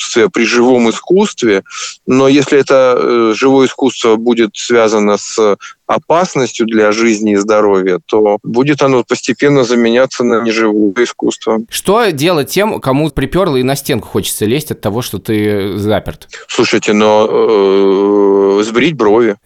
присутствия 0.00 0.28
при 0.28 0.44
живом 0.44 0.90
искусстве, 0.90 1.62
но 2.06 2.28
если 2.28 2.58
это 2.58 2.96
э, 2.96 3.32
живое 3.36 3.66
искусство 3.66 4.16
будет 4.16 4.56
связано 4.56 5.18
с 5.18 5.56
опасностью 5.86 6.66
для 6.66 6.92
жизни 6.92 7.32
и 7.32 7.36
здоровья, 7.36 8.00
то 8.06 8.38
будет 8.42 8.82
оно 8.82 9.02
постепенно 9.04 9.64
заменяться 9.64 10.24
на 10.24 10.40
неживое 10.40 10.92
искусство. 11.04 11.60
Что 11.68 12.10
делать 12.10 12.48
тем, 12.48 12.80
кому 12.80 13.10
приперло 13.10 13.56
и 13.56 13.62
на 13.62 13.76
стенку 13.76 14.08
хочется 14.08 14.44
лезть 14.46 14.70
от 14.70 14.80
того, 14.80 15.02
что 15.02 15.18
ты 15.18 15.76
заперт? 15.76 16.28
Слушайте, 16.48 16.92
но 16.92 17.28
э, 17.28 18.62
сбрить 18.62 18.94
брови. 18.94 19.36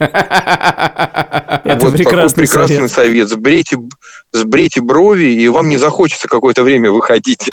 Это 0.00 1.78
вот 1.80 1.92
прекрасный, 1.92 2.44
прекрасный 2.44 2.76
совет. 2.76 2.90
совет. 2.90 3.28
Сбрейте, 3.28 3.76
сбрейте 4.32 4.80
брови, 4.80 5.26
и 5.26 5.48
вам 5.48 5.68
не 5.68 5.76
захочется 5.76 6.26
какое-то 6.26 6.62
время 6.62 6.90
выходить. 6.90 7.50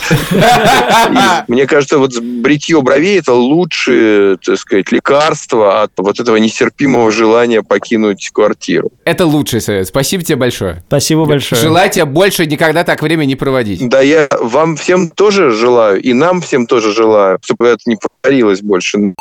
Мне 1.48 1.68
кажется, 1.68 1.98
вот 1.98 2.18
бритье 2.18 2.82
бровей– 2.82 3.20
это 3.20 3.34
лучшее, 3.34 4.38
так 4.38 4.58
сказать, 4.58 4.92
лекарство 4.92 5.84
от 5.84 5.92
вот 5.98 6.20
этого 6.20 6.38
нестерпимого 6.38 7.12
желания 7.12 7.64
покинуть 7.64 8.30
квартиру. 8.32 8.92
Это 9.04 9.26
лучший 9.26 9.60
совет. 9.62 9.88
Спасибо 9.88 10.24
тебе 10.24 10.38
большое. 10.38 10.84
Спасибо 10.88 11.26
большое. 11.26 11.62
Желаю 11.62 11.90
тебе 11.90 12.06
больше 12.06 12.46
никогда 12.46 12.84
так 12.84 13.02
время 13.02 13.26
не 13.26 13.36
проводить. 13.36 13.88
Да, 13.90 14.02
я 14.02 14.30
вам 14.40 14.78
всем 14.78 15.10
тоже 15.10 15.52
желаю, 15.52 16.02
и 16.02 16.14
нам 16.14 16.42
всем 16.42 16.66
тоже 16.66 16.94
желаю, 16.94 17.40
чтобы 17.44 17.68
это 17.68 17.82
не 17.86 17.98
повторилось 17.98 18.62
больше. 18.62 19.14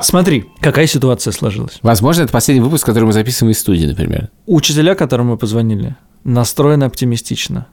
Смотри, 0.00 0.44
какая 0.60 0.86
ситуация 0.86 1.32
сложилась. 1.32 1.78
Возможно, 1.82 2.22
это 2.22 2.32
последний 2.32 2.62
выпуск, 2.62 2.84
который 2.84 3.04
мы 3.04 3.12
записываем 3.12 3.52
из 3.52 3.58
студии, 3.58 3.86
например. 3.86 4.28
Учителя, 4.46 4.94
которым 4.94 5.28
мы 5.28 5.38
позвонили, 5.38 5.96
настроены 6.24 6.84
оптимистично. 6.84 7.66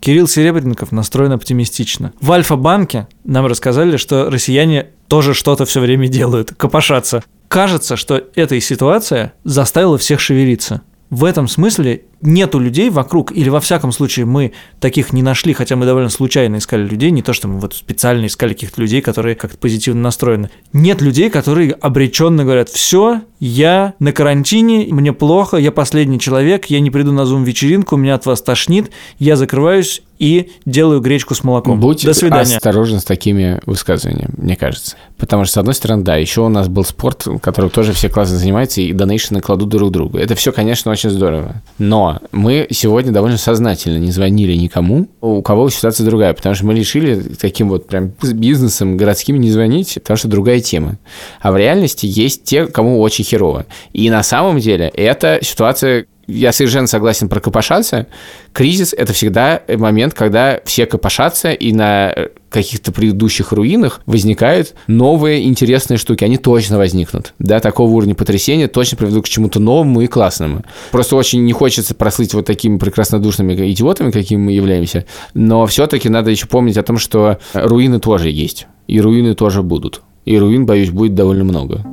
Кирилл 0.00 0.26
Серебренников 0.26 0.90
настроен 0.90 1.32
оптимистично. 1.32 2.12
В 2.20 2.32
Альфа-банке 2.32 3.06
нам 3.24 3.46
рассказали, 3.46 3.96
что 3.96 4.28
россияне 4.30 4.88
тоже 5.06 5.32
что-то 5.32 5.64
все 5.64 5.80
время 5.80 6.08
делают, 6.08 6.52
копошатся. 6.56 7.22
Кажется, 7.46 7.96
что 7.96 8.20
эта 8.34 8.60
ситуация 8.60 9.32
заставила 9.44 9.98
всех 9.98 10.18
шевелиться. 10.18 10.82
В 11.12 11.24
этом 11.24 11.46
смысле 11.46 12.04
нету 12.22 12.58
людей 12.58 12.88
вокруг, 12.88 13.32
или 13.32 13.50
во 13.50 13.60
всяком 13.60 13.92
случае 13.92 14.24
мы 14.24 14.52
таких 14.80 15.12
не 15.12 15.22
нашли, 15.22 15.52
хотя 15.52 15.76
мы 15.76 15.84
довольно 15.84 16.08
случайно 16.08 16.56
искали 16.56 16.88
людей, 16.88 17.10
не 17.10 17.20
то, 17.20 17.34
что 17.34 17.48
мы 17.48 17.60
вот 17.60 17.74
специально 17.74 18.24
искали 18.24 18.54
каких-то 18.54 18.80
людей, 18.80 19.02
которые 19.02 19.34
как-то 19.34 19.58
позитивно 19.58 20.00
настроены. 20.00 20.48
Нет 20.72 21.02
людей, 21.02 21.28
которые 21.28 21.72
обреченно 21.72 22.44
говорят, 22.44 22.70
все, 22.70 23.20
я 23.40 23.92
на 23.98 24.12
карантине, 24.12 24.86
мне 24.90 25.12
плохо, 25.12 25.58
я 25.58 25.70
последний 25.70 26.18
человек, 26.18 26.64
я 26.66 26.80
не 26.80 26.90
приду 26.90 27.12
на 27.12 27.26
зум-вечеринку, 27.26 27.96
меня 27.96 28.14
от 28.14 28.24
вас 28.24 28.40
тошнит, 28.40 28.90
я 29.18 29.36
закрываюсь 29.36 30.00
и 30.22 30.52
делаю 30.64 31.00
гречку 31.00 31.34
с 31.34 31.42
молоком. 31.42 31.80
Будь 31.80 32.04
До 32.04 32.14
свидания. 32.14 32.54
осторожен 32.54 33.00
с 33.00 33.04
такими 33.04 33.58
высказываниями, 33.66 34.30
мне 34.36 34.54
кажется. 34.54 34.94
Потому 35.18 35.44
что, 35.44 35.54
с 35.54 35.56
одной 35.56 35.74
стороны, 35.74 36.04
да, 36.04 36.14
еще 36.14 36.42
у 36.42 36.48
нас 36.48 36.68
был 36.68 36.84
спорт, 36.84 37.26
которым 37.42 37.70
тоже 37.70 37.92
все 37.92 38.08
классно 38.08 38.36
занимаются, 38.36 38.80
и 38.82 38.92
донейшены 38.92 39.40
кладут 39.40 39.70
друг 39.70 39.90
другу. 39.90 40.18
Это 40.18 40.36
все, 40.36 40.52
конечно, 40.52 40.92
очень 40.92 41.10
здорово. 41.10 41.60
Но 41.78 42.20
мы 42.30 42.68
сегодня 42.70 43.10
довольно 43.10 43.36
сознательно 43.36 43.98
не 43.98 44.12
звонили 44.12 44.54
никому, 44.54 45.08
у 45.20 45.42
кого 45.42 45.68
ситуация 45.70 46.06
другая, 46.06 46.34
потому 46.34 46.54
что 46.54 46.66
мы 46.66 46.74
решили 46.76 47.20
таким 47.40 47.68
вот 47.68 47.88
прям 47.88 48.12
бизнесом 48.22 48.96
городским 48.96 49.40
не 49.40 49.50
звонить, 49.50 49.94
потому 49.94 50.16
что 50.16 50.28
другая 50.28 50.60
тема. 50.60 50.98
А 51.40 51.50
в 51.50 51.56
реальности 51.56 52.06
есть 52.06 52.44
те, 52.44 52.66
кому 52.66 53.00
очень 53.00 53.24
херово. 53.24 53.66
И 53.92 54.08
на 54.08 54.22
самом 54.22 54.60
деле 54.60 54.86
эта 54.94 55.40
ситуация 55.42 56.06
я 56.32 56.52
совершенно 56.52 56.86
согласен 56.86 57.28
про 57.28 57.40
копошаться. 57.40 58.06
Кризис– 58.52 58.92
это 58.96 59.12
всегда 59.12 59.62
момент, 59.68 60.14
когда 60.14 60.60
все 60.64 60.86
копошатся, 60.86 61.52
и 61.52 61.72
на 61.72 62.14
каких-то 62.48 62.92
предыдущих 62.92 63.52
руинах 63.52 64.02
возникают 64.06 64.74
новые 64.86 65.46
интересные 65.46 65.96
штуки. 65.96 66.24
Они 66.24 66.36
точно 66.36 66.78
возникнут. 66.78 67.34
Да, 67.38 67.60
такого 67.60 67.90
уровня 67.90 68.14
потрясения 68.14 68.68
точно 68.68 68.98
приведут 68.98 69.24
к 69.24 69.28
чему-то 69.28 69.58
новому 69.58 70.02
и 70.02 70.06
классному. 70.06 70.62
Просто 70.90 71.16
очень 71.16 71.44
не 71.44 71.52
хочется 71.52 71.94
прослыть 71.94 72.34
вот 72.34 72.46
такими 72.46 72.78
прекраснодушными 72.78 73.54
идиотами, 73.72 74.10
какими 74.10 74.40
мы 74.40 74.52
являемся. 74.52 75.06
Но 75.34 75.66
все-таки 75.66 76.08
надо 76.08 76.30
еще 76.30 76.46
помнить 76.46 76.76
о 76.76 76.82
том, 76.82 76.98
что 76.98 77.38
руины 77.54 77.98
тоже 78.00 78.30
есть. 78.30 78.66
И 78.86 79.00
руины 79.00 79.34
тоже 79.34 79.62
будут. 79.62 80.02
И 80.24 80.38
руин, 80.38 80.66
боюсь, 80.66 80.90
будет 80.90 81.14
довольно 81.14 81.44
много. 81.44 81.84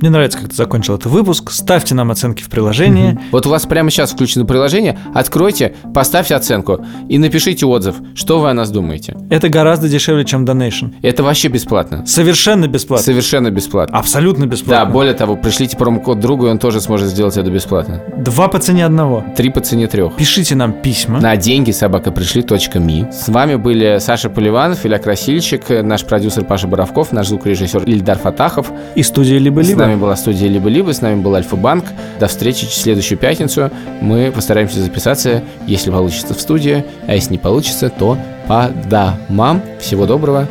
Мне 0.00 0.10
нравится, 0.10 0.38
как 0.38 0.50
ты 0.50 0.54
закончил 0.54 0.94
этот 0.94 1.10
выпуск. 1.10 1.50
Ставьте 1.50 1.94
нам 1.94 2.10
оценки 2.10 2.42
в 2.42 2.48
приложении. 2.48 3.12
Mm-hmm. 3.12 3.20
Вот 3.32 3.46
у 3.46 3.50
вас 3.50 3.66
прямо 3.66 3.90
сейчас 3.90 4.12
включено 4.12 4.44
приложение. 4.44 4.98
Откройте, 5.14 5.74
поставьте 5.94 6.34
оценку 6.34 6.84
и 7.08 7.18
напишите 7.18 7.66
отзыв, 7.66 7.96
что 8.14 8.38
вы 8.38 8.50
о 8.50 8.54
нас 8.54 8.70
думаете. 8.70 9.16
Это 9.30 9.48
гораздо 9.48 9.88
дешевле, 9.88 10.24
чем 10.24 10.44
Donation. 10.44 10.94
Это 11.02 11.22
вообще 11.22 11.48
бесплатно. 11.48 12.06
Совершенно 12.06 12.68
бесплатно. 12.68 13.04
Совершенно 13.04 13.50
бесплатно. 13.50 13.98
Абсолютно 13.98 14.46
бесплатно. 14.46 14.86
Да, 14.86 14.90
более 14.90 15.14
того, 15.14 15.36
пришлите 15.36 15.76
промокод 15.76 16.20
другу, 16.20 16.46
и 16.46 16.50
он 16.50 16.58
тоже 16.58 16.80
сможет 16.80 17.08
сделать 17.08 17.36
это 17.36 17.50
бесплатно. 17.50 18.02
Два 18.16 18.48
по 18.48 18.58
цене 18.58 18.86
одного. 18.86 19.24
Три 19.36 19.50
по 19.50 19.60
цене 19.60 19.86
трех. 19.86 20.14
Пишите 20.16 20.54
нам 20.54 20.72
письма. 20.72 21.20
На 21.20 21.36
деньги 21.36 21.70
собака 21.70 22.12
пришли. 22.12 22.44
ми. 22.74 23.06
С 23.10 23.28
вами 23.28 23.56
были 23.56 23.98
Саша 23.98 24.28
Поливанов, 24.28 24.84
Илья 24.84 24.98
Красильщик, 24.98 25.62
наш 25.82 26.04
продюсер 26.04 26.44
Паша 26.44 26.66
Боровков, 26.66 27.12
наш 27.12 27.28
звукорежиссер 27.28 27.84
Ильдар 27.84 28.18
Фатахов. 28.18 28.70
И 28.94 29.02
студия 29.02 29.38
«Либо-либо». 29.38 29.85
С 29.86 29.88
нами 29.88 30.00
была 30.00 30.16
студия 30.16 30.48
«Либо 30.48 30.68
либо-либо. 30.68 30.92
С 30.92 31.00
нами 31.00 31.20
был 31.22 31.32
Альфа-банк. 31.36 31.84
До 32.18 32.26
встречи 32.26 32.66
в 32.66 32.74
следующую 32.74 33.18
пятницу. 33.18 33.70
Мы 34.00 34.32
постараемся 34.32 34.80
записаться, 34.80 35.44
если 35.68 35.92
получится, 35.92 36.34
в 36.34 36.40
студии. 36.40 36.84
А 37.06 37.14
если 37.14 37.30
не 37.30 37.38
получится, 37.38 37.88
то 37.88 38.18
по 38.48 38.68
домам. 38.90 39.62
Всего 39.78 40.06
доброго. 40.06 40.48